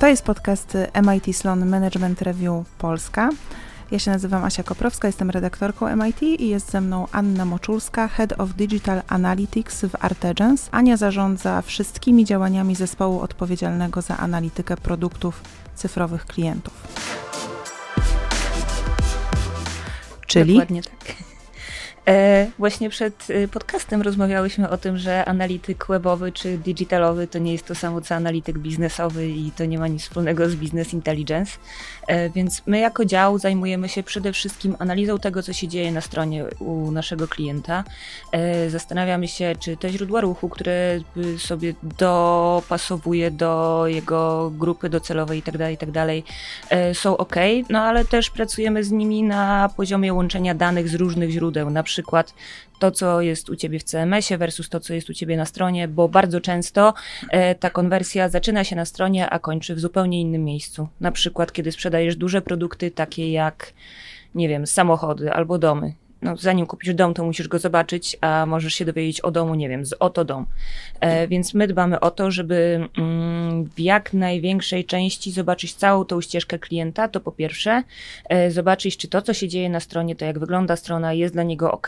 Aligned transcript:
To 0.00 0.06
jest 0.06 0.24
podcast 0.24 0.76
MIT 1.02 1.36
Sloan 1.36 1.66
Management 1.66 2.22
Review 2.22 2.66
Polska. 2.78 3.30
Ja 3.90 3.98
się 3.98 4.10
nazywam 4.10 4.44
Asia 4.44 4.62
Koprowska, 4.62 5.08
jestem 5.08 5.30
redaktorką 5.30 5.96
MIT 5.96 6.22
i 6.22 6.48
jest 6.48 6.70
ze 6.70 6.80
mną 6.80 7.06
Anna 7.12 7.44
Moczulska, 7.44 8.08
Head 8.08 8.40
of 8.40 8.54
Digital 8.54 9.02
Analytics 9.08 9.80
w 9.80 10.04
Artegens. 10.04 10.68
Ania 10.72 10.96
zarządza 10.96 11.62
wszystkimi 11.62 12.24
działaniami 12.24 12.74
zespołu 12.74 13.20
odpowiedzialnego 13.20 14.02
za 14.02 14.16
analitykę 14.16 14.76
produktów 14.76 15.42
cyfrowych 15.74 16.26
klientów. 16.26 16.74
Czyli? 20.26 20.54
Dokładnie 20.54 20.82
tak. 20.82 21.29
E, 22.10 22.46
właśnie 22.58 22.90
przed 22.90 23.30
y, 23.30 23.48
podcastem 23.48 24.02
rozmawiałyśmy 24.02 24.70
o 24.70 24.76
tym, 24.76 24.98
że 24.98 25.24
analityk 25.24 25.86
webowy 25.88 26.32
czy 26.32 26.58
digitalowy 26.58 27.26
to 27.26 27.38
nie 27.38 27.52
jest 27.52 27.66
to 27.66 27.74
samo 27.74 28.00
co 28.00 28.14
analityk 28.14 28.58
biznesowy 28.58 29.28
i 29.28 29.50
to 29.50 29.64
nie 29.64 29.78
ma 29.78 29.88
nic 29.88 30.02
wspólnego 30.02 30.48
z 30.48 30.54
business 30.54 30.92
intelligence. 30.92 31.58
E, 32.06 32.30
więc 32.30 32.62
my 32.66 32.78
jako 32.78 33.04
dział 33.04 33.38
zajmujemy 33.38 33.88
się 33.88 34.02
przede 34.02 34.32
wszystkim 34.32 34.76
analizą 34.78 35.18
tego, 35.18 35.42
co 35.42 35.52
się 35.52 35.68
dzieje 35.68 35.92
na 35.92 36.00
stronie 36.00 36.44
u 36.58 36.90
naszego 36.90 37.28
klienta. 37.28 37.84
E, 38.32 38.70
zastanawiamy 38.70 39.28
się, 39.28 39.52
czy 39.60 39.76
te 39.76 39.90
źródła 39.90 40.20
ruchu, 40.20 40.48
które 40.48 41.00
sobie 41.38 41.74
dopasowuje 41.82 43.30
do 43.30 43.84
jego 43.86 44.50
grupy 44.58 44.88
docelowej 44.88 45.38
itd., 45.38 45.58
tak 45.58 45.70
itd., 45.70 46.06
tak 46.06 46.96
są 46.96 47.16
ok, 47.16 47.36
no 47.68 47.78
ale 47.82 48.04
też 48.04 48.30
pracujemy 48.30 48.84
z 48.84 48.90
nimi 48.90 49.22
na 49.22 49.70
poziomie 49.76 50.14
łączenia 50.14 50.54
danych 50.54 50.88
z 50.88 50.94
różnych 50.94 51.30
źródeł, 51.30 51.70
na 51.70 51.82
przykład 51.82 51.99
to, 52.78 52.90
co 52.90 53.20
jest 53.20 53.50
u 53.50 53.56
ciebie 53.56 53.78
w 53.78 53.84
CMS-ie 53.84 54.38
versus 54.38 54.68
to, 54.68 54.80
co 54.80 54.94
jest 54.94 55.10
u 55.10 55.14
ciebie 55.14 55.36
na 55.36 55.44
stronie, 55.44 55.88
bo 55.88 56.08
bardzo 56.08 56.40
często 56.40 56.94
e, 57.30 57.54
ta 57.54 57.70
konwersja 57.70 58.28
zaczyna 58.28 58.64
się 58.64 58.76
na 58.76 58.84
stronie, 58.84 59.30
a 59.30 59.38
kończy 59.38 59.74
w 59.74 59.80
zupełnie 59.80 60.20
innym 60.20 60.44
miejscu. 60.44 60.88
Na 61.00 61.12
przykład, 61.12 61.52
kiedy 61.52 61.72
sprzedajesz 61.72 62.16
duże 62.16 62.42
produkty, 62.42 62.90
takie 62.90 63.32
jak, 63.32 63.72
nie 64.34 64.48
wiem, 64.48 64.66
samochody 64.66 65.32
albo 65.32 65.58
domy 65.58 65.94
no, 66.22 66.36
zanim 66.36 66.66
kupisz 66.66 66.94
dom, 66.94 67.14
to 67.14 67.24
musisz 67.24 67.48
go 67.48 67.58
zobaczyć, 67.58 68.16
a 68.20 68.46
możesz 68.46 68.74
się 68.74 68.84
dowiedzieć 68.84 69.20
o 69.20 69.30
domu, 69.30 69.54
nie 69.54 69.68
wiem, 69.68 69.86
z 69.86 69.92
oto 69.92 70.24
dom. 70.24 70.46
E, 71.00 71.28
więc 71.28 71.54
my 71.54 71.66
dbamy 71.66 72.00
o 72.00 72.10
to, 72.10 72.30
żeby 72.30 72.88
mm, 72.98 73.64
w 73.64 73.80
jak 73.80 74.12
największej 74.12 74.84
części 74.84 75.32
zobaczyć 75.32 75.74
całą 75.74 76.04
tą 76.04 76.20
ścieżkę 76.20 76.58
klienta, 76.58 77.08
to 77.08 77.20
po 77.20 77.32
pierwsze, 77.32 77.82
e, 78.28 78.50
zobaczyć, 78.50 78.96
czy 78.96 79.08
to, 79.08 79.22
co 79.22 79.34
się 79.34 79.48
dzieje 79.48 79.70
na 79.70 79.80
stronie, 79.80 80.16
to 80.16 80.24
jak 80.24 80.38
wygląda 80.38 80.76
strona, 80.76 81.12
jest 81.12 81.34
dla 81.34 81.42
niego 81.42 81.72
ok, 81.72 81.86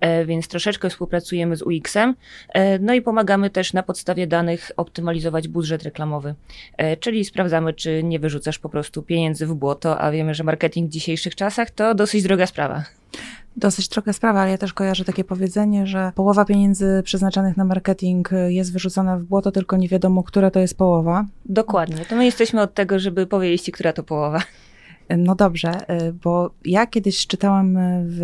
e, 0.00 0.24
więc 0.24 0.48
troszeczkę 0.48 0.90
współpracujemy 0.90 1.56
z 1.56 1.62
UX-em, 1.62 2.14
e, 2.48 2.78
no 2.78 2.94
i 2.94 3.02
pomagamy 3.02 3.50
też 3.50 3.72
na 3.72 3.82
podstawie 3.82 4.26
danych 4.26 4.70
optymalizować 4.76 5.48
budżet 5.48 5.82
reklamowy, 5.82 6.34
e, 6.76 6.96
czyli 6.96 7.24
sprawdzamy, 7.24 7.72
czy 7.72 8.02
nie 8.04 8.18
wyrzucasz 8.18 8.58
po 8.58 8.68
prostu 8.68 9.02
pieniędzy 9.02 9.46
w 9.46 9.54
błoto, 9.54 10.00
a 10.00 10.10
wiemy, 10.10 10.34
że 10.34 10.44
marketing 10.44 10.90
w 10.90 10.92
dzisiejszych 10.92 11.34
czasach 11.34 11.70
to 11.70 11.94
dosyć 11.94 12.22
droga 12.22 12.46
sprawa. 12.46 13.03
Dosyć 13.56 13.88
trochę 13.88 14.12
sprawa, 14.12 14.40
ale 14.40 14.50
ja 14.50 14.58
też 14.58 14.72
kojarzę 14.72 15.04
takie 15.04 15.24
powiedzenie, 15.24 15.86
że 15.86 16.12
połowa 16.14 16.44
pieniędzy 16.44 17.02
przeznaczanych 17.04 17.56
na 17.56 17.64
marketing 17.64 18.30
jest 18.48 18.72
wyrzucona 18.72 19.18
w 19.18 19.22
błoto, 19.22 19.52
tylko 19.52 19.76
nie 19.76 19.88
wiadomo, 19.88 20.22
która 20.22 20.50
to 20.50 20.60
jest 20.60 20.78
połowa. 20.78 21.26
Dokładnie. 21.44 21.96
To 21.96 22.16
my 22.16 22.24
jesteśmy 22.24 22.62
od 22.62 22.74
tego, 22.74 22.98
żeby 22.98 23.26
powiedzieć 23.26 23.62
ci, 23.62 23.72
która 23.72 23.92
to 23.92 24.02
połowa. 24.02 24.42
No 25.18 25.34
dobrze, 25.34 25.72
bo 26.22 26.50
ja 26.64 26.86
kiedyś 26.86 27.26
czytałam 27.26 27.78
w 28.04 28.20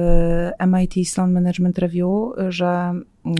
MIT 0.67 1.09
Sloan 1.09 1.33
Management 1.33 1.79
Review, 1.79 2.09
że 2.49 2.93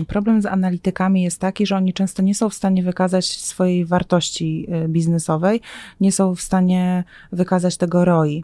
problem 0.07 0.41
z 0.41 0.45
analitykami 0.45 1.23
jest 1.23 1.39
taki, 1.39 1.65
że 1.65 1.75
oni 1.75 1.93
często 1.93 2.21
nie 2.21 2.35
są 2.35 2.49
w 2.49 2.53
stanie 2.53 2.83
wykazać 2.83 3.25
swojej 3.25 3.85
wartości 3.85 4.67
biznesowej, 4.87 5.61
nie 6.01 6.11
są 6.11 6.35
w 6.35 6.41
stanie 6.41 7.03
wykazać 7.31 7.77
tego 7.77 8.05
ROI. 8.05 8.43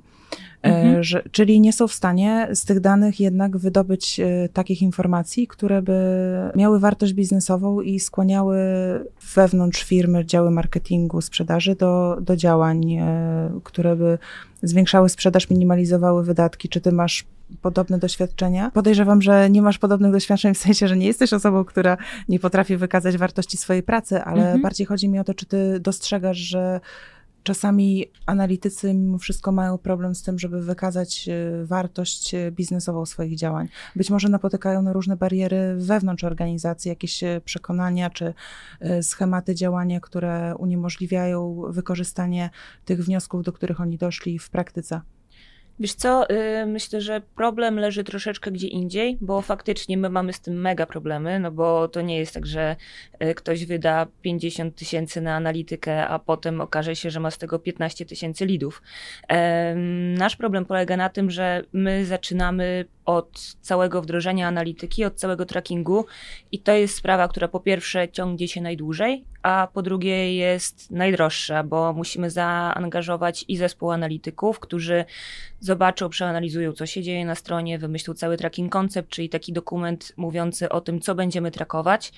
E, 0.63 0.69
mhm. 0.69 1.03
Że, 1.03 1.23
czyli 1.31 1.59
nie 1.59 1.73
są 1.73 1.87
w 1.87 1.93
stanie 1.93 2.47
z 2.53 2.65
tych 2.65 2.79
danych 2.79 3.19
jednak 3.19 3.57
wydobyć 3.57 4.19
e, 4.19 4.49
takich 4.53 4.81
informacji, 4.81 5.47
które 5.47 5.81
by 5.81 6.01
miały 6.55 6.79
wartość 6.79 7.13
biznesową 7.13 7.81
i 7.81 7.99
skłaniały 7.99 8.57
wewnątrz 9.35 9.83
firmy 9.83 10.25
działy 10.25 10.51
marketingu, 10.51 11.21
sprzedaży 11.21 11.75
do, 11.75 12.17
do 12.21 12.35
działań, 12.35 12.93
e, 12.93 13.59
które 13.63 13.95
by 13.95 14.17
zwiększały 14.63 15.09
sprzedaż, 15.09 15.49
minimalizowały 15.49 16.23
wydatki. 16.23 16.69
Czy 16.69 16.81
ty 16.81 16.91
masz 16.91 17.25
podobne 17.61 17.99
doświadczenia? 17.99 18.71
Podejrzewam, 18.71 19.21
że 19.21 19.49
nie 19.49 19.61
masz 19.61 19.77
podobnych 19.77 20.11
doświadczeń 20.11 20.53
w 20.53 20.57
sensie, 20.57 20.87
że 20.87 20.97
nie 20.97 21.07
jesteś 21.07 21.33
osobą, 21.33 21.63
która 21.65 21.97
nie 22.29 22.39
potrafi 22.39 22.77
wykazać 22.77 23.17
wartości 23.17 23.57
swojej 23.57 23.83
pracy, 23.83 24.23
ale 24.23 24.41
mhm. 24.41 24.61
bardziej 24.61 24.87
chodzi 24.87 25.09
mi 25.09 25.19
o 25.19 25.23
to, 25.23 25.33
czy 25.33 25.45
ty 25.45 25.79
dostrzegasz, 25.79 26.37
że 26.37 26.79
Czasami 27.47 28.05
analitycy 28.25 28.93
mimo 28.93 29.17
wszystko 29.17 29.51
mają 29.51 29.77
problem 29.77 30.15
z 30.15 30.23
tym, 30.23 30.39
żeby 30.39 30.61
wykazać 30.61 31.29
e, 31.29 31.65
wartość 31.65 32.33
e, 32.33 32.51
biznesową 32.51 33.05
swoich 33.05 33.37
działań. 33.37 33.67
Być 33.95 34.09
może 34.09 34.29
napotykają 34.29 34.81
na 34.81 34.93
różne 34.93 35.17
bariery 35.17 35.75
wewnątrz 35.77 36.23
organizacji, 36.23 36.89
jakieś 36.89 37.23
e, 37.23 37.41
przekonania 37.45 38.09
czy 38.09 38.33
schematy 39.01 39.55
działania, 39.55 39.99
które 39.99 40.55
uniemożliwiają 40.55 41.61
wykorzystanie 41.69 42.49
tych 42.85 43.05
wniosków, 43.05 43.43
do 43.43 43.53
których 43.53 43.81
oni 43.81 43.97
doszli 43.97 44.39
w 44.39 44.49
praktyce. 44.49 45.01
Wiesz 45.79 45.93
co, 45.93 46.29
y, 46.29 46.65
myślę, 46.65 47.01
że 47.01 47.21
problem 47.35 47.79
leży 47.79 48.03
troszeczkę 48.03 48.51
gdzie 48.51 48.67
indziej, 48.67 49.17
bo 49.21 49.41
faktycznie 49.41 49.97
my 49.97 50.09
mamy 50.09 50.33
z 50.33 50.39
tym 50.39 50.61
mega 50.61 50.85
problemy, 50.85 51.39
no 51.39 51.51
bo 51.51 51.87
to 51.87 52.01
nie 52.01 52.17
jest 52.17 52.33
tak, 52.33 52.45
że 52.45 52.75
y, 53.23 53.35
ktoś 53.35 53.65
wyda 53.65 54.07
50 54.21 54.75
tysięcy 54.75 55.21
na 55.21 55.35
analitykę, 55.35 56.07
a 56.07 56.19
potem 56.19 56.61
okaże 56.61 56.95
się, 56.95 57.09
że 57.09 57.19
ma 57.19 57.31
z 57.31 57.37
tego 57.37 57.59
15 57.59 58.05
tysięcy 58.05 58.45
lidów. 58.45 58.81
Nasz 60.17 60.35
problem 60.35 60.65
polega 60.65 60.97
na 60.97 61.09
tym, 61.09 61.31
że 61.31 61.63
my 61.73 62.05
zaczynamy 62.05 62.85
od 63.07 63.55
całego 63.61 64.01
wdrożenia 64.01 64.47
analityki, 64.47 65.05
od 65.05 65.15
całego 65.15 65.45
trackingu 65.45 66.05
i 66.51 66.59
to 66.59 66.71
jest 66.71 66.95
sprawa, 66.95 67.27
która 67.27 67.47
po 67.47 67.59
pierwsze 67.59 68.09
ciągnie 68.09 68.47
się 68.47 68.61
najdłużej, 68.61 69.25
a 69.43 69.67
po 69.73 69.81
drugie 69.81 70.35
jest 70.35 70.91
najdroższa, 70.91 71.63
bo 71.63 71.93
musimy 71.93 72.29
zaangażować 72.29 73.45
i 73.47 73.57
zespół 73.57 73.91
analityków, 73.91 74.59
którzy 74.59 75.05
zobaczą, 75.59 76.09
przeanalizują, 76.09 76.73
co 76.73 76.85
się 76.85 77.03
dzieje 77.03 77.25
na 77.25 77.35
stronie, 77.35 77.79
wymyślą 77.79 78.13
cały 78.13 78.37
tracking 78.37 78.71
koncept, 78.71 79.09
czyli 79.09 79.29
taki 79.29 79.53
dokument 79.53 80.13
mówiący 80.17 80.69
o 80.69 80.81
tym, 80.81 80.99
co 80.99 81.15
będziemy 81.15 81.51
trakować. 81.51 82.11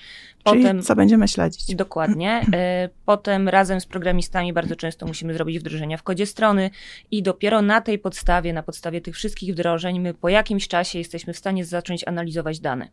Czyli 0.44 0.62
Potem, 0.62 0.82
co 0.82 0.96
będziemy 0.96 1.28
śledzić. 1.28 1.74
Dokładnie. 1.74 2.40
E, 2.60 2.88
potem 3.04 3.48
razem 3.48 3.80
z 3.80 3.86
programistami 3.86 4.52
bardzo 4.52 4.76
często 4.76 5.06
musimy 5.06 5.34
zrobić 5.34 5.58
wdrożenia 5.58 5.96
w 5.96 6.02
kodzie 6.02 6.26
strony 6.26 6.70
i 7.10 7.22
dopiero 7.22 7.62
na 7.62 7.80
tej 7.80 7.98
podstawie, 7.98 8.52
na 8.52 8.62
podstawie 8.62 9.00
tych 9.00 9.14
wszystkich 9.14 9.52
wdrożeń, 9.52 10.00
my 10.00 10.14
po 10.14 10.28
jakimś 10.28 10.68
czasie 10.68 10.79
jesteśmy 10.98 11.32
w 11.32 11.38
stanie 11.38 11.64
zacząć 11.64 12.08
analizować 12.08 12.60
dane. 12.60 12.88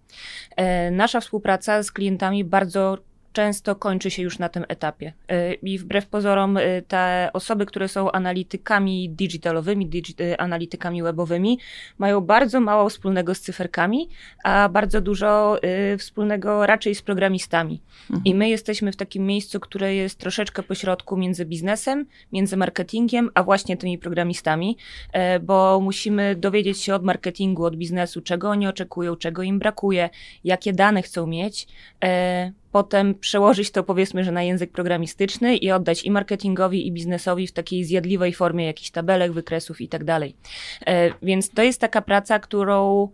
E, 0.55 0.91
nasza 0.91 1.19
współpraca 1.19 1.83
z 1.83 1.91
klientami 1.91 2.43
bardzo 2.43 2.97
często 3.37 3.75
kończy 3.75 4.11
się 4.11 4.23
już 4.23 4.39
na 4.39 4.49
tym 4.49 4.65
etapie. 4.67 5.13
Y, 5.31 5.53
I 5.53 5.77
wbrew 5.77 6.07
pozorom, 6.07 6.57
y, 6.57 6.83
te 6.87 7.29
osoby, 7.33 7.65
które 7.65 7.87
są 7.87 8.11
analitykami 8.11 9.09
digitalowymi, 9.09 9.85
digi 9.85 10.15
y, 10.21 10.37
analitykami 10.37 11.03
webowymi, 11.03 11.59
mają 11.97 12.21
bardzo 12.21 12.59
mało 12.59 12.89
wspólnego 12.89 13.35
z 13.35 13.41
cyferkami, 13.41 14.09
a 14.43 14.69
bardzo 14.69 15.01
dużo 15.01 15.59
wspólnego 15.97 16.65
raczej 16.65 16.95
z 16.95 17.01
programistami. 17.01 17.81
I 18.25 18.35
my 18.35 18.49
jesteśmy 18.49 18.91
w 18.91 18.95
takim 18.95 19.25
miejscu, 19.25 19.59
które 19.59 19.95
jest 19.95 20.19
troszeczkę 20.19 20.63
pośrodku 20.63 21.17
między 21.17 21.45
biznesem, 21.45 22.05
między 22.31 22.57
marketingiem, 22.57 23.29
a 23.33 23.43
właśnie 23.43 23.77
tymi 23.77 23.97
programistami, 23.97 24.77
bo 25.41 25.79
musimy 25.81 26.35
dowiedzieć 26.35 26.81
się 26.81 26.95
od 26.95 27.03
marketingu, 27.03 27.65
od 27.65 27.75
biznesu, 27.75 28.21
czego 28.21 28.49
oni 28.49 28.67
oczekują, 28.67 29.15
czego 29.15 29.43
im 29.43 29.59
brakuje, 29.59 30.09
jakie 30.43 30.73
dane 30.73 31.01
chcą 31.01 31.27
mieć 31.27 31.67
potem 32.77 33.15
przełożyć 33.15 33.71
to 33.71 33.83
powiedzmy, 33.83 34.23
że 34.23 34.31
na 34.31 34.43
język 34.43 34.72
programistyczny 34.72 35.57
i 35.57 35.72
oddać 35.72 36.03
i 36.03 36.11
marketingowi, 36.11 36.87
i 36.87 36.91
biznesowi 36.91 37.47
w 37.47 37.52
takiej 37.52 37.84
zjadliwej 37.84 38.34
formie 38.34 38.66
jakichś 38.66 38.90
tabelek, 38.90 39.31
wykresów 39.31 39.81
i 39.81 39.87
tak 39.87 40.03
dalej. 40.03 40.35
E, 40.85 41.09
więc 41.22 41.49
to 41.49 41.63
jest 41.63 41.81
taka 41.81 42.02
praca, 42.02 42.40
którą 42.40 43.07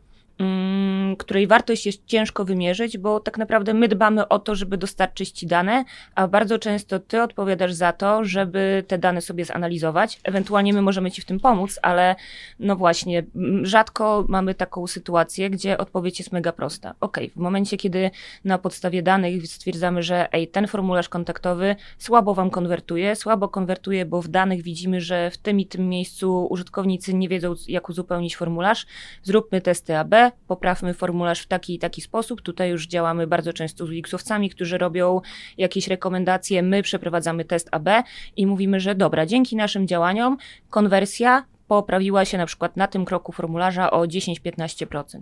której 1.18 1.48
wartość 1.48 1.86
jest 1.86 2.06
ciężko 2.06 2.46
wymierzyć, 2.46 2.98
bo 2.98 3.20
tak 3.20 3.38
naprawdę 3.38 3.74
my 3.74 3.88
dbamy 3.88 4.28
o 4.28 4.40
to, 4.40 4.56
żeby 4.56 4.78
dostarczyć 4.78 5.32
ci 5.32 5.48
dane, 5.48 5.86
a 6.16 6.28
bardzo 6.28 6.60
często 6.60 7.00
ty 7.00 7.22
odpowiadasz 7.22 7.74
za 7.74 7.92
to, 7.94 8.26
żeby 8.26 8.84
te 8.88 8.98
dane 8.98 9.22
sobie 9.22 9.46
zanalizować. 9.46 10.20
Ewentualnie 10.24 10.74
my 10.74 10.82
możemy 10.82 11.12
ci 11.12 11.22
w 11.22 11.26
tym 11.26 11.40
pomóc, 11.40 11.80
ale 11.82 12.16
no 12.60 12.76
właśnie, 12.76 13.24
rzadko 13.64 14.26
mamy 14.28 14.56
taką 14.56 14.88
sytuację, 14.88 15.50
gdzie 15.50 15.78
odpowiedź 15.78 16.20
jest 16.20 16.32
mega 16.32 16.52
prosta. 16.52 16.94
Ok, 17.02 17.18
w 17.36 17.40
momencie, 17.40 17.78
kiedy 17.78 18.12
na 18.46 18.58
podstawie 18.58 19.04
danych 19.04 19.48
stwierdzamy, 19.48 20.04
że 20.04 20.34
ej, 20.34 20.48
ten 20.48 20.68
formularz 20.68 21.10
kontaktowy 21.10 21.76
słabo 21.98 22.34
wam 22.34 22.50
konwertuje, 22.50 23.16
słabo 23.16 23.50
konwertuje, 23.50 24.06
bo 24.06 24.22
w 24.22 24.28
danych 24.28 24.62
widzimy, 24.62 25.02
że 25.02 25.32
w 25.32 25.38
tym 25.38 25.60
i 25.60 25.66
tym 25.66 25.90
miejscu 25.90 26.48
użytkownicy 26.50 27.14
nie 27.14 27.30
wiedzą, 27.30 27.54
jak 27.68 27.90
uzupełnić 27.90 28.36
formularz, 28.36 28.86
zróbmy 29.24 29.62
testy 29.62 29.98
AB, 29.98 30.16
poprawmy 30.48 30.94
formularz 30.94 31.42
w 31.42 31.48
taki 31.48 31.76
i 31.76 31.80
taki 31.80 32.02
sposób. 32.02 32.42
Tutaj 32.42 32.70
już 32.70 32.88
działamy 32.88 33.28
bardzo 33.28 33.54
często 33.54 33.86
z 33.86 33.90
UX-owcami, 33.90 34.50
którzy 34.50 34.78
robią 34.78 35.22
jakieś 35.58 35.88
rekomendacje, 35.88 36.64
my 36.64 36.84
przeprowadzamy 36.84 37.46
test 37.46 37.68
AB 37.72 37.90
i 38.38 38.48
mówimy, 38.48 38.80
że 38.80 38.96
dobra, 38.96 39.26
dzięki 39.26 39.56
naszym 39.56 39.88
działaniom 39.88 40.38
konwersja 40.70 41.46
poprawiła 41.68 42.26
się 42.26 42.38
na 42.38 42.46
przykład 42.46 42.78
na 42.78 42.88
tym 42.88 43.06
kroku 43.06 43.32
formularza 43.32 43.92
o 43.92 44.02
10-15%. 44.02 45.20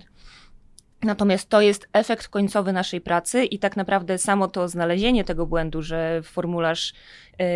Natomiast 1.04 1.50
to 1.50 1.62
jest 1.62 1.90
efekt 1.94 2.28
końcowy 2.28 2.74
naszej 2.74 3.02
pracy 3.02 3.46
i 3.46 3.60
tak 3.60 3.78
naprawdę 3.78 4.18
samo 4.18 4.48
to 4.48 4.68
znalezienie 4.68 5.24
tego 5.24 5.46
błędu, 5.46 5.82
że 5.82 6.22
formularz 6.24 6.94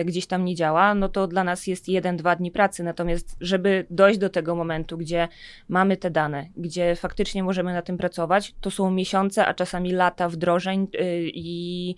gdzieś 0.06 0.28
tam 0.28 0.46
nie 0.46 0.56
działa, 0.56 0.96
no 0.96 1.10
to 1.10 1.28
dla 1.28 1.44
nas 1.44 1.68
jest 1.68 1.90
jeden, 1.90 2.18
dwa 2.18 2.36
dni 2.36 2.52
pracy. 2.52 2.84
Natomiast, 2.84 3.38
żeby 3.42 3.86
dojść 3.90 4.20
do 4.20 4.30
tego 4.30 4.56
momentu, 4.56 4.98
gdzie 4.98 5.28
mamy 5.70 5.98
te 5.98 6.12
dane, 6.12 6.50
gdzie 6.58 6.96
faktycznie 6.96 7.44
możemy 7.44 7.74
na 7.74 7.82
tym 7.82 7.98
pracować, 7.98 8.56
to 8.62 8.72
są 8.72 8.92
miesiące, 8.92 9.46
a 9.46 9.54
czasami 9.54 9.92
lata 9.92 10.30
wdrożeń 10.30 10.88
e, 10.94 11.06
i 11.22 11.96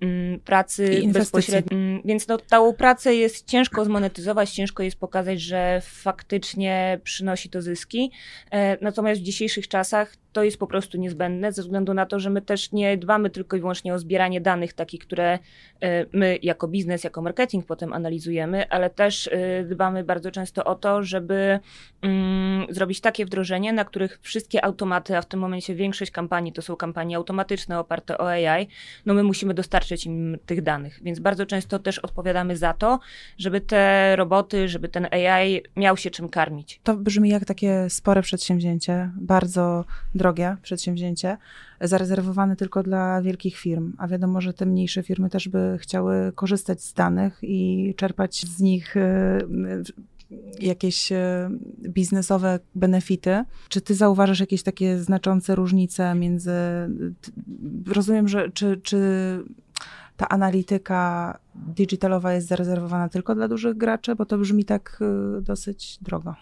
mm, 0.00 0.40
pracy 0.40 0.94
I 0.94 1.08
bezpośredniej. 1.08 1.80
Mm, 1.80 2.02
więc 2.04 2.28
no, 2.28 2.38
tą 2.38 2.72
pracę 2.72 3.14
jest 3.14 3.46
ciężko 3.46 3.84
zmonetyzować, 3.84 4.50
ciężko 4.50 4.82
jest 4.82 4.96
pokazać, 4.96 5.40
że 5.40 5.80
faktycznie 5.84 7.00
przynosi 7.04 7.50
to 7.50 7.62
zyski. 7.62 8.10
E, 8.50 8.84
natomiast 8.84 9.20
w 9.20 9.24
dzisiejszych 9.24 9.68
czasach 9.68 10.16
to 10.32 10.44
jest 10.44 10.58
po 10.58 10.66
prostu 10.66 10.98
niezbędne, 10.98 11.52
ze 11.52 11.62
względu 11.62 11.94
na 11.94 12.06
to, 12.06 12.18
że 12.18 12.30
my 12.30 12.42
też 12.42 12.72
nie 12.72 12.96
dbamy 12.96 13.30
tylko 13.30 13.56
i 13.56 13.60
wyłącznie 13.60 13.94
o 13.94 13.98
zbieranie 13.98 14.40
danych 14.40 14.72
takich, 14.72 15.00
które 15.00 15.38
my 16.12 16.38
jako 16.42 16.68
biznes, 16.68 17.04
jako 17.04 17.22
marketing 17.30 17.66
potem 17.66 17.92
analizujemy, 17.92 18.70
ale 18.70 18.90
też 18.90 19.26
y, 19.26 19.66
dbamy 19.68 20.04
bardzo 20.04 20.30
często 20.30 20.64
o 20.64 20.74
to, 20.74 21.02
żeby 21.02 21.58
mm, 22.02 22.66
zrobić 22.70 23.00
takie 23.00 23.26
wdrożenie, 23.26 23.72
na 23.72 23.84
których 23.84 24.18
wszystkie 24.22 24.64
automaty, 24.64 25.16
a 25.16 25.22
w 25.22 25.26
tym 25.26 25.40
momencie 25.40 25.74
większość 25.74 26.10
kampanii 26.10 26.52
to 26.52 26.62
są 26.62 26.76
kampanie 26.76 27.16
automatyczne 27.16 27.78
oparte 27.78 28.18
o 28.18 28.30
AI, 28.30 28.68
no 29.06 29.14
my 29.14 29.22
musimy 29.22 29.54
dostarczyć 29.54 30.06
im 30.06 30.38
tych 30.46 30.62
danych, 30.62 31.00
więc 31.02 31.20
bardzo 31.20 31.46
często 31.46 31.78
też 31.78 31.98
odpowiadamy 31.98 32.56
za 32.56 32.72
to, 32.72 33.00
żeby 33.38 33.60
te 33.60 34.16
roboty, 34.16 34.68
żeby 34.68 34.88
ten 34.88 35.08
AI 35.10 35.62
miał 35.76 35.96
się 35.96 36.10
czym 36.10 36.28
karmić. 36.28 36.80
To 36.82 36.96
brzmi 36.96 37.28
jak 37.28 37.44
takie 37.44 37.90
spore 37.90 38.22
przedsięwzięcie, 38.22 39.10
bardzo 39.16 39.84
drogie 40.14 40.56
przedsięwzięcie 40.62 41.36
zarezerwowane 41.80 42.56
tylko 42.56 42.82
dla 42.82 43.22
wielkich 43.22 43.56
firm, 43.56 43.92
a 43.98 44.08
wiadomo, 44.08 44.40
że 44.40 44.52
te 44.52 44.66
mniejsze 44.66 45.02
firmy 45.02 45.30
też 45.30 45.48
by 45.48 45.78
chciały 45.80 46.32
korzystać 46.34 46.82
z 46.82 46.92
danych 46.92 47.38
i 47.42 47.94
czerpać 47.96 48.46
z 48.46 48.60
nich 48.60 48.96
e, 48.96 49.38
jakieś 50.60 51.12
e, 51.12 51.50
biznesowe 51.88 52.58
benefity. 52.74 53.44
Czy 53.68 53.80
ty 53.80 53.94
zauważasz 53.94 54.40
jakieś 54.40 54.62
takie 54.62 54.98
znaczące 54.98 55.54
różnice 55.54 56.14
między. 56.14 56.52
Rozumiem, 57.86 58.28
że 58.28 58.50
czy, 58.50 58.80
czy 58.82 58.98
ta 60.16 60.28
analityka 60.28 61.38
digitalowa 61.54 62.32
jest 62.32 62.46
zarezerwowana 62.46 63.08
tylko 63.08 63.34
dla 63.34 63.48
dużych 63.48 63.76
graczy, 63.76 64.14
bo 64.14 64.26
to 64.26 64.38
brzmi 64.38 64.64
tak 64.64 64.98
y, 65.38 65.42
dosyć 65.42 65.98
drogo. 66.02 66.34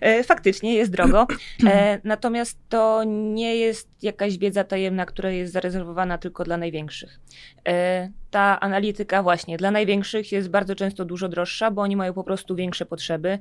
E, 0.00 0.24
faktycznie 0.24 0.74
jest 0.74 0.92
drogo. 0.92 1.26
E, 1.66 2.00
natomiast 2.04 2.58
to 2.68 3.04
nie 3.04 3.56
jest 3.56 3.88
jakaś 4.02 4.38
wiedza 4.38 4.64
tajemna, 4.64 5.06
która 5.06 5.30
jest 5.30 5.52
zarezerwowana 5.52 6.18
tylko 6.18 6.44
dla 6.44 6.56
największych. 6.56 7.20
E, 7.68 8.10
ta 8.30 8.60
analityka 8.60 9.22
właśnie 9.22 9.56
dla 9.56 9.70
największych 9.70 10.32
jest 10.32 10.48
bardzo 10.48 10.74
często 10.74 11.04
dużo 11.04 11.28
droższa, 11.28 11.70
bo 11.70 11.82
oni 11.82 11.96
mają 11.96 12.12
po 12.12 12.24
prostu 12.24 12.54
większe 12.54 12.86
potrzeby. 12.86 13.38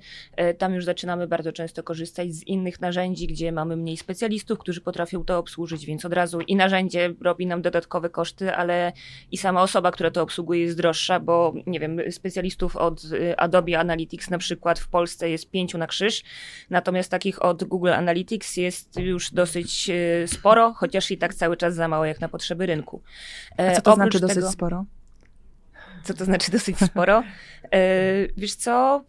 Tam 0.58 0.74
już 0.74 0.86
zaczynamy 0.86 1.28
bardzo 1.28 1.52
często 1.52 1.84
korzystać 1.84 2.34
z 2.34 2.44
innych 2.44 2.82
narzędzi, 2.82 3.28
gdzie 3.28 3.52
mamy 3.52 3.78
mniej 3.78 3.98
specjalistów, 3.98 4.60
którzy 4.60 4.82
potrafią 4.82 5.24
to 5.26 5.38
obsłużyć, 5.38 5.86
więc 5.86 6.06
od 6.06 6.14
razu 6.14 6.42
i 6.42 6.56
narzędzie 6.56 7.14
robi 7.22 7.48
nam 7.48 7.62
dodatkowe 7.62 8.10
koszty, 8.10 8.56
ale 8.56 8.94
i 9.32 9.38
sama 9.38 9.62
osoba, 9.62 9.92
która 9.92 10.05
to 10.12 10.22
obsługuje 10.22 10.62
jest 10.62 10.78
droższa, 10.78 11.20
bo 11.20 11.54
nie 11.68 11.80
wiem, 11.80 12.02
specjalistów 12.12 12.76
od 12.76 13.04
y, 13.04 13.38
Adobe 13.38 13.80
Analytics 13.80 14.30
na 14.30 14.38
przykład 14.38 14.80
w 14.80 14.88
Polsce 14.88 15.30
jest 15.30 15.52
pięciu 15.52 15.78
na 15.78 15.88
krzyż, 15.88 16.24
natomiast 16.70 17.12
takich 17.12 17.44
od 17.44 17.64
Google 17.64 17.94
Analytics 17.94 18.58
jest 18.58 19.00
już 19.00 19.32
dosyć 19.32 19.90
y, 19.90 20.28
sporo, 20.28 20.74
chociaż 20.74 21.12
i 21.12 21.18
tak 21.18 21.34
cały 21.34 21.58
czas 21.58 21.76
za 21.76 21.88
mało 21.88 22.06
jak 22.06 22.22
na 22.22 22.30
potrzeby 22.30 22.66
rynku. 22.66 23.02
A 23.58 23.72
co 23.72 23.82
to 23.82 23.92
e, 23.92 23.96
znaczy 23.96 24.20
dosyć 24.20 24.36
tego, 24.36 24.52
sporo? 24.52 24.86
Co 26.04 26.14
to 26.14 26.26
znaczy 26.26 26.52
dosyć 26.52 26.78
sporo? 26.78 27.24
E, 27.76 28.28
wiesz 28.38 28.56
co, 28.56 29.04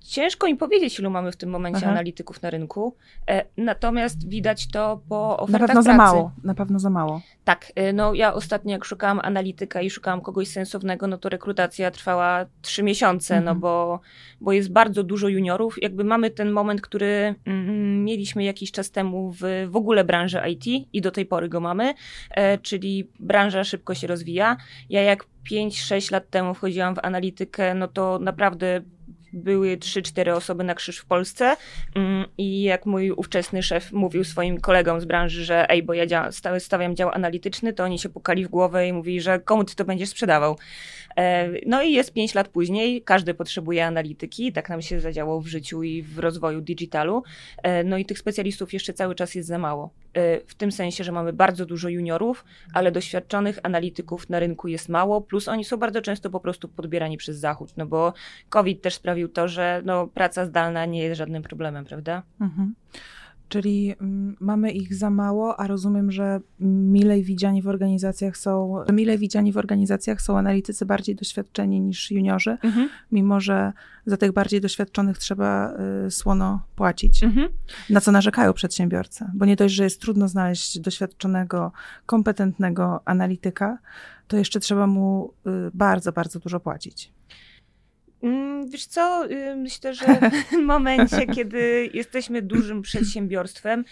ciężko 0.00 0.46
im 0.46 0.56
powiedzieć, 0.56 0.98
ilu 0.98 1.10
mamy 1.10 1.32
w 1.32 1.36
tym 1.36 1.50
momencie 1.50 1.80
Aha. 1.82 1.90
analityków 1.90 2.42
na 2.42 2.50
rynku, 2.50 2.96
e, 3.30 3.44
natomiast 3.56 4.28
widać 4.28 4.68
to 4.68 5.00
po 5.08 5.36
ofertach 5.38 5.60
Na 5.60 5.66
pewno 5.66 5.82
pracy. 5.82 5.86
za 5.86 5.96
mało, 5.96 6.32
na 6.44 6.54
pewno 6.54 6.78
za 6.78 6.90
mało. 6.90 7.20
Tak, 7.44 7.72
e, 7.74 7.92
no 7.92 8.14
ja 8.14 8.34
ostatnio 8.34 8.72
jak 8.72 8.84
szukałam 8.84 9.20
analityka 9.22 9.80
i 9.80 9.90
szukałam 9.90 10.20
kogoś 10.20 10.48
sensownego, 10.48 11.06
no 11.06 11.18
to 11.18 11.28
rekrutacja 11.28 11.90
trwała 11.90 12.46
trzy 12.62 12.82
miesiące, 12.82 13.34
no 13.34 13.38
mhm. 13.38 13.56
no 13.56 13.60
bo, 13.60 14.00
bo 14.40 14.52
jest 14.52 14.72
bardzo 14.72 15.02
dużo 15.02 15.28
juniorów. 15.28 15.82
Jakby 15.82 16.04
mamy 16.04 16.30
ten 16.30 16.50
moment, 16.50 16.80
który 16.80 17.34
mm, 17.44 18.04
mieliśmy 18.04 18.44
jakiś 18.44 18.72
czas 18.72 18.90
temu 18.90 19.32
w, 19.32 19.66
w 19.68 19.76
ogóle 19.76 20.04
branży 20.04 20.40
IT 20.48 20.88
i 20.92 21.00
do 21.00 21.10
tej 21.10 21.26
pory 21.26 21.48
go 21.48 21.60
mamy, 21.60 21.94
czyli 22.62 23.10
branża 23.20 23.64
szybko 23.64 23.94
się 23.94 24.06
rozwija. 24.06 24.56
Ja 24.90 25.02
jak 25.02 25.26
5-6 25.50 26.12
lat 26.12 26.30
temu 26.30 26.54
wchodziłam 26.54 26.94
w 26.94 26.98
analitykę, 27.02 27.74
no 27.74 27.88
to 27.88 28.18
naprawdę 28.18 28.82
były 29.32 29.76
3-4 29.76 30.30
osoby 30.30 30.64
na 30.64 30.74
krzyż 30.74 30.98
w 30.98 31.06
Polsce 31.06 31.56
mm, 31.94 32.24
i 32.38 32.62
jak 32.62 32.86
mój 32.86 33.10
ówczesny 33.10 33.62
szef 33.62 33.92
mówił 33.92 34.24
swoim 34.24 34.60
kolegom 34.60 35.00
z 35.00 35.04
branży, 35.04 35.44
że 35.44 35.70
ej, 35.70 35.82
bo 35.82 35.94
ja 35.94 36.30
stawiam 36.58 36.96
dział 36.96 37.10
analityczny, 37.10 37.72
to 37.72 37.84
oni 37.84 37.98
się 37.98 38.08
pukali 38.08 38.44
w 38.44 38.48
głowę 38.48 38.88
i 38.88 38.92
mówili, 38.92 39.20
że 39.20 39.40
komu 39.40 39.64
ty 39.64 39.74
to 39.74 39.84
będziesz 39.84 40.08
sprzedawał. 40.08 40.56
E, 41.16 41.48
no 41.66 41.82
i 41.82 41.92
jest 41.92 42.12
5 42.12 42.34
lat 42.34 42.48
później, 42.48 43.02
każdy 43.02 43.34
potrzebuje 43.34 43.86
analityki, 43.86 44.52
tak 44.52 44.68
nam 44.68 44.82
się 44.82 45.00
zadziało 45.00 45.40
w 45.40 45.46
życiu 45.46 45.82
i 45.82 46.02
w 46.02 46.18
rozwoju 46.18 46.60
digitalu. 46.60 47.22
E, 47.62 47.84
no 47.84 47.98
i 47.98 48.04
tych 48.04 48.18
specjalistów 48.18 48.72
jeszcze 48.72 48.92
cały 48.92 49.14
czas 49.14 49.34
jest 49.34 49.48
za 49.48 49.58
mało. 49.58 49.90
E, 50.14 50.40
w 50.46 50.54
tym 50.54 50.72
sensie, 50.72 51.04
że 51.04 51.12
mamy 51.12 51.32
bardzo 51.32 51.66
dużo 51.66 51.88
juniorów, 51.88 52.44
ale 52.72 52.92
doświadczonych 52.92 53.58
analityków 53.62 54.30
na 54.30 54.38
rynku 54.38 54.68
jest 54.68 54.88
mało, 54.88 55.20
plus 55.20 55.48
oni 55.48 55.64
są 55.64 55.76
bardzo 55.76 56.02
często 56.02 56.30
po 56.30 56.40
prostu 56.40 56.68
podbierani 56.68 57.16
przez 57.16 57.36
Zachód, 57.36 57.76
no 57.76 57.86
bo 57.86 58.12
COVID 58.48 58.82
też 58.82 58.94
sprawił 58.94 59.28
to, 59.28 59.48
że 59.48 59.82
no, 59.84 60.06
praca 60.06 60.46
zdalna 60.46 60.86
nie 60.86 61.02
jest 61.02 61.18
żadnym 61.18 61.42
problemem, 61.42 61.84
prawda? 61.84 62.22
Mhm. 62.40 62.74
Czyli 63.48 63.94
mm, 64.00 64.36
mamy 64.40 64.72
ich 64.72 64.94
za 64.94 65.10
mało, 65.10 65.60
a 65.60 65.66
rozumiem, 65.66 66.12
że 66.12 66.40
milej 66.60 67.22
widziani 67.22 67.62
w 67.62 67.68
organizacjach 67.68 68.36
są, 68.36 68.84
milej 68.92 69.18
widziani 69.18 69.52
w 69.52 69.56
organizacjach 69.56 70.22
są 70.22 70.38
analitycy 70.38 70.86
bardziej 70.86 71.16
doświadczeni 71.16 71.80
niż 71.80 72.10
juniorzy, 72.10 72.50
mhm. 72.62 72.88
mimo 73.12 73.40
że 73.40 73.72
za 74.06 74.16
tych 74.16 74.32
bardziej 74.32 74.60
doświadczonych 74.60 75.18
trzeba 75.18 75.72
y, 76.06 76.10
słono 76.10 76.62
płacić. 76.76 77.22
Mhm. 77.22 77.48
Na 77.90 78.00
co 78.00 78.12
narzekają 78.12 78.52
przedsiębiorcy, 78.52 79.24
bo 79.34 79.44
nie 79.44 79.56
dość, 79.56 79.74
że 79.74 79.84
jest 79.84 80.00
trudno 80.00 80.28
znaleźć 80.28 80.78
doświadczonego, 80.80 81.72
kompetentnego 82.06 83.00
analityka, 83.04 83.78
to 84.28 84.36
jeszcze 84.36 84.60
trzeba 84.60 84.86
mu 84.86 85.34
y, 85.46 85.50
bardzo, 85.74 86.12
bardzo 86.12 86.38
dużo 86.38 86.60
płacić. 86.60 87.12
Mm, 88.22 88.68
wiesz 88.70 88.86
co, 88.86 89.30
y, 89.30 89.56
myślę, 89.56 89.94
że 89.94 90.30
w 90.50 90.56
momencie, 90.72 91.26
kiedy 91.26 91.90
jesteśmy 91.94 92.42
dużym 92.42 92.82
przedsiębiorstwem, 92.82 93.84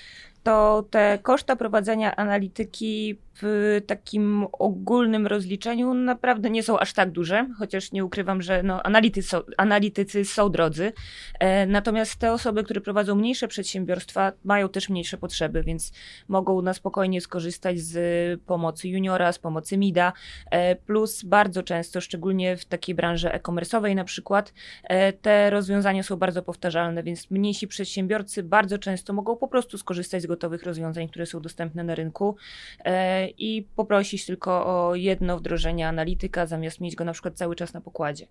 to 0.44 0.84
te 0.90 1.18
koszta 1.22 1.56
prowadzenia 1.56 2.16
analityki 2.16 3.18
w 3.42 3.80
takim 3.86 4.46
ogólnym 4.52 5.26
rozliczeniu 5.26 5.94
naprawdę 5.94 6.50
nie 6.50 6.62
są 6.62 6.78
aż 6.78 6.92
tak 6.92 7.10
duże, 7.10 7.46
chociaż 7.58 7.92
nie 7.92 8.04
ukrywam, 8.04 8.42
że 8.42 8.62
no, 8.62 8.82
analitycy, 8.82 9.28
są, 9.28 9.40
analitycy 9.56 10.24
są 10.24 10.50
drodzy. 10.50 10.92
E, 11.40 11.66
natomiast 11.66 12.16
te 12.16 12.32
osoby, 12.32 12.64
które 12.64 12.80
prowadzą 12.80 13.14
mniejsze 13.14 13.48
przedsiębiorstwa, 13.48 14.32
mają 14.44 14.68
też 14.68 14.88
mniejsze 14.88 15.18
potrzeby, 15.18 15.62
więc 15.62 15.92
mogą 16.28 16.62
na 16.62 16.74
spokojnie 16.74 17.20
skorzystać 17.20 17.78
z 17.80 18.40
pomocy 18.42 18.88
juniora, 18.88 19.32
z 19.32 19.38
pomocy 19.38 19.76
MIDA. 19.76 20.12
E, 20.50 20.76
plus 20.76 21.22
bardzo 21.22 21.62
często, 21.62 22.00
szczególnie 22.00 22.56
w 22.56 22.64
takiej 22.64 22.94
branży 22.94 23.32
e-commerce'owej 23.32 23.94
na 23.94 24.04
przykład, 24.04 24.52
e, 24.84 25.12
te 25.12 25.50
rozwiązania 25.50 26.02
są 26.02 26.16
bardzo 26.16 26.42
powtarzalne, 26.42 27.02
więc 27.02 27.30
mniejsi 27.30 27.68
przedsiębiorcy 27.68 28.42
bardzo 28.42 28.78
często 28.78 29.12
mogą 29.12 29.36
po 29.36 29.48
prostu 29.48 29.78
skorzystać 29.78 30.22
z 30.22 30.26
gotowych 30.34 30.62
rozwiązań, 30.62 31.08
które 31.08 31.26
są 31.26 31.40
dostępne 31.40 31.84
na 31.84 31.94
rynku 31.94 32.36
e, 32.84 33.28
i 33.28 33.66
poprosić 33.76 34.26
tylko 34.26 34.66
o 34.66 34.94
jedno 34.94 35.38
wdrożenie 35.38 35.88
analityka, 35.88 36.46
zamiast 36.46 36.80
mieć 36.80 36.96
go 36.96 37.04
na 37.04 37.12
przykład 37.12 37.34
cały 37.34 37.56
czas 37.56 37.74
na 37.74 37.80
pokładzie. 37.80 38.26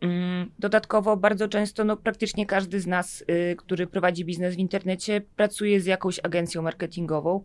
Mm, 0.00 0.50
dodatkowo 0.58 1.16
bardzo 1.16 1.48
często, 1.48 1.84
no 1.84 1.96
praktycznie 1.96 2.46
każdy 2.46 2.80
z 2.80 2.86
nas, 2.86 3.24
y, 3.30 3.56
który 3.56 3.86
prowadzi 3.86 4.24
biznes 4.24 4.54
w 4.54 4.58
internecie, 4.58 5.20
pracuje 5.36 5.80
z 5.80 5.86
jakąś 5.86 6.20
agencją 6.22 6.62
marketingową. 6.62 7.44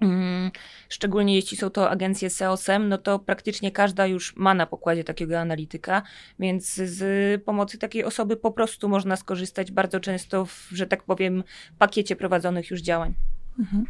Mm, 0.00 0.50
szczególnie 0.88 1.34
jeśli 1.34 1.56
są 1.56 1.70
to 1.70 1.90
agencje 1.90 2.30
SEO-SEM, 2.30 2.88
no 2.88 2.98
to 2.98 3.18
praktycznie 3.18 3.72
każda 3.72 4.06
już 4.06 4.36
ma 4.36 4.54
na 4.54 4.66
pokładzie 4.66 5.04
takiego 5.04 5.40
analityka, 5.40 6.02
więc 6.38 6.74
z 6.74 7.44
pomocy 7.44 7.78
takiej 7.78 8.04
osoby 8.04 8.36
po 8.36 8.52
prostu 8.52 8.88
można 8.88 9.16
skorzystać 9.16 9.72
bardzo 9.72 10.00
często 10.00 10.46
w, 10.46 10.68
że 10.72 10.86
tak 10.86 11.02
powiem, 11.02 11.44
pakiecie 11.78 12.16
prowadzonych 12.16 12.70
już 12.70 12.80
działań. 12.80 13.14
Mhm. 13.58 13.84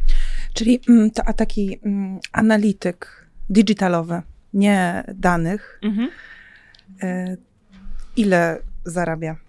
Czyli 0.53 0.79
mm, 0.89 1.11
to, 1.11 1.23
a 1.25 1.33
taki 1.33 1.79
mm, 1.83 2.19
analityk 2.31 3.29
digitalowy, 3.49 4.21
nie 4.53 5.03
danych, 5.07 5.79
mhm. 5.83 6.09
y, 7.03 7.37
ile 8.15 8.61
zarabia? 8.85 9.48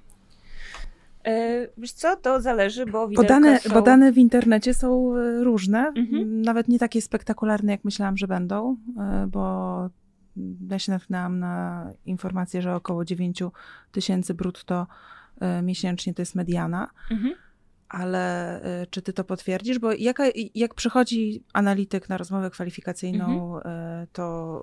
E, 1.25 1.67
wiesz 1.79 1.93
co, 1.93 2.17
to 2.17 2.41
zależy, 2.41 2.87
bo 2.87 3.09
bo 3.09 3.23
dane, 3.23 3.61
są... 3.61 3.75
bo 3.75 3.83
dane 3.83 4.12
w 4.12 4.19
internecie 4.19 4.75
są 4.75 5.17
e, 5.17 5.45
różne, 5.45 5.93
mhm. 5.97 6.43
nawet 6.43 6.69
nie 6.69 6.79
takie 6.79 7.03
spektakularne, 7.03 7.73
jak 7.73 7.85
myślałam, 7.85 8.17
że 8.17 8.27
będą, 8.27 8.77
e, 8.99 9.27
bo 9.27 9.91
ja 10.71 10.79
się 10.79 10.93
natknęłam 10.93 11.39
na 11.39 11.87
informację, 12.07 12.62
że 12.62 12.75
około 12.75 13.05
9 13.05 13.43
tysięcy 13.93 14.35
brutto 14.35 14.87
miesięcznie 15.62 16.15
to 16.15 16.23
jest 16.23 16.35
mediana. 16.35 16.91
Mhm. 17.11 17.35
Ale 17.89 18.61
czy 18.91 19.03
ty 19.03 19.12
to 19.12 19.25
potwierdzisz? 19.25 19.79
Bo 19.79 19.93
jaka, 19.93 20.25
jak 20.55 20.75
przychodzi 20.75 21.45
analityk 21.53 22.09
na 22.09 22.17
rozmowę 22.17 22.50
kwalifikacyjną, 22.50 23.57
mhm. 23.57 24.07
to 24.12 24.62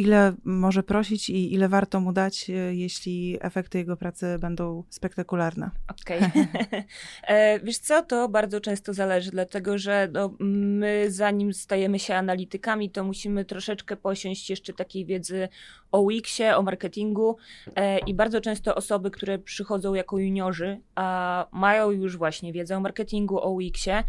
ile 0.00 0.32
może 0.44 0.82
prosić 0.82 1.30
i 1.30 1.54
ile 1.54 1.68
warto 1.68 2.00
mu 2.00 2.12
dać, 2.12 2.50
e, 2.50 2.52
jeśli 2.52 3.38
efekty 3.40 3.78
jego 3.78 3.96
pracy 3.96 4.36
będą 4.40 4.84
spektakularne. 4.90 5.70
Okej. 5.88 6.18
Okay. 6.18 6.46
E, 7.22 7.60
wiesz 7.60 7.78
co, 7.78 8.02
to 8.02 8.28
bardzo 8.28 8.60
często 8.60 8.94
zależy, 8.94 9.30
dlatego 9.30 9.78
że 9.78 10.08
no, 10.12 10.34
my 10.40 11.06
zanim 11.08 11.52
stajemy 11.52 11.98
się 11.98 12.14
analitykami, 12.14 12.90
to 12.90 13.04
musimy 13.04 13.44
troszeczkę 13.44 13.96
posiąść 13.96 14.50
jeszcze 14.50 14.72
takiej 14.72 15.06
wiedzy 15.06 15.48
o 15.92 16.06
Wixie, 16.06 16.56
o 16.56 16.62
marketingu 16.62 17.36
e, 17.76 17.98
i 17.98 18.14
bardzo 18.14 18.40
często 18.40 18.74
osoby, 18.74 19.10
które 19.10 19.38
przychodzą 19.38 19.94
jako 19.94 20.18
juniorzy, 20.18 20.80
a 20.94 21.46
mają 21.52 21.90
już 21.90 22.16
właśnie 22.16 22.52
wiedzę 22.52 22.76
o 22.76 22.80
marketingu, 22.80 23.40
o 23.40 23.56
Wixie, 23.56 24.04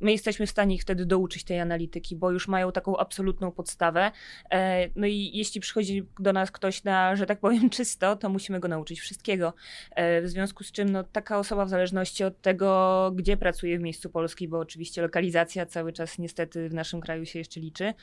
my 0.00 0.12
jesteśmy 0.12 0.46
w 0.46 0.50
stanie 0.50 0.74
ich 0.74 0.82
wtedy 0.82 1.06
douczyć 1.06 1.44
tej 1.44 1.60
analityki, 1.60 2.16
bo 2.16 2.30
już 2.30 2.48
mają 2.48 2.72
taką 2.72 2.96
absolutną 2.96 3.52
podstawę. 3.52 4.10
No 4.96 5.06
i 5.06 5.21
jeśli 5.38 5.60
przychodzi 5.60 6.06
do 6.18 6.32
nas 6.32 6.50
ktoś 6.50 6.84
na, 6.84 7.16
że 7.16 7.26
tak 7.26 7.40
powiem, 7.40 7.70
czysto, 7.76 8.16
to 8.16 8.28
musimy 8.28 8.60
go 8.60 8.68
nauczyć 8.68 9.00
wszystkiego. 9.00 9.54
E, 9.90 10.22
w 10.22 10.28
związku 10.28 10.64
z 10.64 10.72
czym 10.72 10.90
no, 10.90 11.04
taka 11.04 11.38
osoba 11.38 11.64
w 11.64 11.68
zależności 11.68 12.24
od 12.24 12.40
tego, 12.40 13.12
gdzie 13.14 13.36
pracuje 13.36 13.78
w 13.78 13.82
miejscu 13.82 14.10
Polski, 14.10 14.48
bo 14.48 14.58
oczywiście 14.58 15.02
lokalizacja 15.02 15.66
cały 15.66 15.92
czas 15.92 16.18
niestety 16.18 16.68
w 16.68 16.74
naszym 16.74 17.00
kraju 17.00 17.26
się 17.26 17.38
jeszcze 17.38 17.60
liczy, 17.60 17.94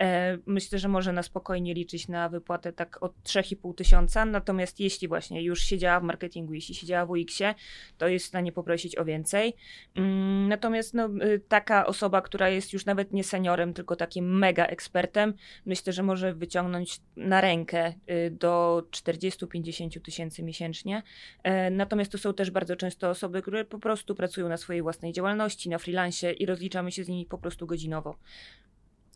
e, 0.00 0.38
myślę, 0.46 0.78
że 0.78 0.88
może 0.88 1.12
na 1.12 1.22
spokojnie 1.22 1.74
liczyć 1.74 2.08
na 2.08 2.28
wypłatę 2.28 2.72
tak 2.72 3.02
od 3.02 3.12
3,5 3.22 3.74
tysiąca, 3.74 4.24
natomiast 4.24 4.80
jeśli 4.80 5.08
właśnie 5.08 5.42
już 5.42 5.60
siedziała 5.62 6.00
w 6.00 6.02
marketingu, 6.02 6.54
jeśli 6.54 6.74
siedziała 6.74 7.06
w 7.06 7.10
UX-ie, 7.10 7.54
to 7.98 8.08
jest 8.08 8.24
w 8.24 8.28
stanie 8.28 8.52
poprosić 8.52 8.98
o 8.98 9.04
więcej. 9.04 9.54
Mm, 9.94 10.48
natomiast 10.48 10.94
no, 10.94 11.08
y, 11.24 11.40
taka 11.48 11.86
osoba, 11.86 12.22
która 12.22 12.48
jest 12.48 12.72
już 12.72 12.86
nawet 12.86 13.12
nie 13.12 13.24
seniorem, 13.24 13.74
tylko 13.74 13.96
takim 13.96 14.38
mega 14.38 14.66
ekspertem, 14.66 15.34
myślę, 15.66 15.92
że 15.92 16.02
może 16.02 16.34
wyciągnąć 16.34 16.57
wyciągnąć 16.58 17.00
na 17.16 17.40
rękę 17.40 17.92
y, 18.10 18.30
do 18.30 18.82
40-50 18.90 20.00
tysięcy 20.00 20.42
miesięcznie. 20.42 21.02
E, 21.42 21.70
natomiast 21.70 22.12
to 22.12 22.18
są 22.18 22.34
też 22.34 22.50
bardzo 22.50 22.76
często 22.76 23.10
osoby, 23.10 23.42
które 23.42 23.64
po 23.64 23.78
prostu 23.78 24.14
pracują 24.14 24.48
na 24.48 24.56
swojej 24.56 24.82
własnej 24.82 25.12
działalności, 25.12 25.68
na 25.68 25.78
freelancie 25.78 26.32
i 26.32 26.46
rozliczamy 26.46 26.92
się 26.92 27.04
z 27.04 27.08
nimi 27.08 27.26
po 27.26 27.38
prostu 27.38 27.66
godzinowo. 27.66 28.16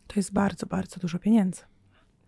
To 0.07 0.13
jest 0.15 0.33
bardzo, 0.33 0.65
bardzo 0.65 0.99
dużo 0.99 1.19
pieniędzy. 1.19 1.61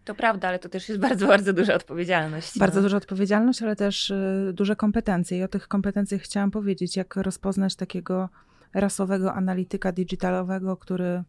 To 0.06 0.16
prawda, 0.16 0.48
ale 0.48 0.60
to 0.60 0.70
też 0.70 0.90
jest 0.90 1.02
bardzo, 1.02 1.28
bardzo 1.28 1.54
duża 1.54 1.74
odpowiedzialność. 1.74 2.60
Bardzo 2.60 2.80
no. 2.80 2.84
duża 2.84 2.98
odpowiedzialność, 2.98 3.62
ale 3.62 3.76
też 3.76 4.10
y, 4.10 4.52
duże 4.54 4.76
kompetencje. 4.76 5.38
I 5.38 5.44
o 5.44 5.48
tych 5.48 5.68
kompetencjach 5.68 6.22
chciałam 6.22 6.52
powiedzieć, 6.52 6.98
jak 6.98 7.16
rozpoznać 7.16 7.76
takiego 7.76 8.30
rasowego 8.74 9.34
analityka 9.34 9.92
digitalowego, 9.92 10.78
który 10.78 11.24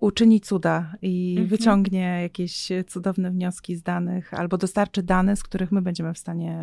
uczyni 0.00 0.40
cuda 0.40 0.94
i 1.02 1.30
mhm. 1.30 1.48
wyciągnie 1.48 2.22
jakieś 2.22 2.68
cudowne 2.86 3.30
wnioski 3.30 3.76
z 3.76 3.82
danych, 3.82 4.34
albo 4.34 4.58
dostarczy 4.58 5.02
dane, 5.02 5.36
z 5.36 5.42
których 5.42 5.72
my 5.72 5.82
będziemy 5.82 6.14
w 6.14 6.18
stanie 6.18 6.58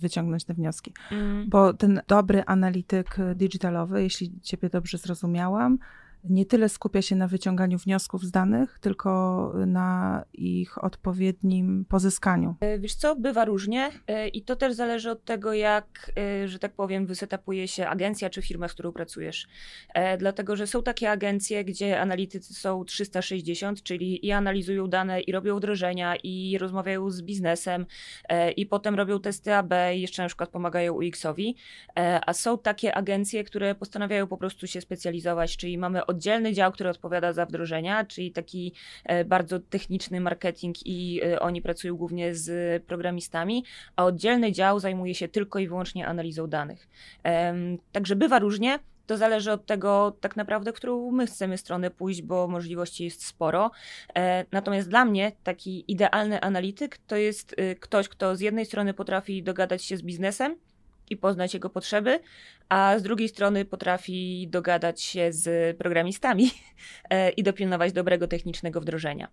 wyciągnąć 0.00 0.44
te 0.44 0.54
wnioski. 0.54 0.92
Mhm. 1.12 1.48
Bo 1.48 1.74
ten 1.74 2.00
dobry 2.08 2.42
analityk 2.46 3.16
digitalowy, 3.34 4.02
jeśli 4.02 4.40
Ciebie 4.40 4.68
dobrze 4.68 4.98
zrozumiałam, 4.98 5.78
nie 6.24 6.46
tyle 6.46 6.68
skupia 6.68 7.02
się 7.02 7.16
na 7.16 7.28
wyciąganiu 7.28 7.78
wniosków 7.78 8.24
z 8.24 8.30
danych, 8.30 8.78
tylko 8.80 9.52
na 9.66 10.24
ich 10.32 10.84
odpowiednim 10.84 11.84
pozyskaniu. 11.88 12.54
E, 12.60 12.78
wiesz 12.78 12.94
co, 12.94 13.16
bywa 13.16 13.44
różnie 13.44 13.90
e, 14.06 14.28
i 14.28 14.42
to 14.42 14.56
też 14.56 14.74
zależy 14.74 15.10
od 15.10 15.24
tego, 15.24 15.52
jak, 15.52 16.12
e, 16.18 16.48
że 16.48 16.58
tak 16.58 16.72
powiem, 16.72 17.06
wysetapuje 17.06 17.68
się 17.68 17.86
agencja 17.86 18.30
czy 18.30 18.42
firma, 18.42 18.68
z 18.68 18.72
którą 18.72 18.92
pracujesz. 18.92 19.48
Dlatego, 20.18 20.56
że 20.56 20.66
są 20.66 20.82
takie 20.82 21.10
agencje, 21.10 21.64
gdzie 21.64 22.00
analitycy 22.00 22.54
są 22.54 22.84
360, 22.84 23.82
czyli 23.82 24.26
i 24.26 24.32
analizują 24.32 24.86
dane, 24.86 25.20
i 25.20 25.32
robią 25.32 25.56
wdrożenia, 25.56 26.16
i 26.16 26.58
rozmawiają 26.58 27.10
z 27.10 27.22
biznesem, 27.22 27.86
i 28.56 28.66
potem 28.66 28.94
robią 28.94 29.20
testy 29.20 29.54
AB, 29.54 29.74
i 29.94 30.00
jeszcze 30.00 30.22
na 30.22 30.28
przykład 30.28 30.50
pomagają 30.50 30.94
UX-owi. 30.94 31.54
A 32.26 32.32
są 32.32 32.58
takie 32.58 32.94
agencje, 32.94 33.44
które 33.44 33.74
postanawiają 33.74 34.26
po 34.26 34.36
prostu 34.36 34.66
się 34.66 34.80
specjalizować, 34.80 35.56
czyli 35.56 35.78
mamy 35.78 36.06
oddzielny 36.10 36.52
dział, 36.52 36.72
który 36.72 36.90
odpowiada 36.90 37.32
za 37.32 37.46
wdrożenia, 37.46 38.04
czyli 38.04 38.32
taki 38.32 38.72
e, 39.04 39.24
bardzo 39.24 39.60
techniczny 39.60 40.20
marketing 40.20 40.76
i 40.86 41.20
e, 41.24 41.40
oni 41.40 41.62
pracują 41.62 41.96
głównie 41.96 42.34
z 42.34 42.82
programistami, 42.84 43.64
a 43.96 44.04
oddzielny 44.04 44.52
dział 44.52 44.80
zajmuje 44.80 45.14
się 45.14 45.28
tylko 45.28 45.58
i 45.58 45.68
wyłącznie 45.68 46.06
analizą 46.06 46.46
danych. 46.46 46.88
Także 47.92 48.16
bywa 48.16 48.38
różnie. 48.38 48.78
To 49.06 49.16
zależy 49.16 49.52
od 49.52 49.66
tego, 49.66 50.16
tak 50.20 50.36
naprawdę, 50.36 50.72
którą 50.72 51.10
my 51.10 51.26
chcemy 51.26 51.58
stronę 51.58 51.90
pójść, 51.90 52.22
bo 52.22 52.48
możliwości 52.48 53.04
jest 53.04 53.26
sporo. 53.26 53.70
E, 54.14 54.44
natomiast 54.52 54.88
dla 54.88 55.04
mnie 55.04 55.32
taki 55.44 55.84
idealny 55.88 56.40
analityk 56.40 56.98
to 57.06 57.16
jest 57.16 57.56
ktoś, 57.80 58.08
kto 58.08 58.36
z 58.36 58.40
jednej 58.40 58.66
strony 58.66 58.94
potrafi 58.94 59.42
dogadać 59.42 59.84
się 59.84 59.96
z 59.96 60.02
biznesem, 60.02 60.56
i 61.10 61.16
poznać 61.16 61.54
jego 61.54 61.70
potrzeby, 61.70 62.20
a 62.68 62.98
z 62.98 63.02
drugiej 63.02 63.28
strony 63.28 63.64
potrafi 63.64 64.48
dogadać 64.48 65.02
się 65.02 65.32
z 65.32 65.76
programistami 65.76 66.50
e, 67.10 67.30
i 67.30 67.42
dopilnować 67.42 67.92
dobrego 67.92 68.28
technicznego 68.28 68.80
wdrożenia. 68.80 69.28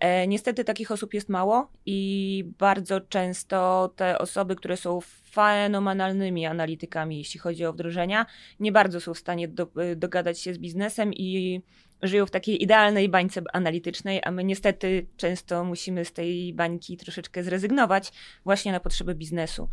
E, 0.00 0.26
niestety 0.26 0.64
takich 0.64 0.90
osób 0.90 1.14
jest 1.14 1.28
mało 1.28 1.70
i 1.86 2.44
bardzo 2.58 3.00
często 3.00 3.90
te 3.96 4.18
osoby, 4.18 4.56
które 4.56 4.76
są 4.76 5.00
fenomenalnymi 5.30 6.46
analitykami, 6.46 7.18
jeśli 7.18 7.40
chodzi 7.40 7.64
o 7.64 7.72
wdrożenia, 7.72 8.26
nie 8.60 8.72
bardzo 8.72 9.00
są 9.00 9.14
w 9.14 9.18
stanie 9.18 9.48
do, 9.48 9.68
e, 9.76 9.96
dogadać 9.96 10.40
się 10.40 10.54
z 10.54 10.58
biznesem 10.58 11.14
i 11.14 11.60
żyją 12.02 12.26
w 12.26 12.30
takiej 12.30 12.62
idealnej 12.62 13.08
bańce 13.08 13.42
analitycznej, 13.52 14.20
a 14.24 14.30
my 14.30 14.44
niestety 14.44 15.06
często 15.16 15.64
musimy 15.64 16.04
z 16.04 16.12
tej 16.12 16.54
bańki 16.54 16.96
troszeczkę 16.96 17.42
zrezygnować 17.42 18.12
właśnie 18.44 18.72
na 18.72 18.80
potrzeby 18.80 19.14
biznesu. 19.14 19.68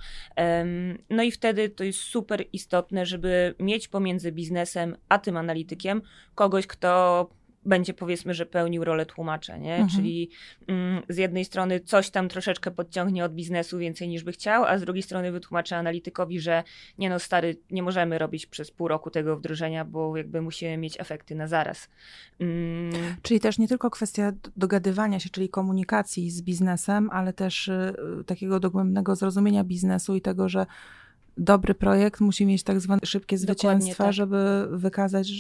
No 1.10 1.24
i 1.24 1.32
wtedy 1.32 1.70
to 1.70 1.84
jest 1.84 2.00
super 2.00 2.46
istotne, 2.54 3.06
żeby 3.06 3.56
mieć 3.60 3.88
pomiędzy 3.88 4.32
biznesem 4.32 4.98
a 5.10 5.20
tym 5.20 5.38
analitykiem 5.38 6.02
kogoś, 6.36 6.68
kto 6.68 7.30
będzie 7.66 7.94
powiedzmy, 7.94 8.34
że 8.34 8.46
pełnił 8.46 8.84
rolę 8.84 9.06
tłumacza, 9.06 9.58
nie? 9.58 9.76
Mhm. 9.76 9.90
Czyli 9.90 10.30
mm, 10.68 11.04
z 11.10 11.18
jednej 11.18 11.46
strony 11.46 11.80
coś 11.80 12.10
tam 12.10 12.30
troszeczkę 12.30 12.72
podciągnie 12.72 13.26
od 13.26 13.34
biznesu 13.34 13.78
więcej 13.78 14.08
niż 14.08 14.24
by 14.24 14.32
chciał, 14.32 14.66
a 14.66 14.78
z 14.78 14.82
drugiej 14.82 15.04
strony 15.04 15.32
wytłumaczy 15.32 15.76
analitykowi, 15.76 16.40
że 16.40 16.64
nie 16.98 17.10
no 17.10 17.20
stary, 17.20 17.58
nie 17.72 17.84
możemy 17.84 18.18
robić 18.18 18.46
przez 18.46 18.72
pół 18.72 18.88
roku 18.88 19.10
tego 19.10 19.38
wdrożenia, 19.38 19.86
bo 19.86 20.18
jakby 20.18 20.42
musimy 20.42 20.78
mieć 20.78 21.00
efekty 21.00 21.36
na 21.36 21.48
zaraz. 21.48 21.90
Mm. 22.40 22.92
Czyli 23.22 23.40
też 23.40 23.58
nie 23.58 23.68
tylko 23.68 23.90
kwestia 23.90 24.32
dogadywania 24.58 25.20
się, 25.20 25.30
czyli 25.30 25.50
komunikacji 25.50 26.32
z 26.32 26.42
biznesem, 26.42 27.10
ale 27.12 27.34
też 27.34 27.68
y, 27.68 27.94
takiego 28.26 28.60
dogłębnego 28.60 29.16
zrozumienia 29.16 29.64
biznesu 29.64 30.16
i 30.16 30.22
tego, 30.22 30.50
że 30.50 30.66
dobry 31.38 31.74
projekt 31.74 32.22
musi 32.22 32.46
mieć 32.46 32.64
tak 32.64 32.80
zwane 32.80 33.02
szybkie 33.06 33.38
zwycięstwa, 33.38 34.04
tak. 34.04 34.14
żeby 34.14 34.68
wykazać 34.72 35.32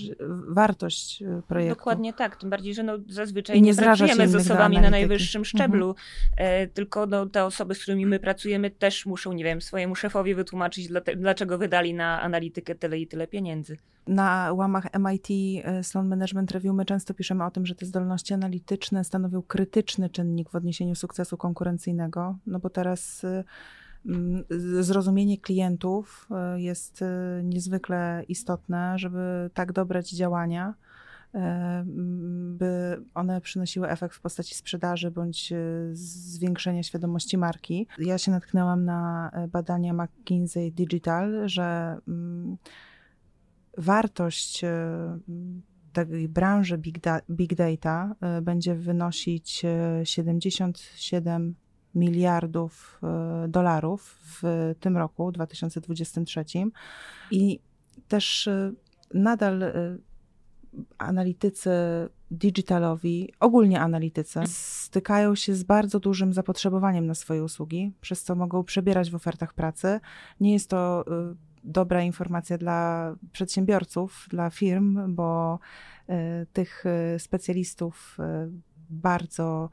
wartość 0.47 1.21
e, 1.21 1.41
projektu. 1.47 1.75
Dokładnie 1.75 2.13
tak, 2.13 2.35
tym 2.35 2.49
bardziej, 2.49 2.73
że 2.73 2.83
no 2.83 2.97
zazwyczaj 3.09 3.57
I 3.57 3.61
nie, 3.61 3.71
nie 3.71 3.77
pracujemy 3.77 4.27
z 4.27 4.35
osobami 4.35 4.77
na 4.81 4.89
najwyższym 4.89 5.45
szczeblu, 5.45 5.95
mhm. 6.37 6.69
tylko 6.69 7.05
no, 7.05 7.25
te 7.25 7.45
osoby, 7.45 7.75
z 7.75 7.81
którymi 7.81 8.05
my 8.05 8.19
pracujemy 8.19 8.71
też 8.71 9.05
muszą, 9.05 9.33
nie 9.33 9.43
wiem, 9.43 9.61
swojemu 9.61 9.95
szefowi 9.95 10.35
wytłumaczyć, 10.35 10.89
dlaczego 11.17 11.57
wydali 11.57 11.93
na 11.93 12.21
analitykę 12.21 12.75
tyle 12.75 12.99
i 12.99 13.07
tyle 13.07 13.27
pieniędzy. 13.27 13.77
Na 14.07 14.53
łamach 14.53 14.87
MIT 14.99 15.27
e, 15.63 15.83
Sloan 15.83 16.07
Management 16.07 16.51
Review 16.51 16.75
my 16.75 16.85
często 16.85 17.13
piszemy 17.13 17.45
o 17.45 17.51
tym, 17.51 17.65
że 17.65 17.75
te 17.75 17.85
zdolności 17.85 18.33
analityczne 18.33 19.03
stanowią 19.03 19.41
krytyczny 19.41 20.09
czynnik 20.09 20.49
w 20.49 20.55
odniesieniu 20.55 20.95
sukcesu 20.95 21.37
konkurencyjnego, 21.37 22.37
no 22.47 22.59
bo 22.59 22.69
teraz 22.69 23.25
zrozumienie 24.49 25.37
klientów 25.37 26.27
e, 26.31 26.61
jest 26.61 27.01
e, 27.01 27.41
niezwykle 27.43 28.23
istotne, 28.27 28.99
żeby 28.99 29.49
tak 29.53 29.71
dobrać 29.73 30.09
działania, 30.09 30.73
by 32.33 33.01
one 33.13 33.41
przynosiły 33.41 33.89
efekt 33.89 34.15
w 34.15 34.21
postaci 34.21 34.55
sprzedaży 34.55 35.11
bądź 35.11 35.53
zwiększenia 35.91 36.83
świadomości 36.83 37.37
marki. 37.37 37.87
Ja 37.99 38.17
się 38.17 38.31
natknęłam 38.31 38.85
na 38.85 39.31
badania 39.51 39.93
McKinsey 39.93 40.71
Digital, 40.71 41.49
że 41.49 41.97
mm, 42.07 42.57
wartość 43.77 44.61
tej 45.93 46.29
branży 46.29 46.77
big, 46.77 46.99
da, 46.99 47.21
big 47.29 47.55
data 47.55 48.15
e, 48.21 48.41
będzie 48.41 48.75
wynosić 48.75 49.65
77 50.03 51.41
e, 51.41 51.68
miliardów 51.95 52.99
e, 53.03 53.47
dolarów 53.47 54.19
w 54.23 54.73
tym 54.79 54.97
roku, 54.97 55.31
2023. 55.31 56.45
I 57.31 57.59
też 58.07 58.49
nadal 59.13 59.63
analitycy 60.97 61.69
digitalowi, 62.31 63.33
ogólnie 63.39 63.81
analitycy, 63.81 64.39
stykają 64.47 65.35
się 65.35 65.55
z 65.55 65.63
bardzo 65.63 65.99
dużym 65.99 66.33
zapotrzebowaniem 66.33 67.05
na 67.07 67.15
swoje 67.15 67.43
usługi, 67.43 67.93
przez 68.01 68.23
co 68.23 68.35
mogą 68.35 68.63
przebierać 68.63 69.11
w 69.11 69.15
ofertach 69.15 69.53
pracy. 69.53 69.99
Nie 70.39 70.53
jest 70.53 70.69
to 70.69 71.05
dobra 71.63 72.01
informacja 72.03 72.57
dla 72.57 73.15
przedsiębiorców, 73.31 74.27
dla 74.29 74.49
firm, 74.49 75.15
bo 75.15 75.59
e, 76.07 76.45
tych 76.45 76.83
e, 76.85 77.19
specjalistów 77.19 78.17
e, 78.19 78.49
bardzo 78.89 79.69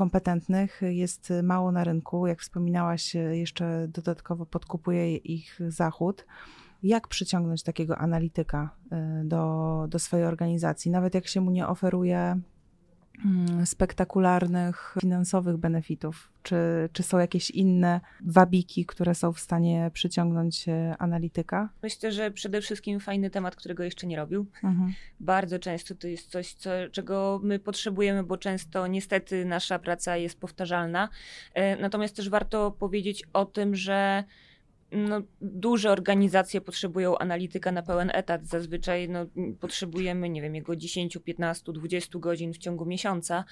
kompetentnych 0.00 0.80
jest 0.82 1.32
mało 1.42 1.72
na 1.72 1.84
rynku. 1.84 2.26
Jak 2.26 2.40
wspominałaś, 2.40 3.14
jeszcze 3.14 3.88
dodatkowo 3.88 4.46
podkupuje 4.46 5.16
ich 5.16 5.60
Zachód. 5.68 6.26
Jak 6.82 7.08
przyciągnąć 7.08 7.62
takiego 7.62 7.98
analityka 7.98 8.70
do, 9.24 9.86
do 9.88 9.98
swojej 9.98 10.26
organizacji, 10.26 10.90
nawet 10.90 11.14
jak 11.14 11.26
się 11.26 11.40
mu 11.40 11.50
nie 11.50 11.68
oferuje 11.68 12.40
spektakularnych 13.64 14.94
finansowych 15.00 15.56
benefitów? 15.56 16.30
Czy, 16.42 16.56
czy 16.92 17.02
są 17.02 17.18
jakieś 17.18 17.50
inne 17.50 18.00
wabiki, 18.20 18.86
które 18.86 19.14
są 19.14 19.32
w 19.32 19.40
stanie 19.40 19.90
przyciągnąć 19.94 20.68
e, 20.68 20.96
analityka? 20.98 21.68
Myślę, 21.82 22.12
że 22.12 22.30
przede 22.30 22.60
wszystkim 22.60 23.00
fajny 23.00 23.30
temat, 23.30 23.56
którego 23.56 23.82
jeszcze 23.82 24.06
nie 24.06 24.16
robił. 24.16 24.46
Mhm. 24.64 24.92
Bardzo 25.20 25.58
często 25.58 25.94
to 25.94 26.08
jest 26.08 26.30
coś, 26.30 26.54
co, 26.54 26.70
czego 26.92 27.40
my 27.42 27.58
potrzebujemy, 27.58 28.24
bo 28.24 28.36
często 28.36 28.86
niestety 28.86 29.44
nasza 29.44 29.78
praca 29.78 30.16
jest 30.16 30.40
powtarzalna. 30.40 31.08
E, 31.54 31.76
natomiast 31.76 32.16
też 32.16 32.28
warto 32.28 32.70
powiedzieć 32.70 33.24
o 33.32 33.44
tym, 33.44 33.76
że 33.76 34.24
no, 34.92 35.22
duże 35.40 35.90
organizacje 35.90 36.60
potrzebują 36.60 37.18
analityka 37.18 37.72
na 37.72 37.82
pełen 37.82 38.10
etat. 38.14 38.46
Zazwyczaj 38.46 39.08
no, 39.08 39.26
potrzebujemy, 39.60 40.28
nie 40.28 40.42
wiem, 40.42 40.54
jego 40.54 40.76
10, 40.76 41.18
15, 41.24 41.72
20 41.72 42.18
godzin 42.18 42.52
w 42.52 42.58
ciągu 42.58 42.86
miesiąca, 42.86 43.44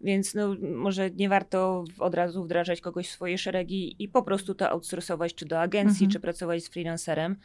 więc 0.00 0.34
no, 0.34 0.56
może 0.60 1.10
nie 1.10 1.28
warto 1.28 1.84
od 1.98 2.14
razu 2.14 2.44
wdrażać 2.44 2.80
kogoś 2.80 3.08
w 3.08 3.10
swoje 3.10 3.38
szeregi 3.38 3.96
i 3.98 4.08
po 4.08 4.22
prostu 4.22 4.54
to 4.54 4.70
outsourcować, 4.70 5.34
czy 5.34 5.44
do 5.44 5.60
agencji, 5.60 6.04
mhm. 6.04 6.10
czy 6.10 6.20
pracować 6.20 6.64
z 6.64 6.68
freelancerem. 6.68 7.36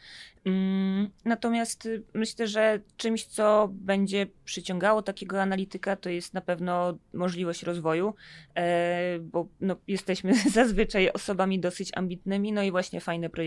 Mm, 0.44 1.10
natomiast 1.24 1.88
myślę, 2.14 2.46
że 2.46 2.80
czymś, 2.96 3.24
co 3.24 3.68
będzie 3.72 4.26
przyciągało 4.44 5.02
takiego 5.02 5.42
analityka, 5.42 5.96
to 5.96 6.10
jest 6.10 6.34
na 6.34 6.40
pewno 6.40 6.98
możliwość 7.14 7.62
rozwoju, 7.62 8.14
e, 8.56 9.18
bo 9.18 9.48
no, 9.60 9.76
jesteśmy 9.88 10.34
zazwyczaj 10.60 11.10
osobami 11.10 11.60
dosyć 11.60 11.90
ambitnymi, 11.94 12.52
no 12.52 12.62
i 12.62 12.70
właśnie 12.70 13.00
fajne 13.00 13.30
projekty. 13.30 13.39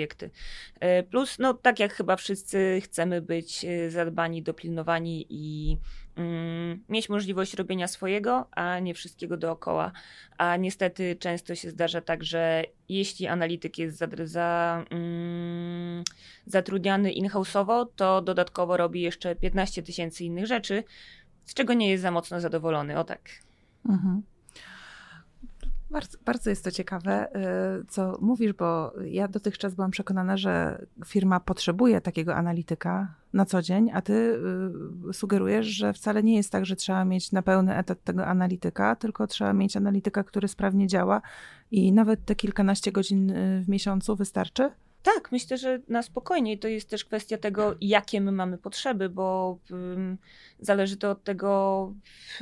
E, 0.80 1.04
plus, 1.04 1.40
no 1.40 1.54
tak 1.54 1.80
jak 1.80 1.94
chyba 1.94 2.16
wszyscy 2.16 2.82
chcemy 2.84 3.22
być 3.22 3.66
e, 3.66 3.90
zadbani, 3.90 4.44
dopilnowani 4.44 5.26
i 5.30 5.78
mm, 6.16 6.84
mieć 6.90 7.10
możliwość 7.10 7.54
robienia 7.54 7.88
swojego, 7.88 8.48
a 8.52 8.80
nie 8.80 8.94
wszystkiego 8.94 9.38
dookoła. 9.38 9.92
A 10.38 10.58
niestety 10.58 11.16
często 11.16 11.56
się 11.56 11.70
zdarza 11.70 12.02
tak, 12.02 12.24
że 12.24 12.64
jeśli 12.90 13.28
analityk 13.28 13.78
jest 13.78 13.98
za, 13.98 14.08
za, 14.24 14.86
mm, 14.90 16.04
zatrudniany 16.46 17.12
in-house'owo, 17.12 17.86
to 17.96 18.22
dodatkowo 18.22 18.78
robi 18.78 19.02
jeszcze 19.02 19.36
15 19.36 19.84
tysięcy 19.84 20.24
innych 20.24 20.46
rzeczy, 20.46 20.84
z 21.46 21.54
czego 21.54 21.74
nie 21.74 21.90
jest 21.90 22.02
za 22.02 22.12
mocno 22.12 22.40
zadowolony. 22.40 23.00
O 23.00 23.04
tak. 23.04 23.30
Mhm. 23.90 24.24
Bardzo, 25.94 26.18
bardzo 26.26 26.50
jest 26.50 26.64
to 26.64 26.72
ciekawe, 26.72 27.28
y, 27.82 27.86
co 27.88 28.18
mówisz, 28.22 28.54
bo 28.54 28.94
ja 29.06 29.28
dotychczas 29.28 29.76
byłam 29.76 29.92
przekonana, 29.92 30.38
że 30.38 30.86
firma 31.06 31.40
potrzebuje 31.40 32.02
takiego 32.02 32.36
analityka 32.36 33.16
na 33.34 33.46
co 33.46 33.62
dzień, 33.62 33.92
a 33.94 34.02
ty 34.02 34.40
y, 35.10 35.14
sugerujesz, 35.14 35.68
że 35.68 35.94
wcale 35.94 36.24
nie 36.24 36.36
jest 36.36 36.52
tak, 36.52 36.66
że 36.66 36.76
trzeba 36.76 37.06
mieć 37.06 37.32
na 37.32 37.42
pełny 37.42 37.78
etat 37.78 38.04
tego 38.04 38.26
analityka, 38.26 38.96
tylko 38.96 39.28
trzeba 39.28 39.54
mieć 39.54 39.78
analityka, 39.78 40.24
który 40.24 40.48
sprawnie 40.48 40.88
działa 40.88 41.22
i 41.72 41.92
nawet 41.94 42.26
te 42.26 42.36
kilkanaście 42.36 42.92
godzin 42.92 43.30
y, 43.30 43.62
w 43.64 43.70
miesiącu 43.70 44.16
wystarczy? 44.16 44.72
Tak, 45.04 45.32
myślę, 45.32 45.58
że 45.58 45.80
na 45.88 46.04
spokojnie. 46.04 46.58
To 46.58 46.68
jest 46.68 46.90
też 46.90 47.06
kwestia 47.06 47.38
tego, 47.38 47.76
jakie 47.82 48.22
my 48.22 48.32
mamy 48.32 48.58
potrzeby, 48.58 49.10
bo 49.10 49.58
um, 49.72 50.18
zależy 50.60 50.98
to 50.98 51.12
od 51.12 51.24
tego, 51.24 51.94
w 52.06 52.42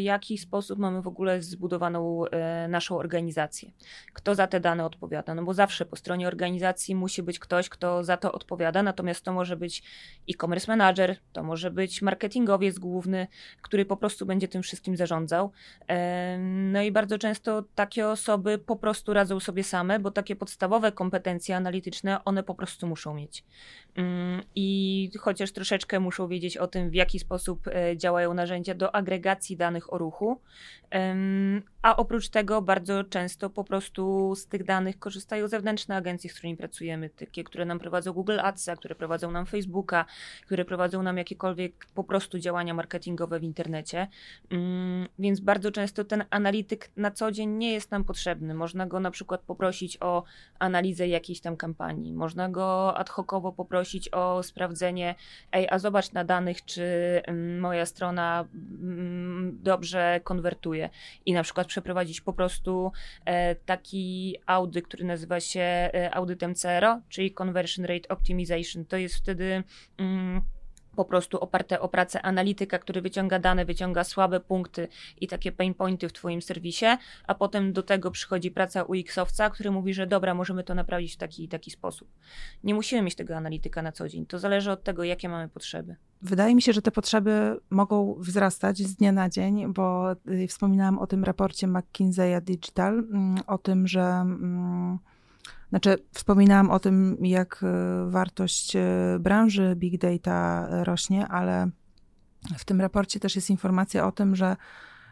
jaki 0.00 0.38
sposób 0.38 0.78
mamy 0.78 1.02
w 1.02 1.06
ogóle 1.06 1.42
zbudowaną 1.42 2.26
e, 2.26 2.68
naszą 2.68 2.98
organizację. 2.98 3.70
Kto 4.12 4.34
za 4.34 4.46
te 4.46 4.60
dane 4.60 4.84
odpowiada? 4.84 5.34
No 5.34 5.42
bo 5.42 5.54
zawsze 5.54 5.86
po 5.86 5.96
stronie 5.96 6.28
organizacji 6.28 6.94
musi 6.94 7.22
być 7.22 7.38
ktoś, 7.38 7.68
kto 7.68 8.04
za 8.04 8.16
to 8.16 8.32
odpowiada, 8.32 8.82
natomiast 8.82 9.24
to 9.24 9.32
może 9.32 9.56
być 9.56 9.82
e-commerce 10.30 10.72
manager, 10.72 11.16
to 11.32 11.42
może 11.42 11.70
być 11.70 12.02
marketingowiec 12.02 12.78
główny, 12.78 13.26
który 13.62 13.84
po 13.84 13.96
prostu 13.96 14.26
będzie 14.26 14.48
tym 14.48 14.62
wszystkim 14.62 14.96
zarządzał. 14.96 15.52
E, 15.88 16.38
no 16.72 16.82
i 16.82 16.92
bardzo 16.92 17.18
często 17.18 17.64
takie 17.74 18.08
osoby 18.08 18.58
po 18.58 18.76
prostu 18.76 19.12
radzą 19.12 19.40
sobie 19.40 19.64
same, 19.64 19.98
bo 19.98 20.10
takie 20.10 20.36
podstawowe 20.36 20.92
kompetencje 20.92 21.56
analityczne, 21.56 21.91
one 22.24 22.42
po 22.42 22.54
prostu 22.54 22.86
muszą 22.86 23.14
mieć. 23.14 23.44
Mm, 23.96 24.42
I 24.54 25.10
chociaż 25.20 25.52
troszeczkę 25.52 26.00
muszą 26.00 26.28
wiedzieć 26.28 26.56
o 26.56 26.66
tym, 26.66 26.90
w 26.90 26.94
jaki 26.94 27.18
sposób 27.18 27.68
e, 27.68 27.96
działają 27.96 28.34
narzędzia 28.34 28.74
do 28.74 28.94
agregacji 28.94 29.56
danych 29.56 29.92
o 29.92 29.98
ruchu, 29.98 30.40
a 31.82 31.96
oprócz 31.96 32.28
tego 32.28 32.62
bardzo 32.62 33.04
często 33.04 33.50
po 33.50 33.64
prostu 33.64 34.34
z 34.34 34.46
tych 34.46 34.64
danych 34.64 34.98
korzystają 34.98 35.48
zewnętrzne 35.48 35.96
agencje, 35.96 36.30
z 36.30 36.34
którymi 36.34 36.56
pracujemy, 36.56 37.10
takie, 37.10 37.44
które 37.44 37.64
nam 37.64 37.78
prowadzą 37.78 38.12
Google 38.12 38.40
Ads, 38.40 38.70
które 38.78 38.94
prowadzą 38.94 39.30
nam 39.30 39.46
Facebooka, 39.46 40.04
które 40.46 40.64
prowadzą 40.64 41.02
nam 41.02 41.18
jakiekolwiek 41.18 41.86
po 41.94 42.04
prostu 42.04 42.38
działania 42.38 42.74
marketingowe 42.74 43.40
w 43.40 43.44
internecie. 43.44 44.08
Mm, 44.50 45.08
więc 45.18 45.40
bardzo 45.40 45.70
często 45.70 46.04
ten 46.04 46.24
analityk 46.30 46.90
na 46.96 47.10
co 47.10 47.32
dzień 47.32 47.50
nie 47.50 47.72
jest 47.72 47.90
nam 47.90 48.04
potrzebny. 48.04 48.54
Można 48.54 48.86
go 48.86 49.00
na 49.00 49.10
przykład 49.10 49.40
poprosić 49.40 49.98
o 50.00 50.24
analizę 50.58 51.08
jakiejś 51.08 51.40
tam 51.40 51.56
kampanii, 51.56 51.81
można 52.14 52.48
go 52.48 52.96
ad 52.96 53.10
hocowo 53.10 53.52
poprosić 53.52 54.08
o 54.08 54.42
sprawdzenie, 54.42 55.14
ej, 55.52 55.68
a 55.70 55.78
zobacz 55.78 56.12
na 56.12 56.24
danych, 56.24 56.64
czy 56.64 56.82
mm, 57.24 57.60
moja 57.60 57.86
strona 57.86 58.44
mm, 58.54 59.58
dobrze 59.62 60.20
konwertuje 60.24 60.90
i 61.26 61.32
na 61.32 61.42
przykład 61.42 61.66
przeprowadzić 61.66 62.20
po 62.20 62.32
prostu 62.32 62.92
e, 63.24 63.54
taki 63.54 64.36
audyt, 64.46 64.86
który 64.86 65.04
nazywa 65.04 65.40
się 65.40 65.60
e, 65.60 66.10
audytem 66.14 66.54
CRO, 66.54 67.00
czyli 67.08 67.32
Conversion 67.32 67.86
Rate 67.86 68.08
Optimization. 68.08 68.84
To 68.84 68.96
jest 68.96 69.14
wtedy. 69.14 69.62
Mm, 69.98 70.42
po 70.96 71.04
prostu 71.04 71.40
oparte 71.40 71.80
o 71.80 71.88
pracę 71.88 72.22
analityka, 72.22 72.78
który 72.78 73.02
wyciąga 73.02 73.38
dane, 73.38 73.64
wyciąga 73.64 74.04
słabe 74.04 74.40
punkty 74.40 74.88
i 75.20 75.28
takie 75.28 75.52
pain 75.52 75.74
pointy 75.74 76.08
w 76.08 76.12
Twoim 76.12 76.42
serwisie, 76.42 76.86
a 77.26 77.34
potem 77.34 77.72
do 77.72 77.82
tego 77.82 78.10
przychodzi 78.10 78.50
praca 78.50 78.82
UX-owca, 78.82 79.50
który 79.50 79.70
mówi, 79.70 79.94
że 79.94 80.06
dobra, 80.06 80.34
możemy 80.34 80.64
to 80.64 80.74
naprawić 80.74 81.14
w 81.14 81.16
taki 81.16 81.44
i 81.44 81.48
taki 81.48 81.70
sposób. 81.70 82.08
Nie 82.64 82.74
musimy 82.74 83.02
mieć 83.02 83.14
tego 83.14 83.36
analityka 83.36 83.82
na 83.82 83.92
co 83.92 84.08
dzień. 84.08 84.26
To 84.26 84.38
zależy 84.38 84.70
od 84.70 84.84
tego, 84.84 85.04
jakie 85.04 85.28
mamy 85.28 85.48
potrzeby. 85.48 85.96
Wydaje 86.22 86.54
mi 86.54 86.62
się, 86.62 86.72
że 86.72 86.82
te 86.82 86.90
potrzeby 86.90 87.56
mogą 87.70 88.14
wzrastać 88.18 88.78
z 88.78 88.94
dnia 88.96 89.12
na 89.12 89.28
dzień, 89.28 89.72
bo 89.72 90.12
y, 90.12 90.46
wspominałam 90.46 90.98
o 90.98 91.06
tym 91.06 91.24
raporcie 91.24 91.66
McKinsey'a 91.66 92.40
Digital, 92.40 92.98
mm, 92.98 93.38
o 93.46 93.58
tym, 93.58 93.86
że 93.86 94.02
mm, 94.02 94.98
znaczy, 95.70 95.96
wspominałam 96.12 96.70
o 96.70 96.78
tym, 96.78 97.16
jak 97.20 97.60
e, 97.62 98.10
wartość 98.10 98.76
e, 98.76 98.82
branży 99.20 99.76
big 99.76 100.00
data 100.00 100.68
rośnie, 100.84 101.28
ale 101.28 101.70
w 102.58 102.64
tym 102.64 102.80
raporcie 102.80 103.20
też 103.20 103.36
jest 103.36 103.50
informacja 103.50 104.06
o 104.06 104.12
tym, 104.12 104.36
że 104.36 104.56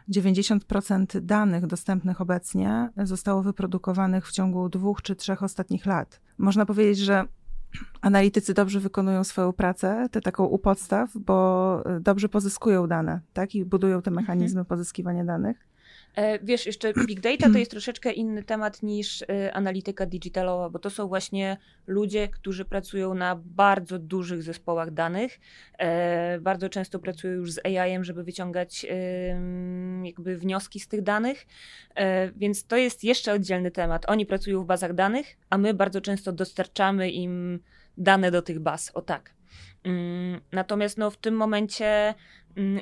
90% 0.09 1.19
danych 1.19 1.67
dostępnych 1.67 2.21
obecnie 2.21 2.89
zostało 2.97 3.43
wyprodukowanych 3.43 4.27
w 4.27 4.31
ciągu 4.31 4.69
dwóch 4.69 5.01
czy 5.01 5.15
trzech 5.15 5.43
ostatnich 5.43 5.85
lat. 5.85 6.21
Można 6.37 6.65
powiedzieć, 6.65 6.97
że 6.97 7.23
analitycy 8.01 8.53
dobrze 8.53 8.79
wykonują 8.79 9.23
swoją 9.23 9.53
pracę, 9.53 10.07
tę 10.11 10.21
taką 10.21 10.45
u 10.45 10.59
podstaw, 10.59 11.09
bo 11.15 11.83
dobrze 12.01 12.29
pozyskują 12.29 12.87
dane, 12.87 13.21
tak? 13.33 13.55
I 13.55 13.65
budują 13.65 14.01
te 14.01 14.11
mechanizmy 14.11 14.59
mhm. 14.59 14.65
pozyskiwania 14.65 15.25
danych. 15.25 15.70
E, 16.15 16.39
wiesz, 16.39 16.65
jeszcze 16.65 16.93
big 17.07 17.19
data 17.19 17.49
to 17.53 17.57
jest 17.57 17.71
troszeczkę 17.71 18.11
inny 18.11 18.43
temat 18.43 18.83
niż 18.83 19.21
e, 19.21 19.53
analityka 19.53 20.05
digitalowa, 20.05 20.69
bo 20.69 20.79
to 20.79 20.89
są 20.89 21.07
właśnie 21.07 21.57
ludzie, 21.87 22.27
którzy 22.27 22.65
pracują 22.65 23.13
na 23.13 23.35
bardzo 23.45 23.99
dużych 23.99 24.43
zespołach 24.43 24.91
danych. 24.91 25.39
E, 25.77 26.39
bardzo 26.39 26.69
często 26.69 26.99
pracują 26.99 27.33
już 27.33 27.51
z 27.51 27.65
AI-em, 27.65 28.03
żeby 28.03 28.23
wyciągać 28.23 28.85
jakby 30.03 30.37
wnioski 30.37 30.79
z 30.79 30.87
tych 30.87 31.01
danych, 31.01 31.47
więc 32.35 32.65
to 32.65 32.77
jest 32.77 33.03
jeszcze 33.03 33.33
oddzielny 33.33 33.71
temat. 33.71 34.09
Oni 34.09 34.25
pracują 34.25 34.63
w 34.63 34.65
bazach 34.65 34.93
danych, 34.93 35.37
a 35.49 35.57
my 35.57 35.73
bardzo 35.73 36.01
często 36.01 36.31
dostarczamy 36.31 37.11
im 37.11 37.59
dane 37.97 38.31
do 38.31 38.41
tych 38.41 38.59
baz. 38.59 38.91
O 38.93 39.01
tak. 39.01 39.33
Mm, 39.83 40.41
natomiast 40.51 40.97
no, 40.97 41.11
w 41.11 41.17
tym 41.17 41.35
momencie 41.35 42.13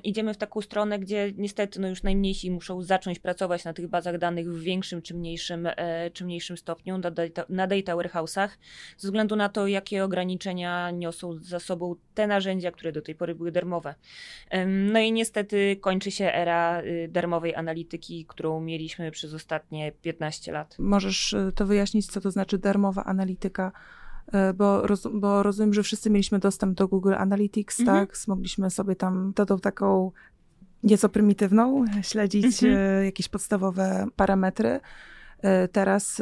idziemy 0.03 0.33
w 0.33 0.37
taką 0.37 0.61
stronę, 0.61 0.99
gdzie 0.99 1.33
niestety 1.37 1.79
no, 1.79 1.87
już 1.87 2.03
najmniejsi 2.03 2.51
muszą 2.51 2.81
zacząć 2.81 3.19
pracować 3.19 3.63
na 3.63 3.73
tych 3.73 3.87
bazach 3.87 4.17
danych 4.17 4.51
w 4.51 4.59
większym 4.61 5.01
czy 5.01 5.13
mniejszym, 5.13 5.67
e, 5.75 6.11
czy 6.11 6.25
mniejszym 6.25 6.57
stopniu 6.57 6.97
na 6.97 7.11
data, 7.11 7.45
na 7.49 7.67
data 7.67 7.95
warehouse'ach, 7.95 8.49
ze 8.97 9.07
względu 9.07 9.35
na 9.35 9.49
to, 9.49 9.67
jakie 9.67 10.03
ograniczenia 10.03 10.91
niosą 10.91 11.33
za 11.41 11.59
sobą 11.59 11.95
te 12.13 12.27
narzędzia, 12.27 12.71
które 12.71 12.91
do 12.91 13.01
tej 13.01 13.15
pory 13.15 13.35
były 13.35 13.51
darmowe. 13.51 13.95
No 14.67 14.99
i 14.99 15.11
niestety 15.11 15.77
kończy 15.81 16.11
się 16.11 16.33
era 16.33 16.81
y, 16.81 17.07
darmowej 17.11 17.55
analityki, 17.55 18.25
którą 18.25 18.61
mieliśmy 18.61 19.11
przez 19.11 19.33
ostatnie 19.33 19.91
15 19.91 20.51
lat. 20.51 20.75
Możesz 20.79 21.33
y, 21.33 21.51
to 21.55 21.65
wyjaśnić, 21.65 22.07
co 22.07 22.21
to 22.21 22.31
znaczy 22.31 22.57
darmowa 22.57 23.03
analityka? 23.03 23.71
E, 24.31 24.53
bo, 24.53 24.87
roz, 24.87 25.07
bo 25.13 25.43
rozumiem, 25.43 25.73
że 25.73 25.83
wszyscy 25.83 26.09
mieliśmy 26.09 26.39
dostęp 26.39 26.77
do 26.77 26.87
Google 26.87 27.13
Analytics, 27.13 27.79
mhm. 27.79 28.07
tak? 28.07 28.17
Mogliśmy 28.27 28.69
sobie 28.69 28.95
tam 28.95 29.33
tą 29.33 29.59
taką 29.59 30.11
nieco 30.83 31.09
prymitywną 31.09 31.85
śledzić 32.01 32.63
mhm. 32.63 33.01
E, 33.01 33.05
jakieś 33.05 33.29
podstawowe 33.29 34.07
parametry. 34.15 34.79
E, 35.41 35.67
teraz 35.67 36.21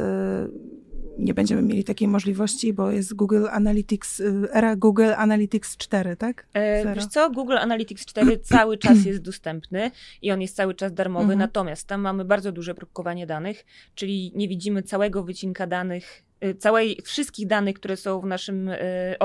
nie 1.17 1.33
będziemy 1.33 1.61
mieli 1.61 1.83
takiej 1.83 2.07
możliwości, 2.07 2.73
bo 2.73 2.91
jest 2.91 3.13
Google 3.13 3.45
Analytics, 3.51 4.21
era 4.53 4.75
Google 4.75 5.13
Analytics 5.17 5.77
4, 5.77 6.15
tak? 6.15 6.47
E, 6.53 6.95
wiesz 6.95 7.05
co, 7.05 7.29
Google 7.31 7.57
Analytics 7.57 8.05
4 8.05 8.37
cały 8.53 8.77
czas 8.77 9.05
jest 9.05 9.21
dostępny 9.21 9.91
i 10.21 10.31
on 10.31 10.41
jest 10.41 10.55
cały 10.55 10.75
czas 10.75 10.93
darmowy, 10.93 11.23
mhm. 11.23 11.39
natomiast 11.39 11.87
tam 11.87 12.01
mamy 12.01 12.25
bardzo 12.25 12.51
duże 12.51 12.75
próbkowanie 12.75 13.27
danych, 13.27 13.65
czyli 13.95 14.31
nie 14.35 14.47
widzimy 14.47 14.83
całego 14.83 15.23
wycinka 15.23 15.67
danych 15.67 16.26
całej, 16.59 17.01
wszystkich 17.03 17.47
danych, 17.47 17.75
które 17.75 17.97
są 17.97 18.21
w 18.21 18.25
naszym, 18.25 18.69
y, 18.69 19.15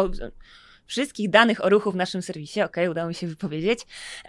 wszystkich 0.86 1.30
danych 1.30 1.64
o 1.64 1.68
ruchu 1.68 1.92
w 1.92 1.96
naszym 1.96 2.22
serwisie, 2.22 2.62
ok, 2.62 2.76
udało 2.90 3.08
mi 3.08 3.14
się 3.14 3.26
wypowiedzieć. 3.26 3.80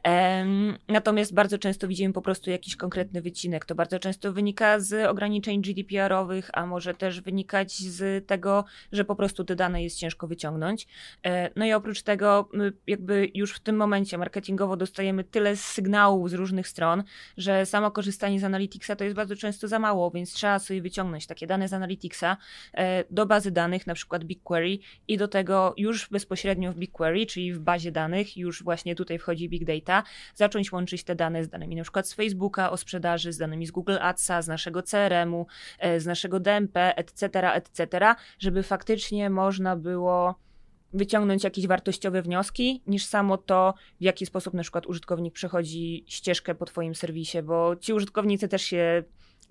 Um, 0.05 0.77
natomiast 0.87 1.33
bardzo 1.33 1.57
często 1.57 1.87
widzimy 1.87 2.13
po 2.13 2.21
prostu 2.21 2.49
jakiś 2.49 2.75
konkretny 2.75 3.21
wycinek. 3.21 3.65
To 3.65 3.75
bardzo 3.75 3.99
często 3.99 4.33
wynika 4.33 4.79
z 4.79 5.09
ograniczeń 5.09 5.61
GDPR-owych, 5.61 6.49
a 6.53 6.65
może 6.65 6.93
też 6.93 7.21
wynikać 7.21 7.73
z 7.73 8.27
tego, 8.27 8.65
że 8.91 9.05
po 9.05 9.15
prostu 9.15 9.43
te 9.43 9.55
dane 9.55 9.83
jest 9.83 9.97
ciężko 9.97 10.27
wyciągnąć. 10.27 10.87
E, 11.25 11.49
no 11.55 11.65
i 11.65 11.73
oprócz 11.73 12.01
tego, 12.01 12.49
jakby 12.87 13.31
już 13.33 13.53
w 13.53 13.59
tym 13.59 13.75
momencie 13.75 14.17
marketingowo 14.17 14.77
dostajemy 14.77 15.23
tyle 15.23 15.55
sygnałów 15.55 16.29
z 16.29 16.33
różnych 16.33 16.67
stron, 16.67 17.03
że 17.37 17.65
samo 17.65 17.91
korzystanie 17.91 18.39
z 18.39 18.43
Analyticsa 18.43 18.95
to 18.95 19.03
jest 19.03 19.15
bardzo 19.15 19.35
często 19.35 19.67
za 19.67 19.79
mało, 19.79 20.11
więc 20.11 20.33
trzeba 20.33 20.59
sobie 20.59 20.81
wyciągnąć 20.81 21.27
takie 21.27 21.47
dane 21.47 21.67
z 21.67 21.73
Analyticsa 21.73 22.37
e, 22.73 23.03
do 23.09 23.25
bazy 23.25 23.51
danych, 23.51 23.87
na 23.87 23.93
przykład 23.93 24.23
BigQuery 24.23 24.79
i 25.07 25.17
do 25.17 25.27
tego 25.27 25.73
już 25.77 26.09
bezpośrednio 26.09 26.42
bezpośrednio 26.43 26.73
w 26.73 26.75
BigQuery, 26.75 27.25
czyli 27.25 27.53
w 27.53 27.59
bazie 27.59 27.91
danych, 27.91 28.37
już 28.37 28.63
właśnie 28.63 28.95
tutaj 28.95 29.19
wchodzi 29.19 29.49
Big 29.49 29.65
Data, 29.65 30.03
zacząć 30.35 30.71
łączyć 30.71 31.03
te 31.03 31.15
dane 31.15 31.43
z 31.43 31.49
danymi 31.49 31.75
na 31.75 31.83
przykład 31.83 32.07
z 32.07 32.13
Facebooka 32.13 32.71
o 32.71 32.77
sprzedaży, 32.77 33.33
z 33.33 33.37
danymi 33.37 33.65
z 33.65 33.71
Google 33.71 33.97
Adsa, 34.01 34.41
z 34.41 34.47
naszego 34.47 34.83
CRM-u, 34.83 35.47
e, 35.79 35.99
z 35.99 36.05
naszego 36.05 36.39
DMP, 36.39 36.95
etc., 36.95 37.53
etc., 37.53 38.15
żeby 38.39 38.63
faktycznie 38.63 39.29
można 39.29 39.75
było 39.75 40.35
wyciągnąć 40.93 41.43
jakieś 41.43 41.67
wartościowe 41.67 42.21
wnioski, 42.21 42.81
niż 42.87 43.05
samo 43.05 43.37
to, 43.37 43.73
w 43.99 44.03
jaki 44.03 44.25
sposób 44.25 44.53
na 44.53 44.61
przykład 44.61 44.85
użytkownik 44.85 45.33
przechodzi 45.33 46.03
ścieżkę 46.07 46.55
po 46.55 46.65
Twoim 46.65 46.95
serwisie, 46.95 47.37
bo 47.43 47.75
ci 47.75 47.93
użytkownicy 47.93 48.47
też 48.47 48.61
się 48.61 49.03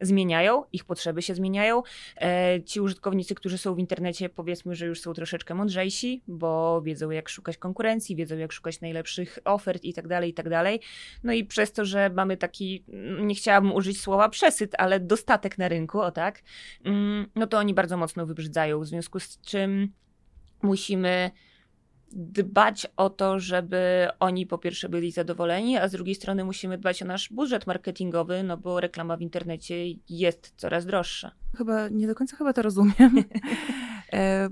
zmieniają, 0.03 0.65
ich 0.73 0.85
potrzeby 0.85 1.23
się 1.23 1.35
zmieniają. 1.35 1.83
E, 2.21 2.63
ci 2.65 2.81
użytkownicy, 2.81 3.35
którzy 3.35 3.59
są 3.59 3.75
w 3.75 3.79
internecie, 3.79 4.29
powiedzmy, 4.29 4.75
że 4.75 4.87
już 4.87 5.01
są 5.01 5.13
troszeczkę 5.13 5.55
mądrzejsi, 5.55 6.23
bo 6.29 6.83
wiedzą, 6.83 7.11
jak 7.11 7.29
szukać 7.29 7.57
konkurencji, 7.57 8.17
wiedzą, 8.17 8.37
jak 8.37 8.53
szukać 8.53 8.81
najlepszych 8.81 9.39
ofert 9.45 9.85
i 9.85 9.95
tak 9.95 10.09
dalej, 10.09 10.31
i 10.31 10.35
tak 10.35 10.49
dalej. 10.49 10.81
No 11.25 11.33
i 11.33 11.45
przez 11.45 11.73
to, 11.73 11.85
że 11.85 12.11
mamy 12.11 12.37
taki, 12.37 12.85
nie 13.21 13.35
chciałabym 13.35 13.73
użyć 13.73 14.01
słowa 14.01 14.29
przesyt, 14.29 14.75
ale 14.79 15.01
dostatek 15.01 15.59
na 15.59 15.69
rynku, 15.69 16.01
o 16.01 16.11
tak, 16.11 16.43
mm, 16.85 17.27
no 17.35 17.47
to 17.47 17.59
oni 17.59 17.75
bardzo 17.75 17.97
mocno 17.97 18.27
wybrzydzają, 18.27 18.81
w 18.81 18.87
związku 18.87 19.21
z 19.21 19.41
czym 19.41 19.93
musimy 20.63 21.31
dbać 22.17 22.87
o 22.97 23.11
to, 23.11 23.41
żeby 23.41 24.09
oni 24.21 24.47
po 24.47 24.59
pierwsze 24.59 24.89
byli 24.89 25.13
zadowoleni, 25.13 25.77
a 25.79 25.89
z 25.89 25.93
drugiej 25.93 26.15
strony 26.15 26.45
musimy 26.45 26.79
dbać 26.79 27.03
o 27.03 27.07
nasz 27.07 27.29
budżet 27.33 27.67
marketingowy, 27.67 28.43
no 28.43 28.57
bo 28.57 28.81
reklama 28.81 29.17
w 29.17 29.23
internecie 29.23 29.85
jest 30.09 30.55
coraz 30.57 30.87
droższa. 30.87 31.33
Chyba 31.57 31.89
nie 31.89 32.07
do 32.07 32.15
końca 32.15 32.37
chyba 32.37 32.53
to 32.53 32.63
rozumiem. 32.63 33.25
e, 34.13 34.49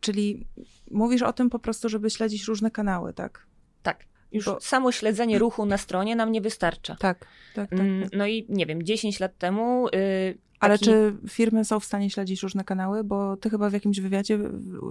czyli 0.00 0.46
mówisz 0.90 1.22
o 1.22 1.32
tym 1.32 1.50
po 1.50 1.58
prostu, 1.58 1.88
żeby 1.88 2.10
śledzić 2.10 2.44
różne 2.44 2.70
kanały, 2.70 3.12
tak? 3.12 3.46
Tak. 3.82 4.04
Już 4.32 4.44
bo... 4.44 4.60
samo 4.60 4.92
śledzenie 4.92 5.38
ruchu 5.38 5.66
na 5.66 5.78
stronie 5.78 6.16
nam 6.16 6.32
nie 6.32 6.40
wystarcza. 6.40 6.96
Tak, 7.00 7.26
tak, 7.54 7.70
tak. 7.70 7.80
Mm, 7.80 8.02
tak. 8.02 8.12
No 8.12 8.26
i 8.26 8.46
nie 8.48 8.66
wiem, 8.66 8.82
10 8.82 9.20
lat 9.20 9.38
temu 9.38 9.88
y, 9.88 10.38
ale 10.60 10.78
czy 10.78 11.16
firmy 11.28 11.64
są 11.64 11.80
w 11.80 11.84
stanie 11.84 12.10
śledzić 12.10 12.42
różne 12.42 12.64
kanały? 12.64 13.04
Bo 13.04 13.36
ty 13.36 13.50
chyba 13.50 13.70
w 13.70 13.72
jakimś 13.72 14.00
wywiadzie 14.00 14.38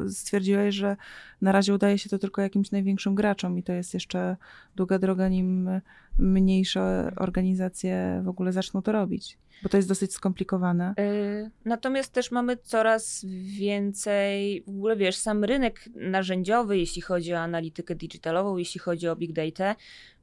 stwierdziłeś, 0.10 0.76
że 0.76 0.98
na 1.42 1.52
razie 1.52 1.74
udaje 1.74 1.98
się 1.98 2.10
to 2.10 2.20
tylko 2.20 2.42
jakimś 2.42 2.72
największym 2.72 3.16
graczom 3.16 3.58
i 3.58 3.64
to 3.64 3.74
jest 3.74 3.94
jeszcze 3.94 4.38
długa 4.76 5.00
droga, 5.00 5.28
nim 5.28 5.70
mniejsze 6.18 7.12
organizacje 7.16 8.22
w 8.24 8.28
ogóle 8.28 8.52
zaczną 8.52 8.82
to 8.82 8.92
robić. 8.92 9.38
Bo 9.64 9.70
to 9.70 9.78
jest 9.78 9.90
dosyć 9.90 10.14
skomplikowane. 10.14 10.94
Yy, 10.98 11.52
natomiast 11.66 12.14
też 12.14 12.32
mamy 12.32 12.58
coraz 12.58 13.26
więcej, 13.60 14.64
w 14.68 14.70
ogóle 14.70 14.96
wiesz, 14.96 15.16
sam 15.16 15.44
rynek 15.44 15.90
narzędziowy, 15.96 16.78
jeśli 16.78 17.02
chodzi 17.02 17.34
o 17.34 17.40
analitykę 17.40 17.96
digitalową, 17.96 18.58
jeśli 18.58 18.80
chodzi 18.80 19.08
o 19.08 19.16
big 19.16 19.34
data, 19.34 19.76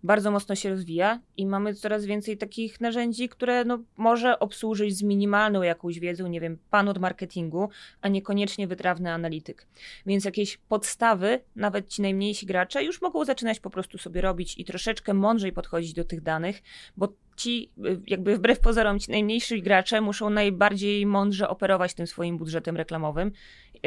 bardzo 0.02 0.30
mocno 0.30 0.54
się 0.54 0.70
rozwija 0.70 1.20
i 1.36 1.46
mamy 1.46 1.74
coraz 1.74 2.04
więcej 2.04 2.38
takich 2.38 2.80
narzędzi, 2.80 3.28
które 3.28 3.64
no, 3.64 3.78
może 3.96 4.38
obsłużyć 4.38 4.96
z 4.96 5.02
minimalną 5.02 5.62
jakąś 5.62 5.98
wiedzą, 5.98 6.26
nie 6.26 6.40
wiem, 6.40 6.58
pan 6.70 6.88
od 6.88 6.98
marketingu, 6.98 7.68
a 8.00 8.08
niekoniecznie 8.08 8.66
wytrawny 8.66 9.12
analityk. 9.12 9.66
Więc 10.06 10.24
jakieś 10.24 10.56
podstawy, 10.56 11.40
nawet 11.56 11.88
ci 11.88 12.02
najmniejsi 12.02 12.46
gracze, 12.46 12.84
już 12.84 13.02
mogą 13.02 13.24
zaczynać 13.24 13.60
po 13.60 13.70
prostu 13.70 13.98
sobie 13.98 14.20
robić 14.20 14.58
i 14.58 14.64
troszeczkę 14.64 15.14
mądrzej 15.14 15.52
podchodzić 15.52 15.81
do 15.90 16.04
tych 16.04 16.20
danych, 16.20 16.62
bo 16.96 17.08
ci, 17.36 17.70
jakby 18.06 18.36
wbrew 18.36 18.60
pozorom, 18.60 18.98
ci 18.98 19.10
najmniejsi 19.10 19.62
gracze 19.62 20.00
muszą 20.00 20.30
najbardziej 20.30 21.06
mądrze 21.06 21.48
operować 21.48 21.94
tym 21.94 22.06
swoim 22.06 22.38
budżetem 22.38 22.76
reklamowym, 22.76 23.32
y, 23.76 23.80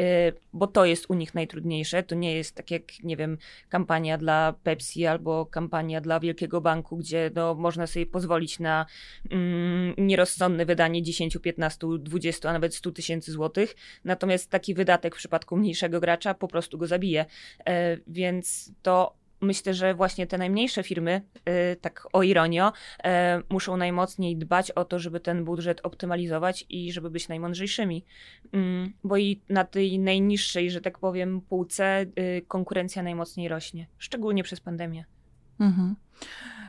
bo 0.52 0.66
to 0.66 0.84
jest 0.84 1.10
u 1.10 1.14
nich 1.14 1.34
najtrudniejsze. 1.34 2.02
To 2.02 2.14
nie 2.14 2.34
jest 2.34 2.54
tak 2.54 2.70
jak, 2.70 2.82
nie 3.04 3.16
wiem, 3.16 3.38
kampania 3.68 4.18
dla 4.18 4.54
Pepsi 4.62 5.06
albo 5.06 5.46
kampania 5.46 6.00
dla 6.00 6.20
wielkiego 6.20 6.60
banku, 6.60 6.96
gdzie 6.96 7.30
no, 7.34 7.54
można 7.54 7.86
sobie 7.86 8.06
pozwolić 8.06 8.58
na 8.58 8.86
mm, 9.30 9.94
nierozsądne 9.98 10.66
wydanie 10.66 11.02
10, 11.02 11.38
15, 11.42 11.86
20, 11.98 12.50
a 12.50 12.52
nawet 12.52 12.74
100 12.74 12.90
tysięcy 12.92 13.32
złotych. 13.32 13.76
Natomiast 14.04 14.50
taki 14.50 14.74
wydatek 14.74 15.14
w 15.14 15.18
przypadku 15.18 15.56
mniejszego 15.56 16.00
gracza 16.00 16.34
po 16.34 16.48
prostu 16.48 16.78
go 16.78 16.86
zabije. 16.86 17.26
E, 17.66 17.98
więc 18.06 18.72
to 18.82 19.25
myślę, 19.40 19.74
że 19.74 19.94
właśnie 19.94 20.26
te 20.26 20.38
najmniejsze 20.38 20.82
firmy, 20.82 21.22
y, 21.72 21.76
tak 21.76 22.08
o 22.12 22.22
ironio, 22.22 22.68
y, 22.72 23.10
muszą 23.48 23.76
najmocniej 23.76 24.36
dbać 24.36 24.70
o 24.70 24.84
to, 24.84 24.98
żeby 24.98 25.20
ten 25.20 25.44
budżet 25.44 25.80
optymalizować 25.82 26.66
i 26.68 26.92
żeby 26.92 27.10
być 27.10 27.28
najmądrzejszymi. 27.28 28.04
Mm, 28.52 28.92
bo 29.04 29.16
i 29.16 29.40
na 29.48 29.64
tej 29.64 29.98
najniższej, 29.98 30.70
że 30.70 30.80
tak 30.80 30.98
powiem, 30.98 31.40
półce 31.40 32.06
y, 32.18 32.42
konkurencja 32.48 33.02
najmocniej 33.02 33.48
rośnie, 33.48 33.86
szczególnie 33.98 34.42
przez 34.42 34.60
pandemię. 34.60 35.04
Mhm. 35.60 35.96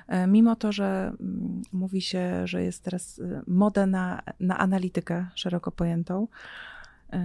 E, 0.08 0.28
mimo 0.28 0.56
to, 0.56 0.72
że 0.72 0.86
mm, 1.20 1.62
mówi 1.72 2.02
się, 2.02 2.48
że 2.48 2.64
jest 2.64 2.84
teraz 2.84 3.22
moda 3.48 3.86
na, 3.86 4.22
na 4.40 4.58
analitykę 4.58 5.28
szeroko 5.36 5.72
pojętą, 5.72 6.28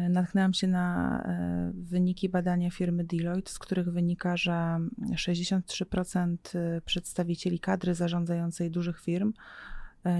natknęłam 0.08 0.54
się 0.54 0.66
na 0.66 1.18
e, 1.22 1.72
wyniki 1.74 2.28
badania 2.28 2.70
firmy 2.70 3.04
Deloitte, 3.04 3.52
z 3.52 3.58
których 3.58 3.92
wynika, 3.92 4.36
że 4.36 4.78
63% 5.14 6.36
e, 6.54 6.80
przedstawicieli 6.80 7.60
kadry 7.60 7.94
zarządzającej 7.94 8.70
dużych 8.70 9.00
firm 9.00 9.32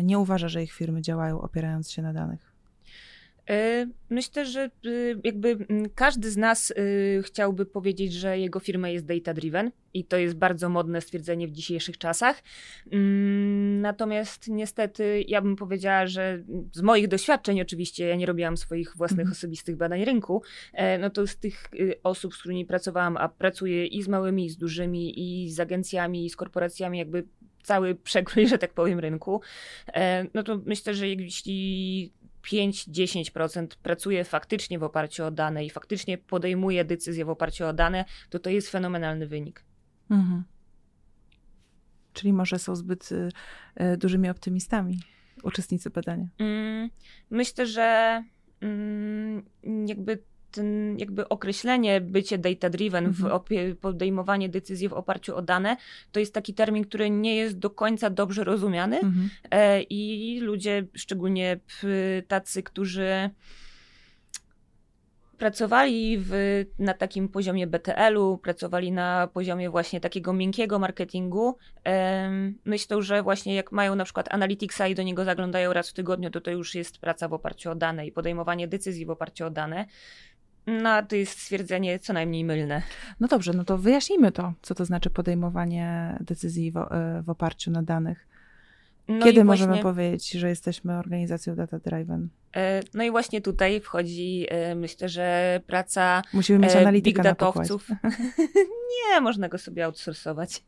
nie 0.03 0.19
uważa, 0.19 0.49
że 0.49 0.63
ich 0.63 0.73
firmy 0.73 1.03
działają 1.03 1.41
opierając 1.41 1.91
się 1.91 2.03
na 2.03 2.13
danych. 2.13 2.52
Y, 3.51 3.89
myślę, 4.11 4.47
że 4.47 4.71
y, 4.87 5.21
jakby 5.25 5.49
mm, 5.49 5.91
każdy 5.95 6.31
z 6.31 6.37
nas 6.37 6.71
y, 6.71 7.23
chciałby 7.25 7.67
powiedzieć, 7.67 8.13
że 8.13 8.39
jego 8.39 8.61
firma 8.61 8.89
jest 8.89 9.07
data-driven 9.07 9.71
i 9.95 10.05
to 10.05 10.17
jest 10.17 10.35
bardzo 10.35 10.69
modne 10.69 11.01
stwierdzenie 11.01 11.49
w 11.49 11.53
dzisiejszych 11.53 11.99
czasach. 11.99 12.43
Mm, 12.93 13.81
natomiast 13.81 14.49
niestety 14.49 15.25
ja 15.29 15.43
bym 15.43 15.57
powiedziała, 15.57 16.07
że 16.07 16.43
z 16.73 16.83
moich 16.83 17.09
doświadczeń 17.09 17.61
oczywiście, 17.61 18.07
ja 18.07 18.17
nie 18.17 18.27
robiłam 18.27 18.57
swoich 18.57 18.97
własnych 18.97 19.21
mhm. 19.21 19.33
osobistych 19.33 19.77
badań 19.77 20.05
rynku, 20.05 20.43
e, 20.73 20.99
no 20.99 21.11
to 21.11 21.27
z 21.27 21.37
tych 21.37 21.71
osób, 22.03 22.35
z 22.35 22.39
którymi 22.39 22.67
pracowałam, 22.67 23.17
a 23.17 23.29
pracuję 23.29 23.87
i 23.87 24.03
z 24.03 24.09
małymi, 24.09 24.47
i 24.47 24.51
z 24.51 24.57
dużymi, 24.57 25.21
i 25.21 25.51
z 25.51 25.61
agencjami, 25.61 26.27
i 26.27 26.31
z 26.31 26.37
korporacjami, 26.37 26.99
jakby 26.99 27.25
cały 27.63 27.95
przekrój, 28.09 28.49
że 28.49 28.59
tak 28.59 28.73
powiem, 28.73 28.99
rynku, 28.99 29.41
e, 29.95 30.27
no 30.35 30.43
to 30.43 30.61
myślę, 30.67 30.95
że 30.95 31.09
jeśli 31.09 32.13
5-10% 32.43 33.67
pracuje 33.83 34.25
faktycznie 34.25 34.79
w 34.79 34.83
oparciu 34.83 35.25
o 35.25 35.31
dane 35.31 35.65
i 35.65 35.71
faktycznie 35.71 36.19
podejmuje 36.19 36.85
decyzje 36.85 37.25
w 37.25 37.31
oparciu 37.31 37.67
o 37.67 37.73
dane, 37.73 38.05
to 38.31 38.39
to 38.39 38.51
jest 38.51 38.71
fenomenalny 38.71 39.27
wynik. 39.27 39.65
Mhm. 40.11 40.45
Czyli 42.13 42.33
może 42.33 42.59
są 42.59 42.77
zbyt 42.77 43.13
y, 43.13 43.29
y, 43.81 43.97
dużymi 43.97 44.31
optymistami 44.31 45.01
uczestnicy 45.43 45.91
badania? 45.91 46.27
Mm, 46.39 46.91
myślę, 47.31 47.67
że 47.67 48.23
mm, 48.61 49.43
jakby 49.87 50.23
ten 50.53 50.99
jakby 50.99 51.29
określenie 51.29 52.01
bycie 52.01 52.39
data-driven, 52.39 53.07
mhm. 53.07 53.41
podejmowanie 53.81 54.49
decyzji 54.49 54.89
w 54.89 54.93
oparciu 54.93 55.37
o 55.37 55.43
dane, 55.43 55.77
to 56.13 56.21
jest 56.21 56.35
taki 56.35 56.55
termin, 56.55 56.85
który 56.85 57.11
nie 57.11 57.37
jest 57.37 57.59
do 57.59 57.71
końca 57.71 58.11
dobrze 58.11 58.45
rozumiany 58.45 58.97
mhm. 58.97 59.31
e, 59.51 59.83
i 59.83 60.41
ludzie, 60.41 60.87
szczególnie 60.95 61.61
tacy, 62.29 62.63
którzy 62.63 63.31
pracowali 65.43 66.19
w, 66.19 66.33
na 66.79 66.95
takim 66.95 67.29
poziomie 67.29 67.67
BTL-u, 67.67 68.39
pracowali 68.39 68.93
na 68.93 69.29
poziomie 69.33 69.71
właśnie 69.71 70.01
takiego 70.01 70.33
miękkiego 70.33 70.79
marketingu. 70.79 71.57
myślę, 72.65 73.03
że 73.03 73.23
właśnie 73.23 73.55
jak 73.55 73.73
mają 73.73 73.95
na 73.95 74.05
przykład 74.05 74.35
Analyticsa 74.35 74.87
i 74.89 74.95
do 74.95 75.03
niego 75.03 75.25
zaglądają 75.25 75.73
raz 75.73 75.91
w 75.91 75.93
tygodniu, 75.93 76.31
to 76.31 76.41
to 76.41 76.51
już 76.51 76.75
jest 76.75 76.99
praca 76.99 77.29
w 77.29 77.33
oparciu 77.33 77.71
o 77.71 77.75
dane 77.75 78.07
i 78.07 78.13
podejmowanie 78.13 78.69
decyzji 78.69 79.07
w 79.07 79.11
oparciu 79.11 79.47
o 79.47 79.51
dane. 79.51 79.87
No, 80.67 81.03
to 81.03 81.17
jest 81.17 81.41
stwierdzenie 81.41 81.99
co 81.99 82.13
najmniej 82.13 82.45
mylne. 82.45 82.83
No 83.21 83.29
dobrze, 83.29 83.53
no 83.53 83.65
to 83.65 83.79
wyjaśnijmy 83.79 84.33
to, 84.33 84.53
co 84.63 84.75
to 84.75 84.85
znaczy 84.85 85.11
podejmowanie 85.11 86.17
decyzji 86.21 86.73
w, 86.73 86.77
e, 86.77 87.23
w 87.23 87.31
oparciu 87.31 87.71
na 87.71 87.83
danych. 87.83 88.27
No 89.09 89.25
Kiedy 89.25 89.45
właśnie, 89.45 89.67
możemy 89.67 89.83
powiedzieć, 89.83 90.31
że 90.31 90.49
jesteśmy 90.49 90.99
organizacją 90.99 91.55
data-driven? 91.55 92.29
E, 92.57 92.81
no 92.95 93.05
i 93.05 93.11
właśnie 93.11 93.41
tutaj 93.41 93.81
wchodzi, 93.81 94.47
e, 94.49 94.75
myślę, 94.75 95.09
że 95.09 95.61
praca 95.67 96.23
Musimy 96.33 96.59
mieć 96.59 96.77
analityka 96.77 97.23
big 97.23 97.25
datowców. 97.25 97.89
Nie, 99.11 99.21
można 99.21 99.49
go 99.49 99.59
sobie 99.59 99.85
outsourcować. 99.85 100.63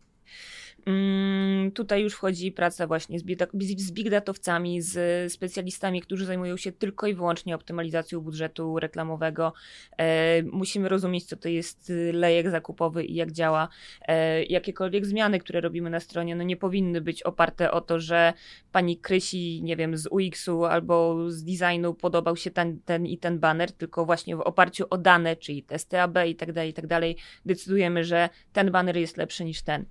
Mm, 0.87 1.73
tutaj 1.73 2.03
już 2.03 2.15
wchodzi 2.15 2.53
praca 2.53 2.87
właśnie 2.87 3.19
z, 3.19 3.93
big 3.93 4.11
datowcami, 4.11 4.83
z 4.83 5.33
specjalistami, 5.33 6.01
którzy 6.01 6.27
zajmują 6.27 6.57
się 6.57 6.73
tylko 6.73 7.07
i 7.07 7.15
wyłącznie 7.15 7.55
optymalizacją 7.55 8.21
budżetu 8.21 8.79
reklamowego. 8.79 9.53
E, 9.99 10.43
musimy 10.43 10.89
rozumieć, 10.89 11.25
co 11.25 11.37
to 11.37 11.49
jest 11.49 11.93
lejek 12.13 12.51
zakupowy 12.51 13.05
i 13.05 13.15
jak 13.15 13.33
działa. 13.33 13.69
E, 14.09 14.45
jakiekolwiek 14.45 15.07
zmiany, 15.07 15.39
które 15.39 15.61
robimy 15.61 15.91
na 15.91 16.01
stronie, 16.01 16.37
no 16.37 16.43
nie 16.43 16.57
powinny 16.57 17.01
być 17.01 17.23
oparte 17.23 17.71
o 17.71 17.81
to, 17.81 18.01
że 18.01 18.33
pani 18.73 18.97
Krysi, 18.99 19.63
nie 19.63 19.77
wiem, 19.77 19.97
z 19.97 20.07
UX-u 20.07 20.65
albo 20.65 21.31
z 21.31 21.45
designu 21.45 21.95
podobał 21.95 22.37
się 22.37 22.51
ten, 22.51 22.81
ten 22.81 23.07
i 23.07 23.19
ten 23.19 23.39
banner, 23.39 23.73
tylko 23.73 24.05
właśnie 24.07 24.37
w 24.37 24.41
oparciu 24.41 24.85
o 24.91 24.99
dane, 24.99 25.37
czyli 25.37 25.63
testy 25.63 26.01
AB 26.01 26.19
i 26.29 26.37
tak 26.37 26.53
dalej, 26.53 26.71
i 26.71 26.75
tak 26.75 26.87
dalej, 26.87 27.17
decydujemy, 27.47 28.05
że 28.05 28.29
ten 28.53 28.71
banner 28.71 28.97
jest 28.97 29.17
lepszy 29.17 29.45
niż 29.45 29.63
ten. 29.63 29.85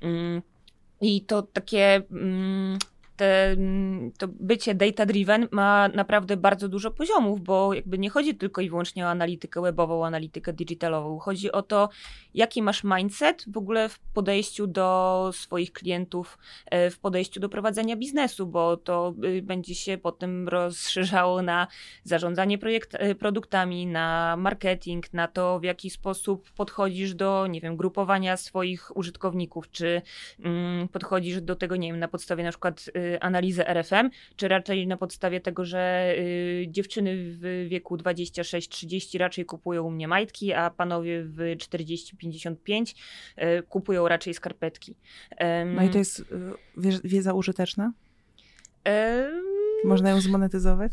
Mm, 0.00 0.42
I 1.00 1.20
to 1.20 1.42
takie 1.42 2.02
mm, 2.10 2.78
te, 3.18 3.56
to 4.18 4.28
bycie 4.28 4.74
data-driven 4.74 5.48
ma 5.50 5.88
naprawdę 5.88 6.36
bardzo 6.36 6.68
dużo 6.68 6.90
poziomów, 6.90 7.40
bo 7.40 7.74
jakby 7.74 7.98
nie 7.98 8.10
chodzi 8.10 8.34
tylko 8.34 8.60
i 8.60 8.70
wyłącznie 8.70 9.06
o 9.06 9.08
analitykę 9.08 9.62
webową, 9.62 10.06
analitykę 10.06 10.52
digitalową. 10.52 11.18
Chodzi 11.18 11.52
o 11.52 11.62
to, 11.62 11.88
jaki 12.34 12.62
masz 12.62 12.84
mindset 12.84 13.44
w 13.48 13.56
ogóle 13.56 13.88
w 13.88 13.98
podejściu 13.98 14.66
do 14.66 15.30
swoich 15.34 15.72
klientów, 15.72 16.38
e, 16.66 16.90
w 16.90 16.98
podejściu 16.98 17.40
do 17.40 17.48
prowadzenia 17.48 17.96
biznesu, 17.96 18.46
bo 18.46 18.76
to 18.76 19.14
y, 19.24 19.42
będzie 19.42 19.74
się 19.74 19.98
potem 19.98 20.48
rozszerzało 20.48 21.42
na 21.42 21.66
zarządzanie 22.04 22.58
projekt, 22.58 22.94
e, 22.94 23.14
produktami, 23.14 23.86
na 23.86 24.36
marketing, 24.38 25.12
na 25.12 25.28
to, 25.28 25.60
w 25.60 25.64
jaki 25.64 25.90
sposób 25.90 26.50
podchodzisz 26.50 27.14
do, 27.14 27.46
nie 27.46 27.60
wiem, 27.60 27.76
grupowania 27.76 28.36
swoich 28.36 28.96
użytkowników, 28.96 29.70
czy 29.70 30.02
mm, 30.44 30.88
podchodzisz 30.88 31.40
do 31.40 31.56
tego, 31.56 31.76
nie 31.76 31.88
wiem, 31.88 32.00
na 32.00 32.08
podstawie 32.08 32.44
na 32.44 32.50
przykład 32.50 32.90
y, 32.96 33.07
analizę 33.20 33.68
RFM, 33.68 34.10
czy 34.36 34.48
raczej 34.48 34.86
na 34.86 34.96
podstawie 34.96 35.40
tego, 35.40 35.64
że 35.64 36.14
y, 36.18 36.66
dziewczyny 36.68 37.14
w 37.16 37.66
wieku 37.68 37.96
26-30 37.96 39.18
raczej 39.18 39.44
kupują 39.44 39.82
u 39.82 39.90
mnie 39.90 40.08
majtki, 40.08 40.52
a 40.52 40.70
panowie 40.70 41.24
w 41.24 41.36
40-55 41.36 42.94
y, 43.38 43.62
kupują 43.62 44.08
raczej 44.08 44.34
skarpetki. 44.34 44.96
No 45.66 45.82
i 45.82 45.88
to 45.88 45.98
jest 45.98 46.20
y, 46.20 46.24
wiedza 47.04 47.32
użyteczna? 47.32 47.92
Można 49.84 50.10
ją 50.10 50.20
zmonetyzować? 50.20 50.92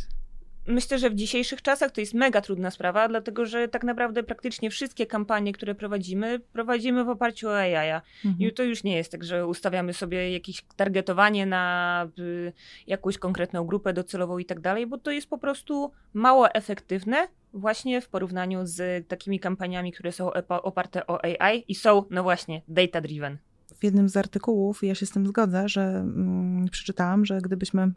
Myślę, 0.68 1.00
że 1.00 1.10
w 1.10 1.16
dzisiejszych 1.16 1.62
czasach 1.62 1.92
to 1.92 2.02
jest 2.02 2.14
mega 2.14 2.42
trudna 2.42 2.72
sprawa, 2.72 3.08
dlatego 3.08 3.46
że 3.46 3.68
tak 3.68 3.84
naprawdę 3.84 4.24
praktycznie 4.24 4.70
wszystkie 4.70 5.06
kampanie, 5.06 5.54
które 5.54 5.76
prowadzimy, 5.76 6.40
prowadzimy 6.40 7.04
w 7.04 7.10
oparciu 7.10 7.50
o 7.50 7.58
AI. 7.58 8.02
Mhm. 8.26 8.50
I 8.50 8.54
to 8.54 8.64
już 8.64 8.84
nie 8.84 8.98
jest 8.98 9.12
tak, 9.12 9.24
że 9.24 9.48
ustawiamy 9.48 9.94
sobie 9.94 10.32
jakieś 10.32 10.64
targetowanie 10.76 11.46
na 11.46 12.08
y, 12.20 12.54
jakąś 12.88 13.18
konkretną 13.18 13.64
grupę 13.64 13.94
docelową 13.94 14.38
i 14.38 14.46
tak 14.46 14.60
dalej, 14.60 14.88
bo 14.88 14.98
to 14.98 15.12
jest 15.12 15.30
po 15.30 15.38
prostu 15.38 15.92
mało 16.14 16.52
efektywne 16.52 17.28
właśnie 17.54 18.02
w 18.02 18.10
porównaniu 18.10 18.60
z 18.64 19.08
takimi 19.08 19.40
kampaniami, 19.40 19.92
które 19.92 20.12
są 20.12 20.32
oparte 20.48 21.08
o 21.08 21.24
AI 21.24 21.64
i 21.68 21.76
są, 21.76 22.04
no 22.10 22.24
właśnie, 22.24 22.62
data-driven. 22.68 23.38
W 23.80 23.84
jednym 23.84 24.10
z 24.10 24.18
artykułów, 24.18 24.84
ja 24.84 24.96
się 24.96 25.06
z 25.06 25.12
tym 25.12 25.28
zgodzę, 25.28 25.70
że 25.70 25.82
mm, 25.82 26.66
przeczytałam, 26.72 27.26
że 27.26 27.42
gdybyśmy 27.42 27.92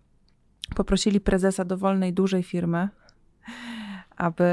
poprosili 0.74 1.20
prezesa 1.20 1.64
dowolnej 1.64 2.12
dużej 2.12 2.42
firmy, 2.42 2.88
aby 4.16 4.44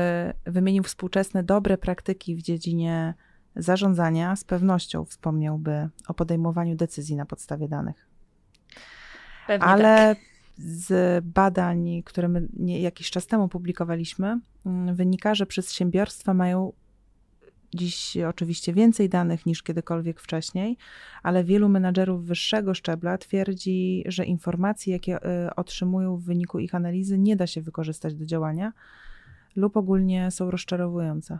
wymienił 0.45 0.83
współczesne 0.83 1.43
dobre 1.43 1.77
praktyki 1.77 2.35
w 2.35 2.41
dziedzinie 2.41 3.13
zarządzania, 3.55 4.35
z 4.35 4.43
pewnością 4.43 5.05
wspomniałby 5.05 5.89
o 6.07 6.13
podejmowaniu 6.13 6.75
decyzji 6.75 7.15
na 7.15 7.25
podstawie 7.25 7.67
danych. 7.67 8.07
Pewnie 9.47 9.67
Ale 9.67 10.15
tak. 10.15 10.23
z 10.57 11.25
badań, 11.25 12.03
które 12.05 12.27
my 12.27 12.47
jakiś 12.59 13.11
czas 13.11 13.27
temu 13.27 13.47
publikowaliśmy, 13.47 14.39
mm, 14.65 14.95
wynika, 14.95 15.35
że 15.35 15.45
przedsiębiorstwa 15.45 16.33
mają 16.33 16.73
dziś 17.73 18.17
oczywiście 18.17 18.73
więcej 18.73 19.09
danych 19.09 19.45
niż 19.45 19.63
kiedykolwiek 19.63 20.19
wcześniej, 20.19 20.77
ale 21.23 21.43
wielu 21.43 21.69
menadżerów 21.69 22.25
wyższego 22.25 22.73
szczebla 22.73 23.17
twierdzi, 23.17 24.03
że 24.07 24.25
informacje, 24.25 24.93
jakie 24.93 25.23
e, 25.23 25.55
otrzymują 25.55 26.17
w 26.17 26.23
wyniku 26.23 26.59
ich 26.59 26.75
analizy, 26.75 27.17
nie 27.17 27.35
da 27.35 27.47
się 27.47 27.61
wykorzystać 27.61 28.15
do 28.15 28.25
działania 28.25 28.73
lub 29.55 29.77
ogólnie 29.77 30.31
są 30.31 30.51
rozczarowujące. 30.51 31.39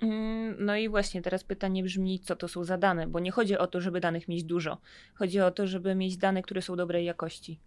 Mm, 0.00 0.56
no 0.58 0.76
i 0.76 0.88
właśnie 0.88 1.22
teraz 1.22 1.44
pytanie 1.44 1.82
brzmi, 1.82 2.20
co 2.20 2.36
to 2.36 2.48
są 2.48 2.64
za 2.64 2.78
dane, 2.78 3.06
bo 3.06 3.20
nie 3.20 3.30
chodzi 3.30 3.58
o 3.58 3.66
to, 3.66 3.80
żeby 3.80 4.00
danych 4.00 4.28
mieć 4.28 4.44
dużo. 4.44 4.78
Chodzi 5.14 5.40
o 5.40 5.50
to, 5.50 5.66
żeby 5.66 5.94
mieć 5.94 6.16
dane, 6.16 6.42
które 6.42 6.62
są 6.62 6.76
dobrej 6.76 7.04
jakości. 7.04 7.60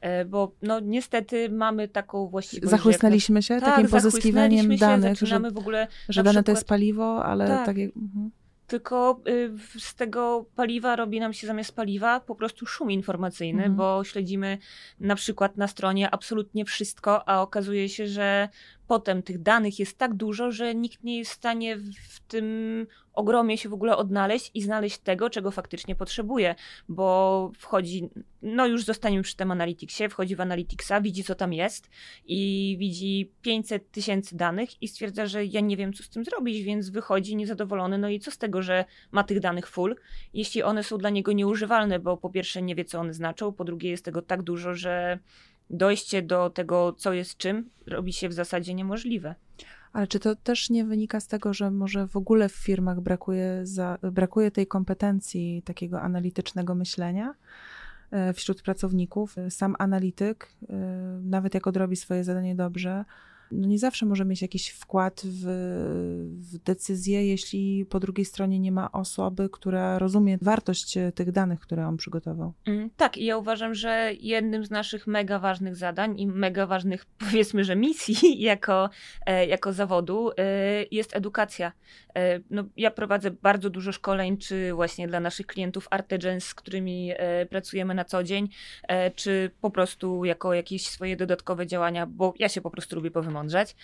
E, 0.00 0.24
bo 0.24 0.52
no 0.62 0.80
niestety 0.80 1.50
mamy 1.50 1.88
taką 1.88 2.28
właściwość. 2.28 2.70
Zachłysnęliśmy 2.70 3.42
się 3.42 3.60
tak, 3.60 3.74
takim 3.74 3.88
pozyskiwaniem 3.88 4.76
danych, 4.76 5.18
że, 5.18 5.40
w 5.40 5.58
ogóle 5.58 5.88
że 6.08 6.22
dane 6.22 6.30
przykład, 6.30 6.46
to 6.46 6.52
jest 6.52 6.68
paliwo, 6.68 7.24
ale 7.24 7.46
tak. 7.46 7.66
tak 7.66 7.78
jak, 7.78 7.96
mhm 7.96 8.30
tylko 8.72 9.20
y, 9.28 9.50
z 9.78 9.94
tego 9.94 10.46
paliwa 10.56 10.96
robi 10.96 11.20
nam 11.20 11.32
się 11.32 11.46
zamiast 11.46 11.76
paliwa 11.76 12.20
po 12.20 12.34
prostu 12.34 12.66
szum 12.66 12.90
informacyjny, 12.90 13.62
mhm. 13.62 13.76
bo 13.76 14.04
śledzimy 14.04 14.58
na 15.00 15.14
przykład 15.14 15.56
na 15.56 15.68
stronie 15.68 16.10
absolutnie 16.10 16.64
wszystko, 16.64 17.28
a 17.28 17.42
okazuje 17.42 17.88
się, 17.88 18.06
że 18.06 18.48
potem 18.92 19.22
tych 19.22 19.42
danych 19.42 19.78
jest 19.78 19.98
tak 19.98 20.14
dużo, 20.14 20.50
że 20.50 20.74
nikt 20.74 21.04
nie 21.04 21.18
jest 21.18 21.30
w 21.30 21.34
stanie 21.34 21.76
w 22.08 22.20
tym 22.28 22.86
ogromie 23.12 23.58
się 23.58 23.68
w 23.68 23.72
ogóle 23.72 23.96
odnaleźć 23.96 24.50
i 24.54 24.62
znaleźć 24.62 24.98
tego, 24.98 25.30
czego 25.30 25.50
faktycznie 25.50 25.94
potrzebuje, 25.96 26.54
bo 26.88 27.50
wchodzi, 27.58 28.08
no 28.42 28.66
już 28.66 28.84
zostaniemy 28.84 29.22
przy 29.22 29.36
tym 29.36 29.50
Analyticsie, 29.50 30.08
wchodzi 30.08 30.36
w 30.36 30.40
Analyticsa, 30.40 31.00
widzi 31.00 31.24
co 31.24 31.34
tam 31.34 31.52
jest 31.52 31.90
i 32.26 32.76
widzi 32.78 33.30
500 33.42 33.90
tysięcy 33.90 34.36
danych 34.36 34.82
i 34.82 34.88
stwierdza, 34.88 35.26
że 35.26 35.44
ja 35.44 35.60
nie 35.60 35.76
wiem 35.76 35.92
co 35.92 36.02
z 36.02 36.08
tym 36.08 36.24
zrobić, 36.24 36.62
więc 36.62 36.90
wychodzi 36.90 37.36
niezadowolony, 37.36 37.98
no 37.98 38.08
i 38.08 38.20
co 38.20 38.30
z 38.30 38.38
tego, 38.38 38.62
że 38.62 38.84
ma 39.12 39.24
tych 39.24 39.40
danych 39.40 39.68
full, 39.68 39.96
jeśli 40.34 40.62
one 40.62 40.84
są 40.84 40.98
dla 40.98 41.10
niego 41.10 41.32
nieużywalne, 41.32 41.98
bo 41.98 42.16
po 42.16 42.30
pierwsze 42.30 42.62
nie 42.62 42.74
wie 42.74 42.84
co 42.84 43.00
one 43.00 43.14
znaczą, 43.14 43.52
po 43.52 43.64
drugie 43.64 43.90
jest 43.90 44.04
tego 44.04 44.22
tak 44.22 44.42
dużo, 44.42 44.74
że 44.74 45.18
dojście 45.72 46.22
do 46.22 46.50
tego, 46.50 46.92
co 46.92 47.12
jest 47.12 47.36
czym, 47.36 47.70
robi 47.86 48.12
się 48.12 48.28
w 48.28 48.32
zasadzie 48.32 48.74
niemożliwe. 48.74 49.34
Ale 49.92 50.06
czy 50.06 50.20
to 50.20 50.36
też 50.36 50.70
nie 50.70 50.84
wynika 50.84 51.20
z 51.20 51.26
tego, 51.26 51.54
że 51.54 51.70
może 51.70 52.06
w 52.06 52.16
ogóle 52.16 52.48
w 52.48 52.52
firmach 52.52 53.00
brakuje, 53.00 53.60
za, 53.62 53.98
brakuje 54.02 54.50
tej 54.50 54.66
kompetencji 54.66 55.62
takiego 55.64 56.00
analitycznego 56.00 56.74
myślenia? 56.74 57.34
E, 58.12 58.32
wśród 58.32 58.62
pracowników. 58.62 59.36
Sam 59.50 59.76
analityk, 59.78 60.48
e, 60.68 60.74
nawet 61.22 61.54
jak 61.54 61.66
odrobi 61.66 61.96
swoje 61.96 62.24
zadanie 62.24 62.54
dobrze, 62.54 63.04
no 63.52 63.68
nie 63.68 63.78
zawsze 63.78 64.06
może 64.06 64.24
mieć 64.24 64.42
jakiś 64.42 64.68
wkład 64.68 65.22
w, 65.24 65.44
w 66.52 66.58
decyzję, 66.58 67.26
jeśli 67.26 67.86
po 67.90 68.00
drugiej 68.00 68.24
stronie 68.24 68.58
nie 68.58 68.72
ma 68.72 68.92
osoby, 68.92 69.48
która 69.52 69.98
rozumie 69.98 70.38
wartość 70.42 70.96
e, 70.96 71.12
tych 71.12 71.32
danych, 71.32 71.60
które 71.60 71.86
on 71.86 71.96
przygotował. 71.96 72.52
Mm, 72.66 72.90
tak, 72.96 73.18
i 73.18 73.24
ja 73.24 73.36
uważam, 73.36 73.74
że 73.74 74.12
jednym 74.20 74.64
z 74.64 74.70
naszych 74.70 75.06
mega 75.06 75.38
ważnych 75.38 75.76
zadań 75.76 76.20
i 76.20 76.26
mega 76.26 76.66
ważnych, 76.66 77.04
powiedzmy, 77.30 77.64
że 77.64 77.76
misji 77.76 78.42
jako, 78.52 78.90
e, 79.26 79.46
jako 79.46 79.72
zawodu 79.72 80.30
e, 80.30 80.34
jest 80.90 81.16
edukacja. 81.16 81.72
No, 82.50 82.64
ja 82.76 82.90
prowadzę 82.90 83.30
bardzo 83.30 83.70
dużo 83.70 83.92
szkoleń, 83.92 84.36
czy 84.36 84.72
właśnie 84.72 85.08
dla 85.08 85.20
naszych 85.20 85.46
klientów 85.46 85.86
Artegens, 85.90 86.44
z 86.44 86.54
którymi 86.54 87.12
pracujemy 87.50 87.94
na 87.94 88.04
co 88.04 88.22
dzień, 88.22 88.48
czy 89.14 89.50
po 89.60 89.70
prostu 89.70 90.24
jako 90.24 90.54
jakieś 90.54 90.86
swoje 90.86 91.16
dodatkowe 91.16 91.66
działania, 91.66 92.06
bo 92.06 92.34
ja 92.38 92.48
się 92.48 92.60
po 92.60 92.70
prostu 92.70 92.96
lubię 92.96 93.10
powymądrzeć 93.10 93.41
przemądrzeć. 93.42 93.76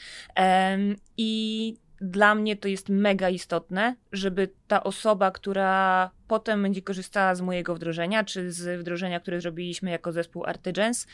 I 1.17 1.77
dla 2.01 2.35
mnie 2.35 2.57
to 2.57 2.69
jest 2.69 2.89
mega 2.89 3.31
istotne, 3.31 3.97
żeby 4.13 4.49
ta 4.69 4.85
osoba, 4.85 5.31
która 5.31 6.11
potem 6.29 6.63
będzie 6.63 6.83
korzystała 6.83 7.35
z 7.35 7.41
mojego 7.41 7.75
wdrożenia, 7.75 8.25
czy 8.25 8.53
z 8.53 8.81
wdrożenia, 8.81 9.21
które 9.21 9.41
zrobiliśmy 9.41 9.91
jako 9.91 10.13
zespół 10.13 10.45
Artigens, 10.45 11.07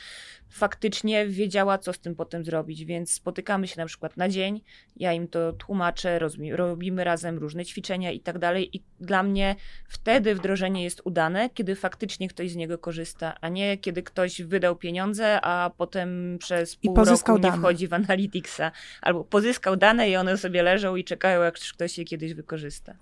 faktycznie 0.50 1.26
wiedziała, 1.26 1.78
co 1.78 1.92
z 1.92 1.98
tym 1.98 2.14
potem 2.14 2.44
zrobić. 2.44 2.84
Więc 2.84 3.12
spotykamy 3.12 3.66
się 3.66 3.80
na 3.80 3.86
przykład 3.86 4.16
na 4.16 4.28
dzień, 4.28 4.60
ja 4.96 5.12
im 5.12 5.28
to 5.28 5.52
tłumaczę, 5.52 6.18
robimy 6.52 7.04
razem 7.04 7.38
różne 7.38 7.64
ćwiczenia 7.64 8.12
i 8.12 8.20
tak 8.20 8.38
dalej. 8.38 8.76
I 8.76 8.82
dla 9.00 9.22
mnie 9.22 9.56
wtedy 9.88 10.34
wdrożenie 10.34 10.84
jest 10.84 11.00
udane, 11.04 11.50
kiedy 11.50 11.74
faktycznie 11.74 12.28
ktoś 12.28 12.50
z 12.50 12.56
niego 12.56 12.78
korzysta, 12.78 13.34
a 13.40 13.48
nie 13.48 13.78
kiedy 13.78 14.02
ktoś 14.02 14.42
wydał 14.42 14.76
pieniądze, 14.76 15.40
a 15.42 15.70
potem 15.76 16.38
przez 16.38 16.76
pół 16.76 16.96
roku 16.96 17.32
nie 17.32 17.40
dane. 17.40 17.58
wchodzi 17.58 17.88
w 17.88 17.92
Analyticsa. 17.92 18.72
Albo 19.02 19.24
pozyskał 19.24 19.76
dane 19.76 20.10
i 20.10 20.16
one 20.16 20.38
sobie 20.38 20.62
leżą 20.62 20.96
i 20.96 21.04
czekają, 21.04 21.42
jak 21.42 21.54
ktoś 21.54 21.98
je 21.98 22.04
kiedyś 22.04 22.34
wykorzysta. 22.34 22.94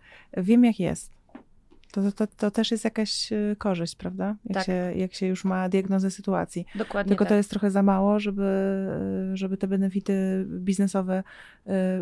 Wiem, 0.42 0.64
jak 0.64 0.80
jest. 0.80 1.10
To, 1.92 2.12
to, 2.12 2.26
to 2.26 2.50
też 2.50 2.70
jest 2.70 2.84
jakaś 2.84 3.32
y, 3.32 3.56
korzyść, 3.58 3.94
prawda? 3.94 4.36
Jak, 4.44 4.54
tak. 4.54 4.66
się, 4.66 4.92
jak 4.96 5.14
się 5.14 5.26
już 5.26 5.44
ma 5.44 5.68
diagnozę 5.68 6.10
sytuacji. 6.10 6.66
Dokładnie. 6.74 7.08
Tylko 7.08 7.24
tak. 7.24 7.28
to 7.28 7.34
jest 7.34 7.50
trochę 7.50 7.70
za 7.70 7.82
mało, 7.82 8.20
żeby, 8.20 8.42
y, 9.32 9.36
żeby 9.36 9.56
te 9.56 9.66
benefity 9.66 10.46
biznesowe, 10.48 11.22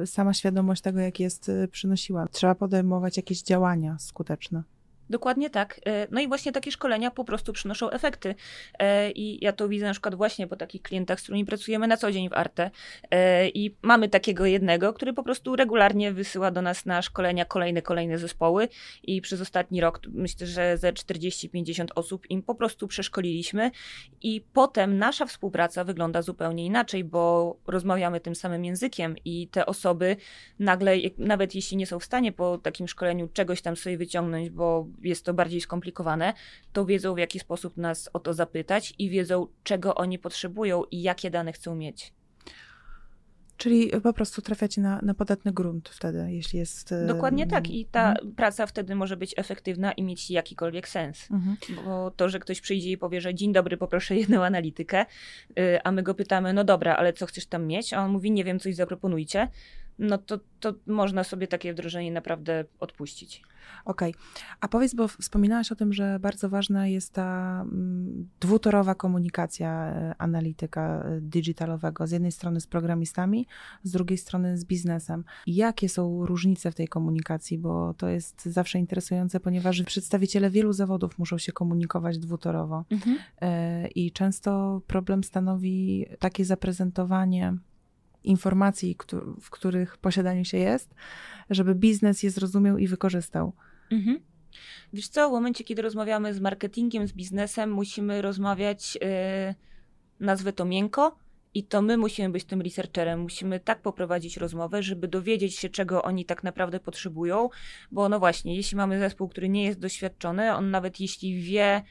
y, 0.02 0.06
sama 0.06 0.34
świadomość 0.34 0.82
tego, 0.82 1.00
jak 1.00 1.20
jest, 1.20 1.50
przynosiła. 1.70 2.28
Trzeba 2.28 2.54
podejmować 2.54 3.16
jakieś 3.16 3.42
działania 3.42 3.96
skuteczne. 3.98 4.62
Dokładnie 5.10 5.50
tak. 5.50 5.80
E, 5.86 6.06
no 6.10 6.20
i 6.20 6.28
właśnie 6.28 6.52
takie 6.52 6.72
szkolenia 6.72 7.10
po 7.10 7.24
prostu 7.24 7.52
przynoszą 7.52 7.90
efekty. 7.90 8.34
E, 8.78 9.10
I 9.10 9.44
ja 9.44 9.52
to 9.52 9.68
widzę 9.68 9.86
na 9.86 9.92
przykład 9.92 10.14
właśnie 10.14 10.46
po 10.46 10.56
takich 10.56 10.82
klientach, 10.82 11.20
z 11.20 11.22
którymi 11.22 11.44
pracujemy 11.44 11.86
na 11.86 11.96
co 11.96 12.12
dzień 12.12 12.28
w 12.28 12.32
Arte. 12.32 12.70
E, 13.10 13.48
I 13.48 13.76
mamy 13.82 14.08
takiego 14.08 14.46
jednego, 14.46 14.92
który 14.92 15.12
po 15.12 15.22
prostu 15.22 15.56
regularnie 15.56 16.12
wysyła 16.12 16.50
do 16.50 16.62
nas 16.62 16.86
na 16.86 17.02
szkolenia 17.02 17.44
kolejne, 17.44 17.82
kolejne 17.82 18.18
zespoły. 18.18 18.68
I 19.02 19.20
przez 19.20 19.40
ostatni 19.40 19.80
rok 19.80 20.00
myślę, 20.08 20.46
że 20.46 20.78
ze 20.78 20.92
40-50 20.92 21.86
osób 21.94 22.30
im 22.30 22.42
po 22.42 22.54
prostu 22.54 22.88
przeszkoliliśmy. 22.88 23.70
I 24.22 24.44
potem 24.52 24.98
nasza 24.98 25.26
współpraca 25.26 25.84
wygląda 25.84 26.22
zupełnie 26.22 26.66
inaczej, 26.66 27.04
bo 27.04 27.56
rozmawiamy 27.66 28.20
tym 28.20 28.34
samym 28.34 28.64
językiem 28.64 29.16
i 29.24 29.48
te 29.48 29.66
osoby 29.66 30.16
nagle, 30.58 30.96
nawet 31.18 31.54
jeśli 31.54 31.76
nie 31.76 31.86
są 31.86 31.98
w 31.98 32.04
stanie 32.04 32.32
po 32.32 32.58
takim 32.58 32.88
szkoleniu 32.88 33.28
czegoś 33.32 33.62
tam 33.62 33.76
sobie 33.76 33.96
wyciągnąć, 33.96 34.50
bo 34.50 34.86
jest 35.02 35.24
to 35.24 35.34
bardziej 35.34 35.60
skomplikowane, 35.60 36.34
to 36.72 36.86
wiedzą 36.86 37.14
w 37.14 37.18
jaki 37.18 37.40
sposób 37.40 37.76
nas 37.76 38.10
o 38.12 38.18
to 38.20 38.34
zapytać 38.34 38.94
i 38.98 39.10
wiedzą, 39.10 39.46
czego 39.62 39.94
oni 39.94 40.18
potrzebują 40.18 40.84
i 40.90 41.02
jakie 41.02 41.30
dane 41.30 41.52
chcą 41.52 41.74
mieć. 41.74 42.12
Czyli 43.56 43.90
po 44.02 44.12
prostu 44.12 44.42
trafiacie 44.42 44.80
na, 44.80 45.00
na 45.02 45.14
podatny 45.14 45.52
grunt 45.52 45.88
wtedy, 45.88 46.32
jeśli 46.32 46.58
jest. 46.58 46.94
Dokładnie 47.06 47.46
tak. 47.46 47.70
I 47.70 47.86
ta 47.86 48.10
mhm. 48.10 48.34
praca 48.34 48.66
wtedy 48.66 48.94
może 48.94 49.16
być 49.16 49.34
efektywna 49.36 49.92
i 49.92 50.02
mieć 50.02 50.30
jakikolwiek 50.30 50.88
sens. 50.88 51.30
Mhm. 51.30 51.56
Bo 51.84 52.10
to, 52.10 52.28
że 52.28 52.38
ktoś 52.38 52.60
przyjdzie 52.60 52.90
i 52.90 52.98
powie, 52.98 53.20
że 53.20 53.34
dzień 53.34 53.52
dobry, 53.52 53.76
poproszę 53.76 54.16
jedną 54.16 54.44
analitykę, 54.44 55.06
y, 55.58 55.82
a 55.84 55.92
my 55.92 56.02
go 56.02 56.14
pytamy, 56.14 56.52
no 56.52 56.64
dobra, 56.64 56.96
ale 56.96 57.12
co 57.12 57.26
chcesz 57.26 57.46
tam 57.46 57.66
mieć? 57.66 57.92
A 57.92 58.04
on 58.04 58.10
mówi, 58.10 58.30
nie 58.30 58.44
wiem, 58.44 58.58
coś 58.58 58.74
zaproponujcie 58.74 59.48
no 60.00 60.18
to, 60.18 60.38
to 60.60 60.74
można 60.86 61.24
sobie 61.24 61.46
takie 61.46 61.72
wdrożenie 61.72 62.12
naprawdę 62.12 62.64
odpuścić. 62.80 63.42
Okej. 63.84 64.10
Okay. 64.10 64.22
A 64.60 64.68
powiedz, 64.68 64.94
bo 64.94 65.08
wspominałaś 65.08 65.72
o 65.72 65.76
tym, 65.76 65.92
że 65.92 66.18
bardzo 66.20 66.48
ważna 66.48 66.86
jest 66.86 67.12
ta 67.12 67.60
mm, 67.62 68.28
dwutorowa 68.40 68.94
komunikacja 68.94 69.70
e, 69.70 70.14
analityka 70.18 71.02
e, 71.04 71.20
digitalowego. 71.20 72.06
Z 72.06 72.10
jednej 72.10 72.32
strony 72.32 72.60
z 72.60 72.66
programistami, 72.66 73.46
z 73.82 73.90
drugiej 73.90 74.18
strony 74.18 74.58
z 74.58 74.64
biznesem. 74.64 75.24
Jakie 75.46 75.88
są 75.88 76.26
różnice 76.26 76.72
w 76.72 76.74
tej 76.74 76.88
komunikacji? 76.88 77.58
Bo 77.58 77.94
to 77.94 78.08
jest 78.08 78.44
zawsze 78.44 78.78
interesujące, 78.78 79.40
ponieważ 79.40 79.82
przedstawiciele 79.82 80.50
wielu 80.50 80.72
zawodów 80.72 81.18
muszą 81.18 81.38
się 81.38 81.52
komunikować 81.52 82.18
dwutorowo. 82.18 82.84
Mhm. 82.90 83.18
E, 83.40 83.88
I 83.88 84.12
często 84.12 84.82
problem 84.86 85.24
stanowi 85.24 86.06
takie 86.18 86.44
zaprezentowanie 86.44 87.54
informacji, 88.24 88.96
w 89.40 89.50
których 89.50 89.98
posiadaniu 89.98 90.44
się 90.44 90.58
jest, 90.58 90.94
żeby 91.50 91.74
biznes 91.74 92.22
je 92.22 92.30
zrozumiał 92.30 92.78
i 92.78 92.86
wykorzystał. 92.86 93.52
Mhm. 93.90 94.20
Wiesz 94.92 95.08
co, 95.08 95.28
w 95.28 95.32
momencie, 95.32 95.64
kiedy 95.64 95.82
rozmawiamy 95.82 96.34
z 96.34 96.40
marketingiem, 96.40 97.08
z 97.08 97.12
biznesem, 97.12 97.72
musimy 97.72 98.22
rozmawiać, 98.22 98.94
yy, 98.94 99.54
nazwę 100.20 100.52
to 100.52 100.64
miękko, 100.64 101.16
i 101.54 101.64
to 101.64 101.82
my 101.82 101.96
musimy 101.96 102.30
być 102.30 102.44
tym 102.44 102.62
researcherem. 102.62 103.20
Musimy 103.20 103.60
tak 103.60 103.82
poprowadzić 103.82 104.36
rozmowę, 104.36 104.82
żeby 104.82 105.08
dowiedzieć 105.08 105.56
się, 105.56 105.68
czego 105.68 106.02
oni 106.02 106.24
tak 106.24 106.44
naprawdę 106.44 106.80
potrzebują, 106.80 107.48
bo 107.92 108.08
no 108.08 108.18
właśnie, 108.18 108.56
jeśli 108.56 108.76
mamy 108.76 108.98
zespół, 108.98 109.28
który 109.28 109.48
nie 109.48 109.64
jest 109.64 109.78
doświadczony, 109.78 110.54
on 110.54 110.70
nawet 110.70 111.00
jeśli 111.00 111.42
wie, 111.42 111.82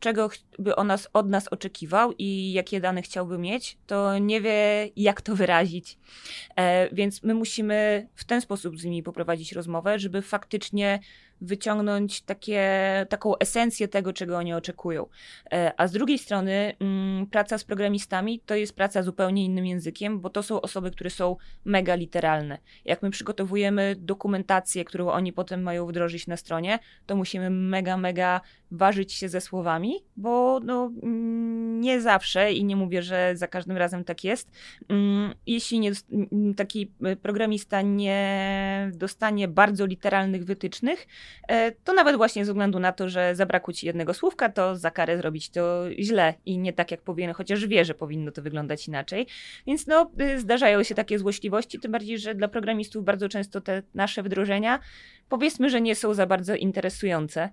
czego 0.00 0.30
by 0.58 0.76
on 0.76 0.86
nas, 0.86 1.08
od 1.12 1.28
nas 1.28 1.48
oczekiwał 1.48 2.12
i 2.18 2.52
jakie 2.52 2.80
dane 2.80 3.02
chciałby 3.02 3.38
mieć, 3.38 3.78
to 3.86 4.18
nie 4.18 4.40
wie, 4.40 4.90
jak 4.96 5.20
to 5.20 5.36
wyrazić. 5.36 5.98
E, 6.56 6.94
więc 6.94 7.22
my 7.22 7.34
musimy 7.34 8.08
w 8.14 8.24
ten 8.24 8.40
sposób 8.40 8.78
z 8.78 8.84
nimi 8.84 9.02
poprowadzić 9.02 9.52
rozmowę, 9.52 9.98
żeby 9.98 10.22
faktycznie 10.22 11.00
wyciągnąć 11.40 12.20
takie, 12.20 12.62
taką 13.08 13.38
esencję 13.38 13.88
tego, 13.88 14.12
czego 14.12 14.38
oni 14.38 14.54
oczekują. 14.54 15.06
E, 15.52 15.72
a 15.76 15.86
z 15.86 15.92
drugiej 15.92 16.18
strony, 16.18 16.76
mm, 16.80 17.26
praca 17.26 17.58
z 17.58 17.64
programistami 17.64 18.40
to 18.40 18.54
jest 18.54 18.76
praca 18.76 19.02
zupełnie 19.02 19.44
innym 19.44 19.66
językiem, 19.66 20.20
bo 20.20 20.30
to 20.30 20.42
są 20.42 20.60
osoby, 20.60 20.90
które 20.90 21.10
są 21.10 21.36
mega 21.64 21.94
literalne. 21.94 22.58
Jak 22.84 23.02
my 23.02 23.10
przygotowujemy 23.10 23.96
dokumentację, 23.98 24.84
którą 24.84 25.08
oni 25.08 25.32
potem 25.32 25.62
mają 25.62 25.86
wdrożyć 25.86 26.26
na 26.26 26.36
stronie, 26.36 26.78
to 27.06 27.16
musimy 27.16 27.50
mega, 27.50 27.96
mega 27.96 28.40
ważyć 28.70 29.12
się 29.12 29.28
ze 29.28 29.40
słowami, 29.40 29.94
bo 30.16 30.60
no, 30.64 30.92
mm, 31.02 31.80
nie 31.80 32.00
zawsze 32.00 32.52
i 32.52 32.64
nie 32.64 32.76
mówię, 32.76 33.02
że 33.02 33.32
za 33.36 33.46
każdym 33.46 33.76
razem 33.76 34.04
tak 34.04 34.24
jest. 34.24 34.50
Mm, 34.88 35.34
jeśli 35.46 35.80
nie, 35.80 35.92
taki 36.56 36.92
programista 37.22 37.82
nie 37.82 38.90
dostanie 38.94 39.48
bardzo 39.48 39.86
literalnych 39.86 40.44
wytycznych, 40.44 41.06
E, 41.48 41.72
to 41.72 41.92
nawet 41.92 42.16
właśnie 42.16 42.44
ze 42.44 42.52
względu 42.52 42.78
na 42.78 42.92
to, 42.92 43.08
że 43.08 43.34
zabrakło 43.34 43.72
ci 43.72 43.86
jednego 43.86 44.14
słówka, 44.14 44.48
to 44.48 44.76
za 44.76 44.90
karę 44.90 45.18
zrobić 45.18 45.50
to 45.50 45.84
źle 45.98 46.34
i 46.46 46.58
nie 46.58 46.72
tak 46.72 46.90
jak 46.90 47.00
powinno, 47.00 47.34
chociaż 47.34 47.66
wie, 47.66 47.84
że 47.84 47.94
powinno 47.94 48.32
to 48.32 48.42
wyglądać 48.42 48.88
inaczej. 48.88 49.26
Więc 49.66 49.86
no, 49.86 50.10
y, 50.20 50.40
zdarzają 50.40 50.82
się 50.82 50.94
takie 50.94 51.18
złośliwości, 51.18 51.80
tym 51.80 51.92
bardziej, 51.92 52.18
że 52.18 52.34
dla 52.34 52.48
programistów 52.48 53.04
bardzo 53.04 53.28
często 53.28 53.60
te 53.60 53.82
nasze 53.94 54.22
wdrożenia 54.22 54.80
powiedzmy, 55.28 55.70
że 55.70 55.80
nie 55.80 55.94
są 55.94 56.14
za 56.14 56.26
bardzo 56.26 56.54
interesujące. 56.54 57.50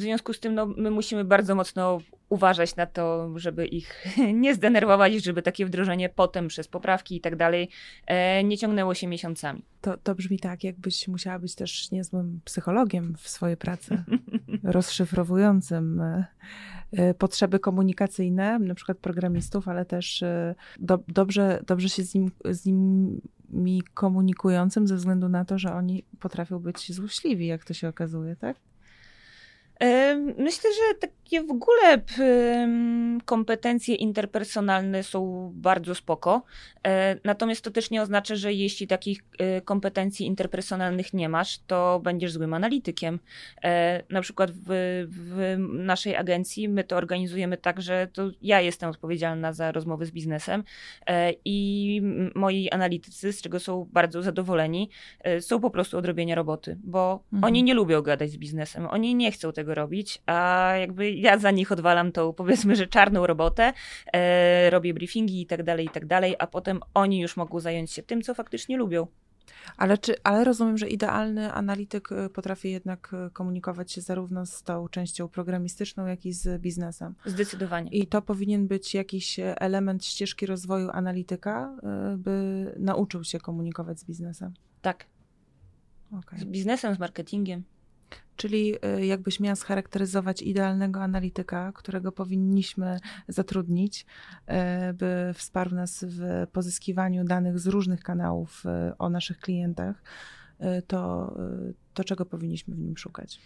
W 0.00 0.02
związku 0.02 0.32
z 0.32 0.40
tym 0.40 0.54
no, 0.54 0.66
my 0.66 0.90
musimy 0.90 1.24
bardzo 1.24 1.54
mocno 1.54 2.00
uważać 2.28 2.76
na 2.76 2.86
to, 2.86 3.30
żeby 3.38 3.66
ich 3.66 4.04
nie 4.34 4.54
zdenerwować, 4.54 5.12
żeby 5.24 5.42
takie 5.42 5.66
wdrożenie 5.66 6.08
potem 6.08 6.48
przez 6.48 6.68
poprawki 6.68 7.16
i 7.16 7.20
tak 7.20 7.36
dalej 7.36 7.68
e, 8.06 8.44
nie 8.44 8.58
ciągnęło 8.58 8.94
się 8.94 9.06
miesiącami. 9.06 9.62
To, 9.80 9.96
to 9.96 10.14
brzmi 10.14 10.38
tak, 10.38 10.64
jakbyś 10.64 11.08
musiała 11.08 11.38
być 11.38 11.54
też 11.54 11.90
niezłym 11.90 12.40
psychologiem 12.44 13.14
w 13.18 13.28
swojej 13.28 13.56
pracy, 13.56 14.04
rozszyfrowującym 14.62 16.00
e, 16.00 16.26
e, 16.92 17.14
potrzeby 17.14 17.58
komunikacyjne, 17.58 18.58
na 18.58 18.74
przykład 18.74 18.98
programistów, 18.98 19.68
ale 19.68 19.84
też 19.84 20.24
do, 20.78 20.98
dobrze, 21.08 21.62
dobrze 21.66 21.88
się 21.88 22.02
z, 22.02 22.14
nim, 22.14 22.30
z 22.50 22.66
nimi 22.66 23.82
komunikującym 23.94 24.86
ze 24.86 24.96
względu 24.96 25.28
na 25.28 25.44
to, 25.44 25.58
że 25.58 25.74
oni 25.74 26.04
potrafią 26.20 26.58
być 26.58 26.92
złośliwi, 26.92 27.46
jak 27.46 27.64
to 27.64 27.74
się 27.74 27.88
okazuje, 27.88 28.36
tak? 28.36 28.56
Myślę, 30.38 30.70
że 30.72 31.08
takie 31.30 31.46
w 31.46 31.50
ogóle 31.50 32.02
kompetencje 33.24 33.94
interpersonalne 33.94 35.02
są 35.02 35.50
bardzo 35.54 35.94
spoko. 35.94 36.42
E, 36.86 37.16
natomiast 37.24 37.64
to 37.64 37.70
też 37.70 37.90
nie 37.90 38.02
oznacza, 38.02 38.34
że 38.34 38.52
jeśli 38.52 38.86
takich 38.86 39.20
e, 39.38 39.60
kompetencji 39.60 40.26
interpersonalnych 40.26 41.14
nie 41.14 41.28
masz, 41.28 41.58
to 41.66 42.00
będziesz 42.04 42.32
złym 42.32 42.54
analitykiem. 42.54 43.18
E, 43.64 44.02
na 44.10 44.20
przykład 44.20 44.50
w, 44.50 44.66
w 45.08 45.56
naszej 45.68 46.16
agencji 46.16 46.68
my 46.68 46.84
to 46.84 46.96
organizujemy 46.96 47.56
tak, 47.56 47.82
że 47.82 48.08
to 48.12 48.30
ja 48.42 48.60
jestem 48.60 48.90
odpowiedzialna 48.90 49.52
za 49.52 49.72
rozmowy 49.72 50.06
z 50.06 50.10
biznesem 50.10 50.64
i 51.44 52.02
moi 52.34 52.70
analitycy, 52.70 53.32
z 53.32 53.42
czego 53.42 53.60
są 53.60 53.88
bardzo 53.92 54.22
zadowoleni, 54.22 54.90
są 55.40 55.60
po 55.60 55.70
prostu 55.70 55.98
odrobienia 55.98 56.34
roboty, 56.34 56.78
bo 56.84 57.24
mhm. 57.32 57.44
oni 57.44 57.62
nie 57.62 57.74
lubią 57.74 58.02
gadać 58.02 58.30
z 58.30 58.36
biznesem, 58.36 58.86
oni 58.86 59.14
nie 59.14 59.32
chcą 59.32 59.52
tego 59.52 59.74
robić, 59.74 60.22
a 60.26 60.72
jakby 60.80 61.19
ja 61.20 61.38
za 61.38 61.50
nich 61.50 61.72
odwalam 61.72 62.12
tą 62.12 62.32
powiedzmy, 62.32 62.76
że 62.76 62.86
czarną 62.86 63.26
robotę, 63.26 63.72
e, 64.12 64.70
robię 64.70 64.94
briefingi 64.94 65.42
i 65.42 65.46
tak 65.46 65.62
dalej, 65.62 65.86
i 65.86 65.90
tak 65.90 66.06
dalej, 66.06 66.36
a 66.38 66.46
potem 66.46 66.80
oni 66.94 67.20
już 67.20 67.36
mogą 67.36 67.60
zająć 67.60 67.92
się 67.92 68.02
tym, 68.02 68.22
co 68.22 68.34
faktycznie 68.34 68.76
lubią. 68.76 69.06
Ale, 69.76 69.98
czy, 69.98 70.14
ale 70.22 70.44
rozumiem, 70.44 70.78
że 70.78 70.88
idealny 70.88 71.52
analityk 71.52 72.12
e, 72.12 72.28
potrafi 72.28 72.70
jednak 72.70 73.14
e, 73.14 73.30
komunikować 73.30 73.92
się 73.92 74.00
zarówno 74.00 74.46
z 74.46 74.62
tą 74.62 74.88
częścią 74.88 75.28
programistyczną, 75.28 76.06
jak 76.06 76.26
i 76.26 76.32
z 76.32 76.62
biznesem. 76.62 77.14
Zdecydowanie. 77.24 77.90
I 77.90 78.06
to 78.06 78.22
powinien 78.22 78.66
być 78.66 78.94
jakiś 78.94 79.40
element 79.42 80.04
ścieżki 80.04 80.46
rozwoju 80.46 80.90
analityka, 80.92 81.76
e, 81.82 82.16
by 82.16 82.74
nauczył 82.78 83.24
się 83.24 83.38
komunikować 83.38 84.00
z 84.00 84.04
biznesem. 84.04 84.54
Tak. 84.82 85.06
Okay. 86.18 86.38
Z 86.38 86.44
biznesem, 86.44 86.94
z 86.94 86.98
marketingiem. 86.98 87.62
Czyli 88.40 88.74
y, 88.98 89.06
jakbyś 89.06 89.40
miała 89.40 89.56
scharakteryzować 89.56 90.42
idealnego 90.42 91.02
analityka, 91.02 91.72
którego 91.74 92.12
powinniśmy 92.12 93.00
zatrudnić, 93.28 94.06
y, 94.90 94.92
by 94.92 95.30
wsparł 95.34 95.74
nas 95.74 96.04
w 96.08 96.46
pozyskiwaniu 96.52 97.24
danych 97.24 97.58
z 97.58 97.66
różnych 97.66 98.02
kanałów 98.02 98.62
y, 98.90 98.98
o 98.98 99.10
naszych 99.10 99.38
klientach, 99.38 100.02
to, 100.86 101.34
to 101.94 102.04
czego 102.04 102.26
powinniśmy 102.26 102.74
w 102.74 102.78
nim 102.78 102.96
szukać? 102.96 103.40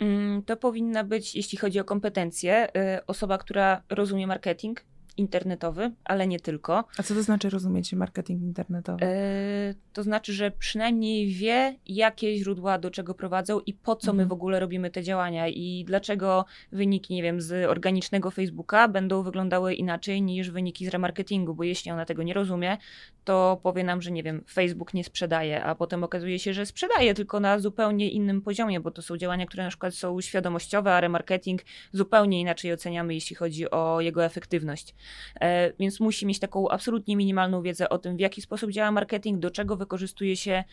Mm, 0.00 0.42
to 0.42 0.56
powinna 0.56 1.04
być, 1.04 1.34
jeśli 1.34 1.58
chodzi 1.58 1.80
o 1.80 1.84
kompetencje, 1.84 2.68
osoba, 3.06 3.38
która 3.38 3.82
rozumie 3.90 4.26
marketing, 4.26 4.84
internetowy, 5.16 5.90
ale 6.04 6.26
nie 6.26 6.40
tylko. 6.40 6.84
A 6.98 7.02
co 7.02 7.14
to 7.14 7.22
znaczy 7.22 7.50
rozumieć 7.50 7.92
marketing 7.92 8.42
internetowy? 8.42 9.04
E, 9.04 9.74
to 9.92 10.02
znaczy, 10.02 10.32
że 10.32 10.50
przynajmniej 10.50 11.28
wie, 11.28 11.76
jakie 11.86 12.36
źródła 12.36 12.78
do 12.78 12.90
czego 12.90 13.14
prowadzą 13.14 13.60
i 13.60 13.72
po 13.74 13.96
co 13.96 14.10
mhm. 14.10 14.16
my 14.16 14.26
w 14.26 14.32
ogóle 14.32 14.60
robimy 14.60 14.90
te 14.90 15.02
działania 15.02 15.48
i 15.48 15.84
dlaczego 15.86 16.44
wyniki, 16.72 17.14
nie 17.14 17.22
wiem, 17.22 17.40
z 17.40 17.70
organicznego 17.70 18.30
Facebooka 18.30 18.88
będą 18.88 19.22
wyglądały 19.22 19.74
inaczej 19.74 20.22
niż 20.22 20.50
wyniki 20.50 20.86
z 20.86 20.88
remarketingu, 20.88 21.54
bo 21.54 21.64
jeśli 21.64 21.90
ona 21.90 22.04
tego 22.04 22.22
nie 22.22 22.34
rozumie, 22.34 22.76
to 23.24 23.60
powie 23.62 23.84
nam, 23.84 24.02
że 24.02 24.10
nie 24.10 24.22
wiem, 24.22 24.44
Facebook 24.52 24.94
nie 24.94 25.04
sprzedaje, 25.04 25.64
a 25.64 25.74
potem 25.74 26.04
okazuje 26.04 26.38
się, 26.38 26.54
że 26.54 26.66
sprzedaje 26.66 27.14
tylko 27.14 27.40
na 27.40 27.58
zupełnie 27.58 28.10
innym 28.10 28.42
poziomie, 28.42 28.80
bo 28.80 28.90
to 28.90 29.02
są 29.02 29.16
działania, 29.16 29.46
które 29.46 29.62
na 29.62 29.68
przykład 29.68 29.94
są 29.94 30.20
świadomościowe, 30.20 30.94
a 30.94 31.00
remarketing 31.00 31.62
zupełnie 31.92 32.40
inaczej 32.40 32.72
oceniamy, 32.72 33.14
jeśli 33.14 33.36
chodzi 33.36 33.70
o 33.70 34.00
jego 34.00 34.24
efektywność. 34.24 34.94
E, 35.40 35.72
więc 35.78 36.00
musi 36.00 36.26
mieć 36.26 36.38
taką 36.38 36.68
absolutnie 36.68 37.16
minimalną 37.16 37.62
wiedzę 37.62 37.88
o 37.88 37.98
tym, 37.98 38.16
w 38.16 38.20
jaki 38.20 38.42
sposób 38.42 38.70
działa 38.70 38.90
marketing, 38.92 39.40
do 39.40 39.50
czego 39.50 39.76
wykorzystuje 39.76 40.36
się 40.36 40.64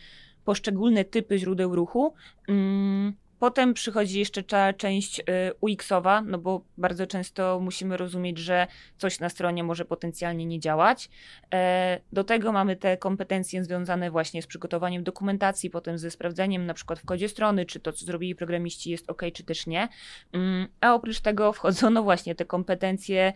poszczególne 0.44 1.04
typy 1.04 1.38
źródeł 1.38 1.74
ruchu. 1.74 2.14
Mm, 2.48 3.14
potem 3.40 3.74
przychodzi 3.74 4.18
jeszcze 4.18 4.42
ta 4.42 4.72
część 4.72 5.20
y, 5.20 5.22
UX-owa, 5.60 6.22
no 6.22 6.38
bo 6.38 6.64
bardzo 6.78 7.06
często 7.06 7.60
musimy 7.60 7.96
rozumieć, 7.96 8.38
że 8.38 8.66
coś 8.98 9.20
na 9.20 9.28
stronie 9.28 9.64
może 9.64 9.84
potencjalnie 9.84 10.46
nie 10.46 10.60
działać. 10.60 11.10
E, 11.54 12.00
do 12.12 12.24
tego 12.24 12.52
mamy 12.52 12.76
te 12.76 12.96
kompetencje 12.96 13.64
związane 13.64 14.10
właśnie 14.10 14.42
z 14.42 14.46
przygotowaniem 14.46 15.04
dokumentacji, 15.04 15.70
potem 15.70 15.98
ze 15.98 16.10
sprawdzeniem 16.10 16.66
na 16.66 16.74
przykład 16.74 16.98
w 16.98 17.04
kodzie 17.04 17.28
strony, 17.28 17.66
czy 17.66 17.80
to, 17.80 17.92
co 17.92 18.04
zrobili 18.04 18.34
programiści 18.34 18.90
jest 18.90 19.10
ok, 19.10 19.22
czy 19.34 19.44
też 19.44 19.66
nie. 19.66 19.88
Mm, 20.32 20.68
a 20.80 20.94
oprócz 20.94 21.20
tego 21.20 21.52
wchodzą 21.52 21.90
no 21.90 22.02
właśnie 22.02 22.34
te 22.34 22.44
kompetencje 22.44 23.32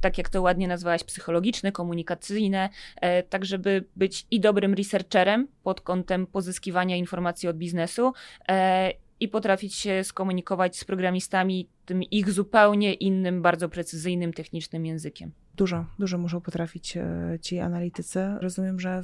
tak 0.00 0.18
jak 0.18 0.28
to 0.28 0.42
ładnie 0.42 0.68
nazwałaś, 0.68 1.04
psychologiczne, 1.04 1.72
komunikacyjne, 1.72 2.68
e, 2.96 3.22
tak 3.22 3.44
żeby 3.44 3.84
być 3.96 4.26
i 4.30 4.40
dobrym 4.40 4.74
researcherem 4.74 5.48
pod 5.62 5.80
kątem 5.80 6.26
pozyskiwania 6.26 6.96
informacji 6.96 7.48
od 7.48 7.56
biznesu 7.56 8.12
e, 8.48 8.92
i 9.20 9.28
potrafić 9.28 9.74
się 9.74 10.04
skomunikować 10.04 10.78
z 10.78 10.84
programistami 10.84 11.68
tym 11.84 12.02
ich 12.02 12.30
zupełnie 12.30 12.94
innym, 12.94 13.42
bardzo 13.42 13.68
precyzyjnym, 13.68 14.32
technicznym 14.32 14.86
językiem. 14.86 15.32
Dużo, 15.56 15.84
dużo 15.98 16.18
muszą 16.18 16.40
potrafić 16.40 16.96
e, 16.96 17.38
ci 17.42 17.58
analitycy. 17.58 18.20
Rozumiem, 18.40 18.80
że 18.80 19.02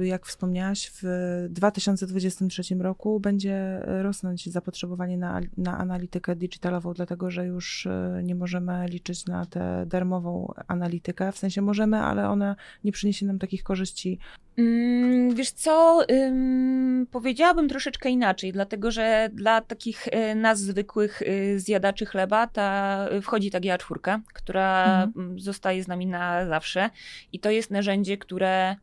jak 0.00 0.26
wspomniałaś, 0.26 0.90
w 1.02 1.46
2023 1.50 2.74
roku 2.74 3.20
będzie 3.20 3.82
rosnąć 3.86 4.48
zapotrzebowanie 4.50 5.18
na, 5.18 5.40
na 5.56 5.78
analitykę 5.78 6.36
digitalową, 6.36 6.94
dlatego 6.94 7.30
że 7.30 7.46
już 7.46 7.86
e, 7.86 8.20
nie 8.24 8.34
możemy 8.34 8.86
liczyć 8.88 9.26
na 9.26 9.46
tę 9.46 9.86
darmową 9.86 10.52
analitykę. 10.68 11.32
W 11.32 11.38
sensie 11.38 11.62
możemy, 11.62 11.98
ale 11.98 12.28
ona 12.28 12.56
nie 12.84 12.92
przyniesie 12.92 13.26
nam 13.26 13.38
takich 13.38 13.62
korzyści. 13.62 14.18
Mm, 14.58 15.34
wiesz 15.34 15.50
co, 15.50 16.04
ym, 16.10 17.06
powiedziałabym 17.10 17.68
troszeczkę 17.68 18.10
inaczej, 18.10 18.52
dlatego 18.52 18.90
że 18.90 19.30
dla 19.32 19.60
takich 19.60 20.08
y, 20.08 20.34
nas 20.34 20.60
zwykłych 20.60 21.22
y, 21.22 21.60
zjadaczy 21.60 22.06
chleba 22.06 22.46
ta, 22.46 23.06
y, 23.12 23.22
wchodzi 23.22 23.50
ta 23.50 23.60
GA4, 23.60 24.20
która 24.34 25.02
mhm. 25.04 25.40
została 25.40 25.62
zostaje 25.62 25.82
z 25.84 25.88
nami 25.88 26.06
na 26.06 26.46
zawsze. 26.46 26.90
I 27.32 27.40
to 27.40 27.50
jest 27.50 27.70
narzędzie, 27.70 28.18
które, 28.18 28.76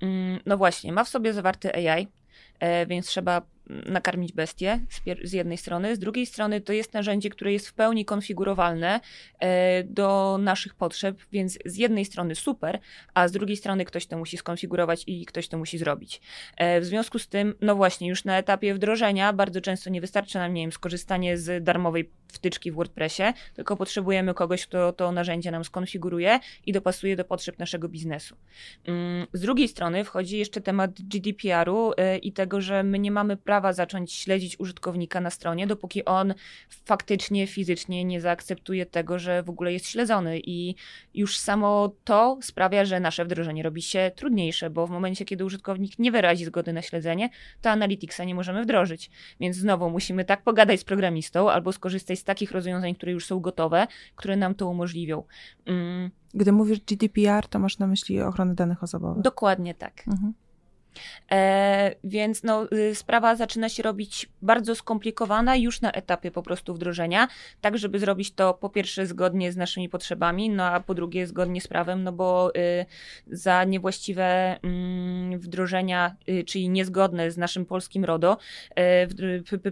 mm, 0.00 0.40
no 0.46 0.56
właśnie, 0.56 0.92
ma 0.92 1.04
w 1.04 1.08
sobie 1.08 1.32
zawarty 1.32 1.74
AI, 1.74 2.08
e, 2.58 2.86
więc 2.86 3.06
trzeba 3.06 3.42
nakarmić 3.86 4.32
bestię 4.32 4.80
z, 5.24 5.32
jednej 5.32 5.58
strony, 5.58 5.96
z 5.96 5.98
drugiej 5.98 6.26
strony 6.26 6.60
to 6.60 6.72
jest 6.72 6.94
narzędzie, 6.94 7.30
które 7.30 7.52
jest 7.52 7.68
w 7.68 7.72
pełni 7.72 8.04
konfigurowalne 8.04 9.00
e, 9.38 9.84
do 9.84 10.38
naszych 10.40 10.74
potrzeb, 10.74 11.18
więc 11.32 11.58
z 11.64 11.76
jednej 11.76 12.04
strony 12.04 12.34
super, 12.34 12.78
a 13.14 13.28
z 13.28 13.32
drugiej 13.32 13.56
strony 13.56 13.84
ktoś 13.84 14.06
to 14.06 14.18
musi 14.18 14.36
skonfigurować 14.36 15.04
i 15.06 15.26
ktoś 15.26 15.48
to 15.48 15.58
musi 15.58 15.78
zrobić. 15.78 16.20
E, 16.56 16.80
w 16.80 16.84
związku 16.84 17.18
z 17.18 17.28
tym, 17.28 17.54
no 17.60 17.76
właśnie, 17.76 18.08
już 18.08 18.24
na 18.24 18.38
etapie 18.38 18.74
wdrożenia 18.74 19.32
bardzo 19.32 19.60
często 19.60 19.90
nie 19.90 20.00
wystarczy 20.00 20.38
nam, 20.38 20.54
nie 20.54 20.62
wiem, 20.62 20.72
skorzystanie 20.72 21.38
z 21.38 21.64
darmowej 21.64 22.10
wtyczki 22.28 22.72
w 22.72 22.74
WordPressie, 22.74 23.22
tylko 23.54 23.76
potrzebujemy 23.76 24.34
kogoś, 24.34 24.66
kto 24.66 24.92
to 24.92 25.12
narzędzie 25.12 25.50
nam 25.50 25.64
skonfiguruje 25.64 26.40
i 26.66 26.72
dopasuje 26.72 27.16
do 27.16 27.24
potrzeb 27.24 27.58
naszego 27.58 27.88
biznesu. 27.88 28.36
Mm, 28.84 29.26
z 29.32 29.40
drugiej 29.40 29.68
strony 29.68 30.04
wchodzi 30.04 30.38
jeszcze 30.38 30.60
temat 30.60 30.90
GDPR-u 31.02 31.92
e, 31.96 32.18
i 32.18 32.32
tego, 32.32 32.60
że 32.60 32.82
my 32.82 32.98
nie 32.98 33.10
mamy 33.10 33.36
prawa 33.36 33.59
prawa 33.60 33.72
zacząć 33.72 34.12
śledzić 34.12 34.60
użytkownika 34.60 35.20
na 35.20 35.30
stronie, 35.30 35.66
dopóki 35.66 36.04
on 36.04 36.34
faktycznie, 36.68 37.46
fizycznie 37.46 38.04
nie 38.04 38.20
zaakceptuje 38.20 38.86
tego, 38.86 39.18
że 39.18 39.42
w 39.42 39.50
ogóle 39.50 39.72
jest 39.72 39.86
śledzony. 39.86 40.40
I 40.44 40.74
już 41.14 41.38
samo 41.38 41.92
to 42.04 42.38
sprawia, 42.42 42.84
że 42.84 43.00
nasze 43.00 43.24
wdrożenie 43.24 43.62
robi 43.62 43.82
się 43.82 44.10
trudniejsze, 44.16 44.70
bo 44.70 44.86
w 44.86 44.90
momencie, 44.90 45.24
kiedy 45.24 45.44
użytkownik 45.44 45.98
nie 45.98 46.12
wyrazi 46.12 46.44
zgody 46.44 46.72
na 46.72 46.82
śledzenie, 46.82 47.30
to 47.60 47.70
Analyticsa 47.70 48.24
nie 48.24 48.34
możemy 48.34 48.62
wdrożyć. 48.62 49.10
Więc 49.40 49.56
znowu 49.56 49.90
musimy 49.90 50.24
tak 50.24 50.42
pogadać 50.42 50.80
z 50.80 50.84
programistą 50.84 51.50
albo 51.50 51.72
skorzystać 51.72 52.18
z 52.18 52.24
takich 52.24 52.52
rozwiązań, 52.52 52.94
które 52.94 53.12
już 53.12 53.26
są 53.26 53.40
gotowe, 53.40 53.86
które 54.16 54.36
nam 54.36 54.54
to 54.54 54.68
umożliwią. 54.68 55.22
Mm. 55.66 56.10
Gdy 56.34 56.52
mówisz 56.52 56.80
GDPR, 56.80 57.48
to 57.48 57.58
masz 57.58 57.78
na 57.78 57.86
myśli 57.86 58.20
ochronę 58.20 58.54
danych 58.54 58.82
osobowych. 58.82 59.22
Dokładnie 59.22 59.74
tak. 59.74 60.02
Mhm. 60.08 60.32
E, 61.30 61.94
więc 62.04 62.42
no, 62.42 62.72
y, 62.72 62.94
sprawa 62.94 63.36
zaczyna 63.36 63.68
się 63.68 63.82
robić 63.82 64.28
bardzo 64.42 64.74
skomplikowana 64.74 65.56
już 65.56 65.80
na 65.80 65.92
etapie 65.92 66.30
po 66.30 66.42
prostu 66.42 66.74
wdrożenia, 66.74 67.28
tak 67.60 67.78
żeby 67.78 67.98
zrobić 67.98 68.32
to 68.32 68.54
po 68.54 68.68
pierwsze 68.68 69.06
zgodnie 69.06 69.52
z 69.52 69.56
naszymi 69.56 69.88
potrzebami, 69.88 70.50
no 70.50 70.64
a 70.64 70.80
po 70.80 70.94
drugie 70.94 71.26
zgodnie 71.26 71.60
z 71.60 71.68
prawem, 71.68 72.02
no 72.02 72.12
bo 72.12 72.50
y, 72.56 72.86
za 73.26 73.64
niewłaściwe 73.64 74.56
y, 75.34 75.38
wdrożenia, 75.38 76.16
y, 76.28 76.44
czyli 76.44 76.68
niezgodne 76.68 77.30
z 77.30 77.38
naszym 77.38 77.66
polskim 77.66 78.04
RODO, 78.04 78.38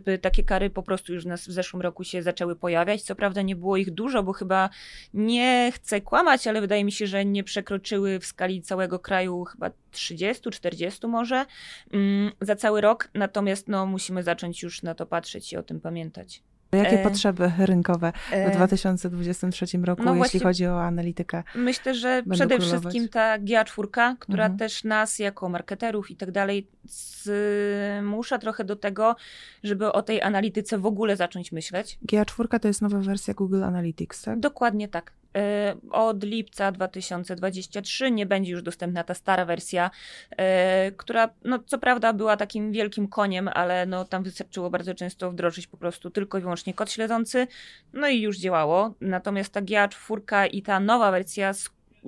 y, 0.08 0.18
takie 0.18 0.42
kary 0.42 0.70
po 0.70 0.82
prostu 0.82 1.14
już 1.14 1.24
nas 1.24 1.48
w 1.48 1.52
zeszłym 1.52 1.82
roku 1.82 2.04
się 2.04 2.22
zaczęły 2.22 2.56
pojawiać. 2.56 3.02
Co 3.02 3.14
prawda 3.14 3.42
nie 3.42 3.56
było 3.56 3.76
ich 3.76 3.90
dużo, 3.90 4.22
bo 4.22 4.32
chyba 4.32 4.70
nie 5.14 5.72
chcę 5.74 6.00
kłamać, 6.00 6.46
ale 6.46 6.60
wydaje 6.60 6.84
mi 6.84 6.92
się, 6.92 7.06
że 7.06 7.24
nie 7.24 7.44
przekroczyły 7.44 8.18
w 8.18 8.26
skali 8.26 8.62
całego 8.62 8.98
kraju 8.98 9.44
chyba 9.44 9.70
30-40 9.92 11.08
może 11.08 11.46
mm, 11.92 12.32
za 12.40 12.56
cały 12.56 12.80
rok, 12.80 13.10
natomiast 13.14 13.68
no, 13.68 13.86
musimy 13.86 14.22
zacząć 14.22 14.62
już 14.62 14.82
na 14.82 14.94
to 14.94 15.06
patrzeć 15.06 15.52
i 15.52 15.56
o 15.56 15.62
tym 15.62 15.80
pamiętać. 15.80 16.42
Jakie 16.72 17.00
e, 17.00 17.02
potrzeby 17.02 17.52
rynkowe 17.58 18.12
w 18.50 18.56
2023 18.56 19.66
e, 19.78 19.84
roku, 19.84 20.02
no 20.02 20.14
jeśli 20.14 20.40
chodzi 20.40 20.66
o 20.66 20.82
analitykę? 20.82 21.42
Myślę, 21.54 21.94
że 21.94 22.22
przede 22.30 22.56
królować? 22.56 22.80
wszystkim 22.80 23.08
ta 23.08 23.38
GA4, 23.38 24.16
która 24.18 24.44
mhm. 24.44 24.58
też 24.58 24.84
nas 24.84 25.18
jako 25.18 25.48
marketerów 25.48 26.10
i 26.10 26.16
tak 26.16 26.30
dalej 26.30 26.68
zmusza 26.84 28.38
trochę 28.38 28.64
do 28.64 28.76
tego, 28.76 29.16
żeby 29.62 29.92
o 29.92 30.02
tej 30.02 30.22
analityce 30.22 30.78
w 30.78 30.86
ogóle 30.86 31.16
zacząć 31.16 31.52
myśleć. 31.52 31.98
GA4 32.12 32.60
to 32.60 32.68
jest 32.68 32.82
nowa 32.82 32.98
wersja 32.98 33.34
Google 33.34 33.64
Analytics, 33.64 34.22
tak? 34.22 34.40
Dokładnie 34.40 34.88
tak. 34.88 35.12
E, 35.38 35.76
od 35.90 36.24
lipca 36.24 36.72
2023 36.72 38.10
nie 38.10 38.26
będzie 38.26 38.52
już 38.52 38.62
dostępna 38.62 39.04
ta 39.04 39.14
stara 39.14 39.44
wersja, 39.44 39.90
e, 40.30 40.92
która 40.92 41.28
no, 41.44 41.58
co 41.58 41.78
prawda 41.78 42.12
była 42.12 42.36
takim 42.36 42.72
wielkim 42.72 43.08
koniem, 43.08 43.48
ale 43.48 43.86
no, 43.86 44.04
tam 44.04 44.22
wystarczyło 44.22 44.70
bardzo 44.70 44.94
często 44.94 45.30
wdrożyć 45.30 45.66
po 45.66 45.76
prostu 45.76 46.10
tylko 46.10 46.38
i 46.38 46.40
wyłącznie 46.40 46.74
kod 46.74 46.90
śledzący, 46.92 47.46
no 47.92 48.08
i 48.08 48.20
już 48.20 48.38
działało. 48.38 48.94
Natomiast 49.00 49.52
ta 49.52 49.62
GA4 49.62 50.48
i 50.52 50.62
ta 50.62 50.80
nowa 50.80 51.10
wersja 51.10 51.52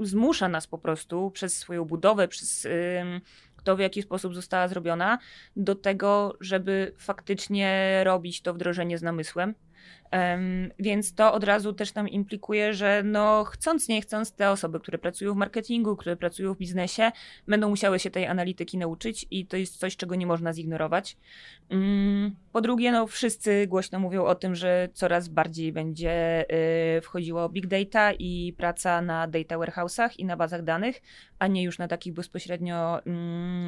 zmusza 0.03 0.49
nas 0.49 0.67
po 0.67 0.79
prostu 0.79 1.31
przez 1.31 1.57
swoją 1.57 1.85
budowę, 1.85 2.29
przez 2.29 2.67
to, 3.65 3.77
w 3.77 3.81
jaki 3.81 4.03
sposób 4.03 4.35
została 4.35 4.69
zrobiona, 4.69 5.19
do 5.57 5.75
tego, 5.75 6.37
żeby 6.41 6.95
faktycznie 6.99 8.01
robić 8.05 8.43
to 8.43 8.55
wdrożenie 8.55 8.99
z 8.99 9.03
namysłem. 9.03 9.55
Więc 10.79 11.15
to 11.15 11.33
od 11.33 11.45
razu 11.45 11.73
też 11.73 11.95
nam 11.95 12.09
implikuje, 12.09 12.75
że 12.75 13.03
no 13.05 13.45
chcąc, 13.45 13.89
nie 13.89 14.03
chcąc, 14.03 14.33
te 14.33 14.51
osoby, 14.51 14.81
które 14.81 14.99
pracują 14.99 15.35
w 15.35 15.37
marketingu, 15.37 15.97
które 15.97 16.17
pracują 16.17 16.55
w 16.55 16.59
biznesie, 16.59 17.13
będą 17.49 17.69
musiały 17.69 17.99
się 17.99 18.11
tej 18.11 18.27
analityki 18.27 18.79
nauczyć 18.79 19.27
i 19.31 19.47
to 19.47 19.57
jest 19.57 19.77
coś, 19.77 19.97
czego 19.97 20.15
nie 20.15 20.27
można 20.27 20.53
zignorować. 20.53 21.17
Um, 21.71 22.37
po 22.53 22.61
drugie, 22.61 22.93
no 22.93 23.07
wszyscy 23.07 23.67
głośno 23.67 23.99
mówią 23.99 24.25
o 24.25 24.35
tym, 24.35 24.55
że 24.55 24.89
coraz 24.93 25.29
bardziej 25.29 25.73
będzie 25.73 26.45
y, 26.97 27.01
wchodziło 27.01 27.49
big 27.49 27.67
data 27.67 28.13
i 28.13 28.55
praca 28.57 29.03
na 29.03 29.27
data 29.27 29.57
warehouse'ach 29.57 30.11
i 30.19 30.25
na 30.25 30.37
bazach 30.37 30.63
danych, 30.63 31.03
a 31.39 31.47
nie 31.47 31.63
już 31.63 31.79
na 31.79 31.89
takich 31.89 32.13
bezpośrednio, 32.13 33.01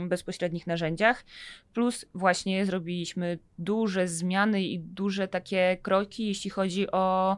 y, 0.05 0.09
bezpośrednich 0.09 0.67
narzędziach. 0.67 1.25
Plus 1.75 2.07
właśnie 2.15 2.67
zrobiliśmy 2.67 3.39
duże 3.59 4.09
zmiany 4.09 4.63
i 4.63 4.79
duże 4.79 5.29
takie 5.29 5.77
kroki, 5.83 6.32
jeśli 6.33 6.51
chodzi 6.51 6.91
o 6.91 7.37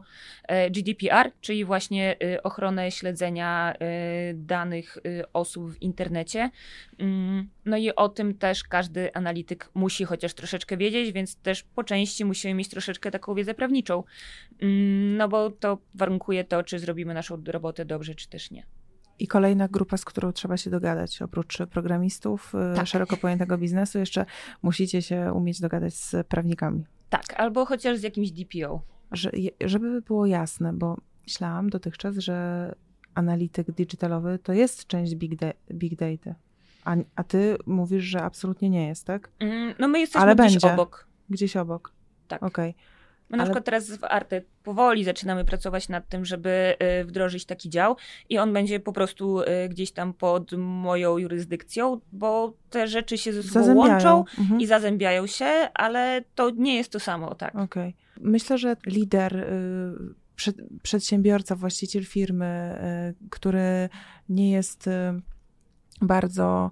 y, 0.51 0.71
GDPR, 0.71 1.31
czyli 1.41 1.65
właśnie 1.65 2.15
y, 2.23 2.43
ochronę 2.43 2.91
śledzenia 2.91 3.73
y, 3.73 4.33
danych 4.33 4.97
y, 4.97 5.23
osób 5.33 5.71
w 5.71 5.81
internecie. 5.81 6.51
Mm, 6.99 7.49
no 7.65 7.77
i 7.77 7.95
o 7.95 8.09
tym 8.09 8.37
też 8.37 8.63
każdy 8.63 9.13
analityk 9.13 9.69
musi 9.73 10.05
chociaż 10.05 10.33
troszeczkę 10.33 10.77
wiedzieć, 10.77 11.11
więc 11.11 11.35
też 11.35 11.63
po 11.63 11.83
części 11.83 12.25
musimy 12.25 12.53
mieć 12.53 12.69
troszeczkę 12.69 13.11
taką 13.11 13.35
wiedzę 13.35 13.53
prawniczą. 13.53 14.03
Mm, 14.61 15.17
no 15.17 15.27
bo 15.27 15.49
to 15.49 15.77
warunkuje 15.95 16.43
to, 16.43 16.63
czy 16.63 16.79
zrobimy 16.79 17.13
naszą 17.13 17.43
robotę 17.47 17.85
dobrze, 17.85 18.15
czy 18.15 18.29
też 18.29 18.51
nie. 18.51 18.65
I 19.19 19.27
kolejna 19.27 19.67
grupa, 19.67 19.97
z 19.97 20.05
którą 20.05 20.31
trzeba 20.31 20.57
się 20.57 20.69
dogadać, 20.69 21.21
oprócz 21.21 21.57
programistów, 21.57 22.53
tak. 22.75 22.87
szeroko 22.87 23.17
pojętego 23.17 23.57
biznesu, 23.57 23.99
jeszcze 23.99 24.25
musicie 24.61 25.01
się 25.01 25.33
umieć 25.33 25.61
dogadać 25.61 25.93
z 25.93 26.27
prawnikami. 26.27 26.85
Tak, 27.17 27.39
albo 27.39 27.65
chociaż 27.65 27.97
z 27.97 28.03
jakimś 28.03 28.31
DPO. 28.31 28.81
Że, 29.11 29.31
żeby 29.65 30.01
było 30.01 30.25
jasne, 30.25 30.73
bo 30.73 30.97
myślałam 31.23 31.69
dotychczas, 31.69 32.15
że 32.17 32.75
analityk 33.15 33.71
digitalowy 33.71 34.39
to 34.43 34.53
jest 34.53 34.87
część 34.87 35.15
big, 35.15 35.35
da 35.35 35.53
big 35.71 35.95
data. 35.95 36.35
A, 36.85 36.95
a 37.15 37.23
ty 37.23 37.57
mówisz, 37.65 38.03
że 38.03 38.21
absolutnie 38.21 38.69
nie 38.69 38.87
jest, 38.87 39.05
tak? 39.05 39.29
Mm, 39.39 39.73
no 39.79 39.87
my 39.87 39.99
jesteśmy 39.99 40.21
Ale 40.21 40.35
gdzieś 40.35 40.51
będzie. 40.51 40.73
obok. 40.73 41.07
Gdzieś 41.29 41.57
obok. 41.57 41.91
Tak. 42.27 42.43
Okej. 42.43 42.69
Okay. 42.69 42.94
My 43.29 43.37
na 43.37 43.43
Ale... 43.43 43.49
przykład 43.49 43.65
teraz 43.65 43.91
w 43.91 44.03
Arte 44.03 44.41
powoli 44.63 45.03
zaczynamy 45.03 45.45
pracować 45.45 45.89
nad 45.89 46.09
tym, 46.09 46.25
żeby 46.25 46.75
y, 47.01 47.05
wdrożyć 47.05 47.45
taki 47.45 47.69
dział 47.69 47.95
i 48.29 48.37
on 48.37 48.53
będzie 48.53 48.79
po 48.79 48.93
prostu 48.93 49.41
y, 49.41 49.45
gdzieś 49.69 49.91
tam 49.91 50.13
pod 50.13 50.51
moją 50.57 51.17
jurysdykcją, 51.17 52.01
bo 52.11 52.53
te 52.69 52.87
rzeczy 52.87 53.17
się 53.17 53.33
ze 53.33 53.43
sobą 53.43 53.75
łączą 53.75 54.25
mhm. 54.39 54.61
i 54.61 54.65
zazębiają 54.67 55.27
się, 55.27 55.45
ale 55.73 56.23
to 56.35 56.49
nie 56.49 56.75
jest 56.75 56.91
to 56.91 56.99
samo, 56.99 57.35
tak. 57.35 57.55
Okay. 57.55 57.93
Myślę, 58.19 58.57
że 58.57 58.75
lider 58.85 59.35
y, 59.35 60.15
przedsiębiorca, 60.81 61.55
właściciel 61.55 62.05
firmy, 62.05 62.75
który 63.29 63.89
nie 64.29 64.51
jest 64.51 64.89
bardzo 66.01 66.71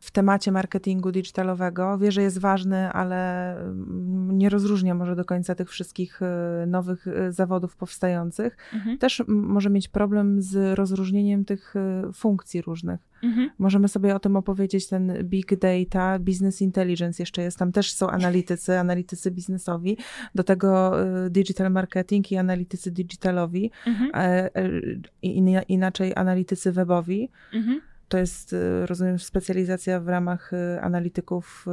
w 0.00 0.10
temacie 0.10 0.52
marketingu 0.52 1.12
digitalowego. 1.12 1.98
Wie, 1.98 2.12
że 2.12 2.22
jest 2.22 2.38
ważny, 2.38 2.92
ale 2.92 3.52
mm, 3.60 4.38
nie 4.38 4.48
rozróżnia 4.48 4.94
może 4.94 5.16
do 5.16 5.24
końca 5.24 5.54
tych 5.54 5.70
wszystkich 5.70 6.20
y, 6.22 6.66
nowych 6.66 7.06
y, 7.06 7.32
zawodów 7.32 7.76
powstających. 7.76 8.56
Mhm. 8.74 8.98
Też 8.98 9.22
może 9.26 9.70
mieć 9.70 9.88
problem 9.88 10.42
z 10.42 10.78
rozróżnieniem 10.78 11.44
tych 11.44 11.74
y, 11.76 12.12
funkcji 12.12 12.62
różnych. 12.62 13.00
Mhm. 13.22 13.50
Możemy 13.58 13.88
sobie 13.88 14.14
o 14.14 14.18
tym 14.18 14.36
opowiedzieć, 14.36 14.88
ten 14.88 15.12
big 15.22 15.58
data, 15.58 16.18
business 16.18 16.62
intelligence 16.62 17.22
jeszcze 17.22 17.42
jest, 17.42 17.58
tam 17.58 17.72
też 17.72 17.92
są 17.92 18.10
analitycy, 18.10 18.78
analitycy 18.86 19.30
biznesowi, 19.30 19.96
do 20.34 20.44
tego 20.44 20.92
digital 21.30 21.72
marketing 21.72 22.32
i 22.32 22.36
analitycy 22.36 22.90
digitalowi, 22.90 23.70
mhm. 23.86 24.10
E, 24.14 24.54
e, 24.54 25.62
inaczej 25.68 26.12
analitycy 26.16 26.72
webowi. 26.72 27.28
Mhm 27.52 27.80
to 28.08 28.18
jest, 28.18 28.52
y, 28.52 28.86
rozumiem, 28.86 29.18
specjalizacja 29.18 30.00
w 30.00 30.08
ramach 30.08 30.52
y, 30.52 30.80
analityków 30.80 31.66
y, 31.68 31.70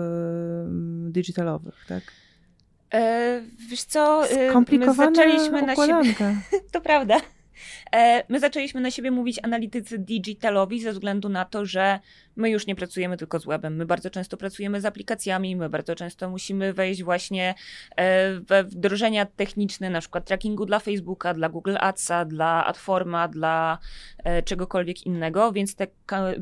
digitalowych, 1.11 1.85
tak? 1.87 2.03
E, 2.93 3.41
wiesz 3.69 3.83
co, 3.83 4.23
Skomplikowane 4.49 5.09
my 5.11 5.15
zaczęliśmy 5.15 5.61
układanka. 5.71 6.03
na 6.03 6.05
siebie. 6.05 6.35
to 6.71 6.81
prawda. 6.81 7.17
E, 7.95 8.23
my 8.29 8.39
zaczęliśmy 8.39 8.81
na 8.81 8.91
siebie 8.91 9.11
mówić 9.11 9.39
analitycy 9.43 9.99
digitalowi 9.99 10.81
ze 10.81 10.91
względu 10.91 11.29
na 11.29 11.45
to, 11.45 11.65
że 11.65 11.99
my 12.35 12.49
już 12.49 12.67
nie 12.67 12.75
pracujemy 12.75 13.17
tylko 13.17 13.39
z 13.39 13.45
webem. 13.45 13.75
My 13.75 13.85
bardzo 13.85 14.09
często 14.09 14.37
pracujemy 14.37 14.81
z 14.81 14.85
aplikacjami, 14.85 15.55
my 15.55 15.69
bardzo 15.69 15.95
często 15.95 16.29
musimy 16.29 16.73
wejść 16.73 17.03
właśnie 17.03 17.55
e, 17.95 18.39
we 18.39 18.63
wdrożenia 18.63 19.25
techniczne, 19.25 19.89
na 19.89 19.99
przykład 19.99 20.25
trackingu 20.25 20.65
dla 20.65 20.79
Facebooka, 20.79 21.33
dla 21.33 21.49
Google 21.49 21.75
Adsa, 21.79 22.25
dla 22.25 22.65
Adforma, 22.65 23.27
dla 23.27 23.77
e, 24.23 24.43
czegokolwiek 24.43 25.05
innego, 25.05 25.51
więc 25.51 25.75
te 25.75 25.87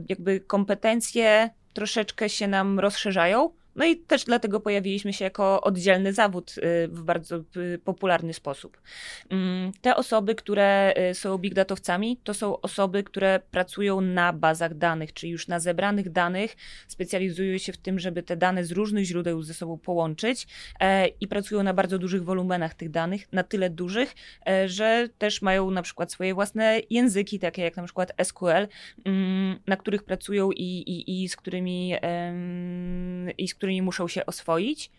jakby 0.09 0.39
kompetencje 0.39 1.49
troszeczkę 1.73 2.29
się 2.29 2.47
nam 2.47 2.79
rozszerzają. 2.79 3.49
No 3.75 3.85
i 3.85 3.97
też 3.97 4.23
dlatego 4.23 4.59
pojawiliśmy 4.59 5.13
się 5.13 5.25
jako 5.25 5.61
oddzielny 5.61 6.13
zawód 6.13 6.55
y, 6.57 6.87
w 6.87 7.03
bardzo 7.03 7.43
y, 7.57 7.79
popularny 7.83 8.33
sposób. 8.33 8.81
Mm, 9.29 9.71
te 9.81 9.95
osoby, 9.95 10.35
które 10.35 10.93
y, 11.11 11.13
są 11.13 11.37
big 11.37 11.53
datowcami, 11.53 12.17
to 12.23 12.33
są 12.33 12.61
osoby, 12.61 13.03
które 13.03 13.39
pracują 13.51 14.01
na 14.01 14.33
bazach 14.33 14.73
danych, 14.73 15.13
czyli 15.13 15.31
już 15.31 15.47
na 15.47 15.59
zebranych 15.59 16.11
danych, 16.11 16.55
specjalizują 16.87 17.57
się 17.57 17.73
w 17.73 17.77
tym, 17.77 17.99
żeby 17.99 18.23
te 18.23 18.37
dane 18.37 18.65
z 18.65 18.71
różnych 18.71 19.05
źródeł 19.05 19.41
ze 19.41 19.53
sobą 19.53 19.77
połączyć 19.77 20.47
e, 20.79 21.07
i 21.07 21.27
pracują 21.27 21.63
na 21.63 21.73
bardzo 21.73 21.97
dużych 21.97 22.23
wolumenach 22.23 22.73
tych 22.73 22.89
danych, 22.89 23.33
na 23.33 23.43
tyle 23.43 23.69
dużych, 23.69 24.15
e, 24.47 24.69
że 24.69 25.09
też 25.17 25.41
mają 25.41 25.71
na 25.71 25.81
przykład 25.81 26.11
swoje 26.11 26.33
własne 26.33 26.81
języki, 26.89 27.39
takie 27.39 27.61
jak 27.61 27.77
na 27.77 27.83
przykład 27.83 28.13
SQL, 28.23 28.67
mm, 29.05 29.59
na 29.67 29.77
których 29.77 30.03
pracują 30.03 30.51
i, 30.51 30.63
i, 30.63 31.23
i 31.23 31.29
z 31.29 31.35
którymi 31.35 31.95
i 33.37 33.47
z 33.47 33.55
którymi 33.61 33.81
muszą 33.81 34.07
się 34.07 34.25
oswoić, 34.25 34.91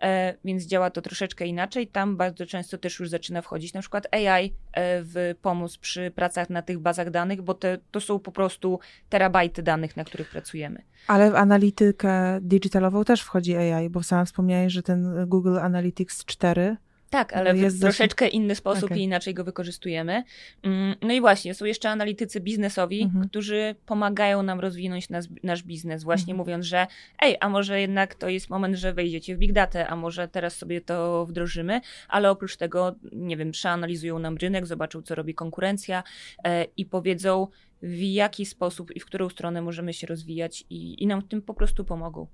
e, 0.00 0.34
więc 0.44 0.64
działa 0.64 0.90
to 0.90 1.02
troszeczkę 1.02 1.46
inaczej. 1.46 1.86
Tam 1.86 2.16
bardzo 2.16 2.46
często 2.46 2.78
też 2.78 3.00
już 3.00 3.08
zaczyna 3.08 3.42
wchodzić 3.42 3.74
na 3.74 3.80
przykład 3.80 4.14
AI 4.14 4.46
e, 4.46 5.02
w 5.02 5.34
pomóc 5.42 5.76
przy 5.76 6.10
pracach 6.10 6.50
na 6.50 6.62
tych 6.62 6.78
bazach 6.78 7.10
danych, 7.10 7.42
bo 7.42 7.54
te, 7.54 7.78
to 7.90 8.00
są 8.00 8.18
po 8.18 8.32
prostu 8.32 8.80
terabajty 9.08 9.62
danych, 9.62 9.96
na 9.96 10.04
których 10.04 10.30
pracujemy. 10.30 10.82
Ale 11.06 11.30
w 11.30 11.34
analitykę 11.34 12.38
digitalową 12.40 13.04
też 13.04 13.22
wchodzi 13.22 13.56
AI, 13.56 13.90
bo 13.90 14.02
sam 14.02 14.26
wspomniałeś, 14.26 14.72
że 14.72 14.82
ten 14.82 15.26
Google 15.26 15.58
Analytics 15.58 16.24
4 16.24 16.76
tak, 17.10 17.32
ale 17.32 17.54
w 17.54 17.80
troszeczkę 17.80 18.28
inny 18.28 18.54
sposób 18.54 18.84
okay. 18.84 18.98
i 18.98 19.02
inaczej 19.02 19.34
go 19.34 19.44
wykorzystujemy. 19.44 20.24
Mm, 20.62 20.94
no 21.02 21.12
i 21.12 21.20
właśnie, 21.20 21.54
są 21.54 21.64
jeszcze 21.64 21.90
analitycy 21.90 22.40
biznesowi, 22.40 23.02
mhm. 23.02 23.28
którzy 23.28 23.74
pomagają 23.86 24.42
nam 24.42 24.60
rozwinąć 24.60 25.08
nas, 25.08 25.28
nasz 25.42 25.62
biznes, 25.62 26.04
właśnie 26.04 26.32
mhm. 26.32 26.36
mówiąc, 26.36 26.64
że 26.64 26.86
ej, 27.22 27.36
a 27.40 27.48
może 27.48 27.80
jednak 27.80 28.14
to 28.14 28.28
jest 28.28 28.50
moment, 28.50 28.76
że 28.76 28.92
wejdziecie 28.92 29.36
w 29.36 29.38
big 29.38 29.52
data, 29.52 29.88
a 29.88 29.96
może 29.96 30.28
teraz 30.28 30.56
sobie 30.56 30.80
to 30.80 31.26
wdrożymy, 31.26 31.80
ale 32.08 32.30
oprócz 32.30 32.56
tego, 32.56 32.94
nie 33.12 33.36
wiem, 33.36 33.50
przeanalizują 33.50 34.18
nam 34.18 34.36
rynek, 34.36 34.66
zobaczą, 34.66 35.02
co 35.02 35.14
robi 35.14 35.34
konkurencja 35.34 36.02
e, 36.44 36.64
i 36.76 36.86
powiedzą, 36.86 37.46
w 37.82 37.98
jaki 38.02 38.46
sposób 38.46 38.96
i 38.96 39.00
w 39.00 39.06
którą 39.06 39.28
stronę 39.28 39.62
możemy 39.62 39.92
się 39.92 40.06
rozwijać 40.06 40.64
i, 40.70 41.02
i 41.02 41.06
nam 41.06 41.20
w 41.20 41.28
tym 41.28 41.42
po 41.42 41.54
prostu 41.54 41.84
pomogą. 41.84 42.26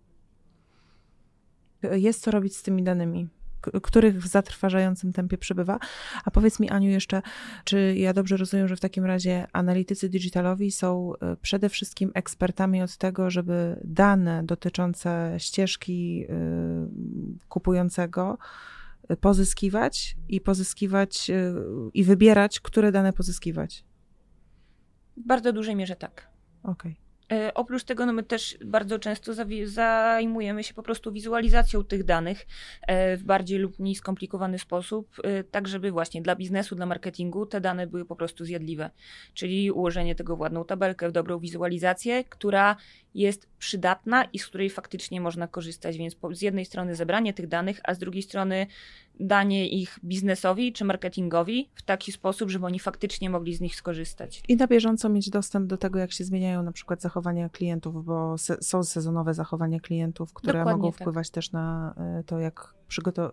Jest 1.92 2.22
co 2.22 2.30
robić 2.30 2.56
z 2.56 2.62
tymi 2.62 2.82
danymi 2.82 3.28
których 3.82 4.22
w 4.22 4.26
zatrważającym 4.26 5.12
tempie 5.12 5.38
przybywa. 5.38 5.78
A 6.24 6.30
powiedz 6.30 6.60
mi, 6.60 6.70
Aniu, 6.70 6.90
jeszcze, 6.90 7.22
czy 7.64 7.94
ja 7.96 8.12
dobrze 8.12 8.36
rozumiem, 8.36 8.68
że 8.68 8.76
w 8.76 8.80
takim 8.80 9.04
razie 9.04 9.46
analitycy 9.52 10.08
digitalowi 10.08 10.70
są 10.70 11.12
e, 11.14 11.36
przede 11.36 11.68
wszystkim 11.68 12.10
ekspertami 12.14 12.82
od 12.82 12.96
tego, 12.96 13.30
żeby 13.30 13.80
dane 13.84 14.44
dotyczące 14.44 15.34
ścieżki 15.38 16.26
e, 16.28 16.36
kupującego 17.48 18.38
pozyskiwać 19.20 20.16
i 20.28 20.40
pozyskiwać 20.40 21.30
i 21.94 22.04
wybierać, 22.04 22.60
które 22.60 22.92
dane 22.92 23.12
pozyskiwać? 23.12 23.84
W 25.16 25.26
bardzo 25.26 25.52
dużej 25.52 25.76
mierze 25.76 25.96
tak. 25.96 26.30
Okej. 26.62 26.92
Okay. 26.92 27.05
E, 27.32 27.54
oprócz 27.54 27.84
tego 27.84 28.06
no 28.06 28.12
my 28.12 28.22
też 28.22 28.58
bardzo 28.64 28.98
często 28.98 29.32
zajmujemy 29.64 30.64
się 30.64 30.74
po 30.74 30.82
prostu 30.82 31.12
wizualizacją 31.12 31.84
tych 31.84 32.04
danych 32.04 32.46
e, 32.82 33.16
w 33.16 33.22
bardziej 33.22 33.58
lub 33.58 33.78
mniej 33.78 33.94
skomplikowany 33.94 34.58
sposób, 34.58 35.16
e, 35.24 35.44
tak 35.44 35.68
żeby 35.68 35.90
właśnie 35.90 36.22
dla 36.22 36.36
biznesu, 36.36 36.76
dla 36.76 36.86
marketingu 36.86 37.46
te 37.46 37.60
dane 37.60 37.86
były 37.86 38.04
po 38.04 38.16
prostu 38.16 38.44
zjadliwe. 38.44 38.90
Czyli 39.34 39.70
ułożenie 39.70 40.14
tego 40.14 40.36
w 40.36 40.40
ładną 40.40 40.64
tabelkę, 40.64 41.08
w 41.08 41.12
dobrą 41.12 41.38
wizualizację, 41.38 42.24
która 42.24 42.76
jest 43.16 43.48
przydatna 43.58 44.24
i 44.24 44.38
z 44.38 44.46
której 44.46 44.70
faktycznie 44.70 45.20
można 45.20 45.48
korzystać. 45.48 45.98
Więc 45.98 46.16
z 46.32 46.42
jednej 46.42 46.64
strony 46.64 46.94
zebranie 46.94 47.34
tych 47.34 47.48
danych, 47.48 47.80
a 47.84 47.94
z 47.94 47.98
drugiej 47.98 48.22
strony 48.22 48.66
danie 49.20 49.68
ich 49.68 49.98
biznesowi 50.04 50.72
czy 50.72 50.84
marketingowi 50.84 51.70
w 51.74 51.82
taki 51.82 52.12
sposób, 52.12 52.50
żeby 52.50 52.66
oni 52.66 52.78
faktycznie 52.78 53.30
mogli 53.30 53.54
z 53.54 53.60
nich 53.60 53.76
skorzystać. 53.76 54.42
I 54.48 54.56
na 54.56 54.66
bieżąco 54.66 55.08
mieć 55.08 55.30
dostęp 55.30 55.66
do 55.66 55.76
tego, 55.76 55.98
jak 55.98 56.12
się 56.12 56.24
zmieniają 56.24 56.62
na 56.62 56.72
przykład 56.72 57.02
zachowania 57.02 57.48
klientów, 57.48 58.04
bo 58.04 58.38
se 58.38 58.56
są 58.62 58.84
sezonowe 58.84 59.34
zachowania 59.34 59.80
klientów, 59.80 60.32
które 60.32 60.58
Dokładnie 60.58 60.82
mogą 60.82 60.92
tak. 60.92 61.00
wpływać 61.00 61.30
też 61.30 61.52
na 61.52 61.94
e, 61.96 62.22
to, 62.24 62.38
jak, 62.38 62.74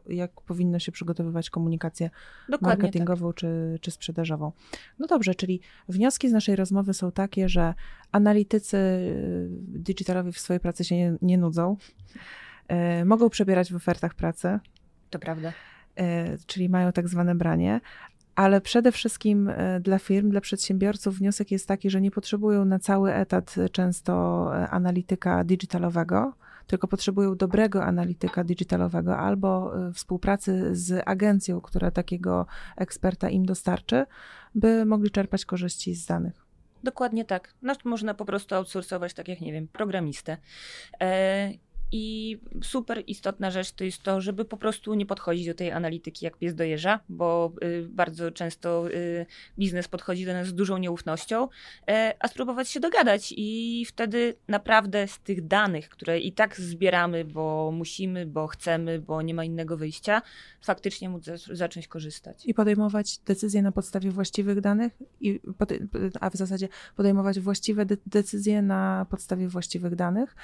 jak 0.08 0.42
powinno 0.42 0.80
się 0.80 0.92
przygotowywać 0.92 1.50
komunikację 1.50 2.10
Dokładnie 2.50 2.84
marketingową 2.84 3.28
tak. 3.28 3.36
czy, 3.36 3.80
czy 3.82 3.92
sprzedażową. 3.92 4.52
No 5.00 5.08
dobrze, 5.08 5.36
czyli 5.36 5.62
wnioski 5.90 6.30
z 6.30 6.32
naszej 6.32 6.56
rozmowy 6.56 6.94
są 6.94 7.12
takie, 7.12 7.50
że 7.50 7.74
analitycy 8.12 8.78
e, 8.78 9.10
digitalowi 9.80 10.32
w 10.32 10.40
swojej 10.40 10.60
pracy 10.60 10.84
się 10.84 10.96
nie, 10.96 11.18
nie 11.22 11.38
nudzą, 11.38 11.78
e, 12.68 13.06
mogą 13.06 13.30
przebierać 13.30 13.72
w 13.72 13.76
ofertach 13.76 14.14
pracy. 14.14 14.60
To 15.10 15.20
prawda. 15.20 15.54
E, 15.96 16.38
czyli 16.46 16.70
mają 16.70 16.92
tak 16.92 17.08
zwane 17.08 17.36
branie, 17.36 17.82
ale 18.36 18.62
przede 18.62 18.92
wszystkim 18.92 19.52
dla 19.82 20.00
firm, 20.00 20.30
dla 20.30 20.42
przedsiębiorców 20.42 21.18
wniosek 21.18 21.52
jest 21.52 21.68
taki, 21.68 21.90
że 21.90 22.02
nie 22.02 22.12
potrzebują 22.12 22.66
na 22.66 22.80
cały 22.80 23.14
etat 23.14 23.56
często 23.72 24.52
analityka 24.70 25.44
digitalowego, 25.44 26.34
tylko 26.68 26.88
potrzebują 26.88 27.36
dobrego 27.36 27.84
analityka 27.84 28.44
digitalowego 28.44 29.18
albo 29.18 29.72
współpracy 29.94 30.76
z 30.76 31.04
agencją, 31.06 31.62
która 31.62 31.92
takiego 31.92 32.46
eksperta 32.78 33.30
im 33.30 33.46
dostarczy, 33.46 34.06
by 34.56 34.86
mogli 34.86 35.12
czerpać 35.12 35.46
korzyści 35.46 35.96
z 35.96 36.06
danych. 36.06 36.46
Dokładnie 36.84 37.26
tak. 37.26 37.54
No, 37.62 37.74
można 37.86 38.14
po 38.14 38.26
prostu 38.26 38.56
outsourcować, 38.56 39.14
tak 39.14 39.28
jak, 39.28 39.42
nie 39.42 39.54
wiem, 39.54 39.68
programistę. 39.68 40.38
I 41.96 42.40
super 42.64 43.04
istotna 43.08 43.52
rzecz 43.52 43.72
to 43.72 43.84
jest 43.84 44.04
to, 44.04 44.22
żeby 44.22 44.46
po 44.46 44.58
prostu 44.58 44.94
nie 44.94 45.06
podchodzić 45.06 45.48
do 45.48 45.54
tej 45.54 45.72
analityki 45.72 46.26
jak 46.26 46.38
pies 46.38 46.56
do 46.56 46.64
jeża, 46.64 47.00
bo 47.10 47.54
y, 47.64 47.88
bardzo 47.90 48.32
często 48.32 48.92
y, 48.92 49.26
biznes 49.60 49.88
podchodzi 49.88 50.26
do 50.26 50.34
nas 50.34 50.48
z 50.48 50.54
dużą 50.54 50.78
nieufnością, 50.78 51.44
y, 51.46 51.50
a 52.20 52.28
spróbować 52.28 52.70
się 52.70 52.80
dogadać. 52.80 53.34
I 53.38 53.86
wtedy 53.88 54.36
naprawdę 54.48 55.08
z 55.08 55.20
tych 55.20 55.48
danych, 55.48 55.90
które 55.90 56.20
i 56.20 56.32
tak 56.32 56.60
zbieramy, 56.60 57.26
bo 57.26 57.72
musimy, 57.74 58.26
bo 58.26 58.48
chcemy, 58.48 59.00
bo 59.00 59.22
nie 59.22 59.34
ma 59.34 59.44
innego 59.44 59.78
wyjścia, 59.78 60.22
faktycznie 60.62 61.10
móc 61.10 61.26
zacząć 61.52 61.88
korzystać. 61.88 62.46
I 62.46 62.54
podejmować 62.54 63.18
decyzje 63.18 63.62
na 63.62 63.72
podstawie 63.72 64.12
właściwych 64.12 64.62
danych, 64.62 64.94
i, 65.22 65.40
a 66.20 66.30
w 66.30 66.36
zasadzie 66.36 66.68
podejmować 66.96 67.40
właściwe 67.40 67.86
de 67.86 67.98
decyzje 68.06 68.62
na 68.62 69.06
podstawie 69.10 69.48
właściwych 69.48 69.96
danych, 69.96 70.36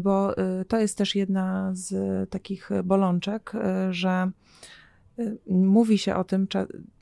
bo 0.00 0.38
y, 0.60 0.64
to 0.64 0.78
jest 0.78 0.83
jest 0.84 0.98
też 0.98 1.14
jedna 1.14 1.70
z 1.72 1.94
takich 2.30 2.70
bolączek, 2.84 3.52
e, 3.54 3.92
że 3.92 4.30
e, 5.18 5.36
mówi 5.46 5.98
się 5.98 6.14
o 6.14 6.24
tym, 6.24 6.46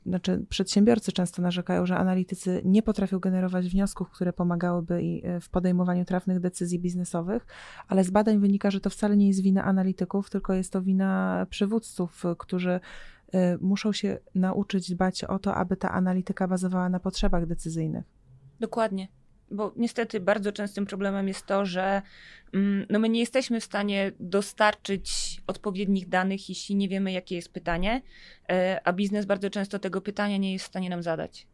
znaczy 0.05 0.45
przedsiębiorcy 0.49 1.11
często 1.11 1.41
narzekają, 1.41 1.85
że 1.85 1.97
analitycy 1.97 2.61
nie 2.65 2.83
potrafią 2.83 3.19
generować 3.19 3.69
wniosków, 3.69 4.09
które 4.09 4.33
pomagałyby 4.33 5.21
e, 5.23 5.39
w 5.39 5.49
podejmowaniu 5.49 6.05
trafnych 6.05 6.39
decyzji 6.39 6.79
biznesowych, 6.79 7.45
ale 7.87 8.03
z 8.03 8.09
badań 8.09 8.39
wynika, 8.39 8.71
że 8.71 8.79
to 8.79 8.89
wcale 8.89 9.17
nie 9.17 9.27
jest 9.27 9.41
wina 9.41 9.63
analityków, 9.63 10.29
tylko 10.29 10.53
jest 10.53 10.73
to 10.73 10.81
wina 10.81 11.45
przywódców, 11.49 12.23
którzy 12.37 12.79
muszą 13.61 13.91
się 13.91 14.17
nauczyć 14.35 14.91
dbać 14.91 15.23
o 15.23 15.39
to, 15.39 15.55
aby 15.55 15.77
ta 15.77 15.91
analityka 15.91 16.47
bazowała 16.47 16.89
na 16.89 16.99
potrzebach 16.99 17.45
decyzyjnych. 17.45 18.05
Dokładnie 18.59 19.07
bo 19.51 19.73
niestety 19.75 20.19
bardzo 20.19 20.51
częstym 20.51 20.85
problemem 20.85 21.27
jest 21.27 21.45
to, 21.45 21.65
że 21.65 22.01
mm, 22.53 22.85
no 22.89 22.99
my 22.99 23.09
nie 23.09 23.19
jesteśmy 23.19 23.59
w 23.59 23.63
stanie 23.63 24.11
dostarczyć 24.19 25.41
odpowiednich 25.47 26.09
danych, 26.09 26.49
jeśli 26.49 26.75
nie 26.75 26.89
wiemy, 26.89 27.11
jakie 27.11 27.35
jest 27.35 27.53
pytanie, 27.53 28.01
e, 28.49 28.81
a 28.83 28.93
biznes 28.93 29.25
bardzo 29.25 29.49
często 29.49 29.79
tego 29.79 30.01
pytania 30.01 30.37
nie 30.37 30.53
jest 30.53 30.65
w 30.65 30.67
stanie 30.67 30.89
nam 30.89 31.03
zadać. 31.03 31.47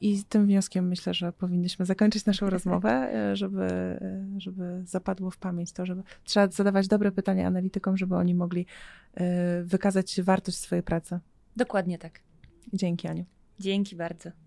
I 0.00 0.16
z 0.16 0.24
tym 0.24 0.46
wnioskiem 0.46 0.88
myślę, 0.88 1.14
że 1.14 1.32
powinniśmy 1.32 1.86
zakończyć 1.86 2.26
naszą 2.26 2.50
rozmowę, 2.50 2.90
e, 2.90 3.36
żeby, 3.36 3.64
e, 3.64 4.26
żeby 4.38 4.82
zapadło 4.84 5.30
w 5.30 5.36
pamięć 5.36 5.72
to, 5.72 5.86
żeby 5.86 6.02
trzeba 6.24 6.48
zadawać 6.48 6.88
dobre 6.88 7.12
pytania 7.12 7.46
analitykom, 7.46 7.96
żeby 7.96 8.16
oni 8.16 8.34
mogli 8.34 8.66
wykazać 9.64 10.22
wartość 10.22 10.58
swojej 10.58 10.82
pracy. 10.82 11.18
Dokładnie 11.56 11.98
tak. 11.98 12.20
Dzięki, 12.72 13.08
Aniu. 13.08 13.24
Dzięki 13.58 13.96
bardzo. 13.96 14.41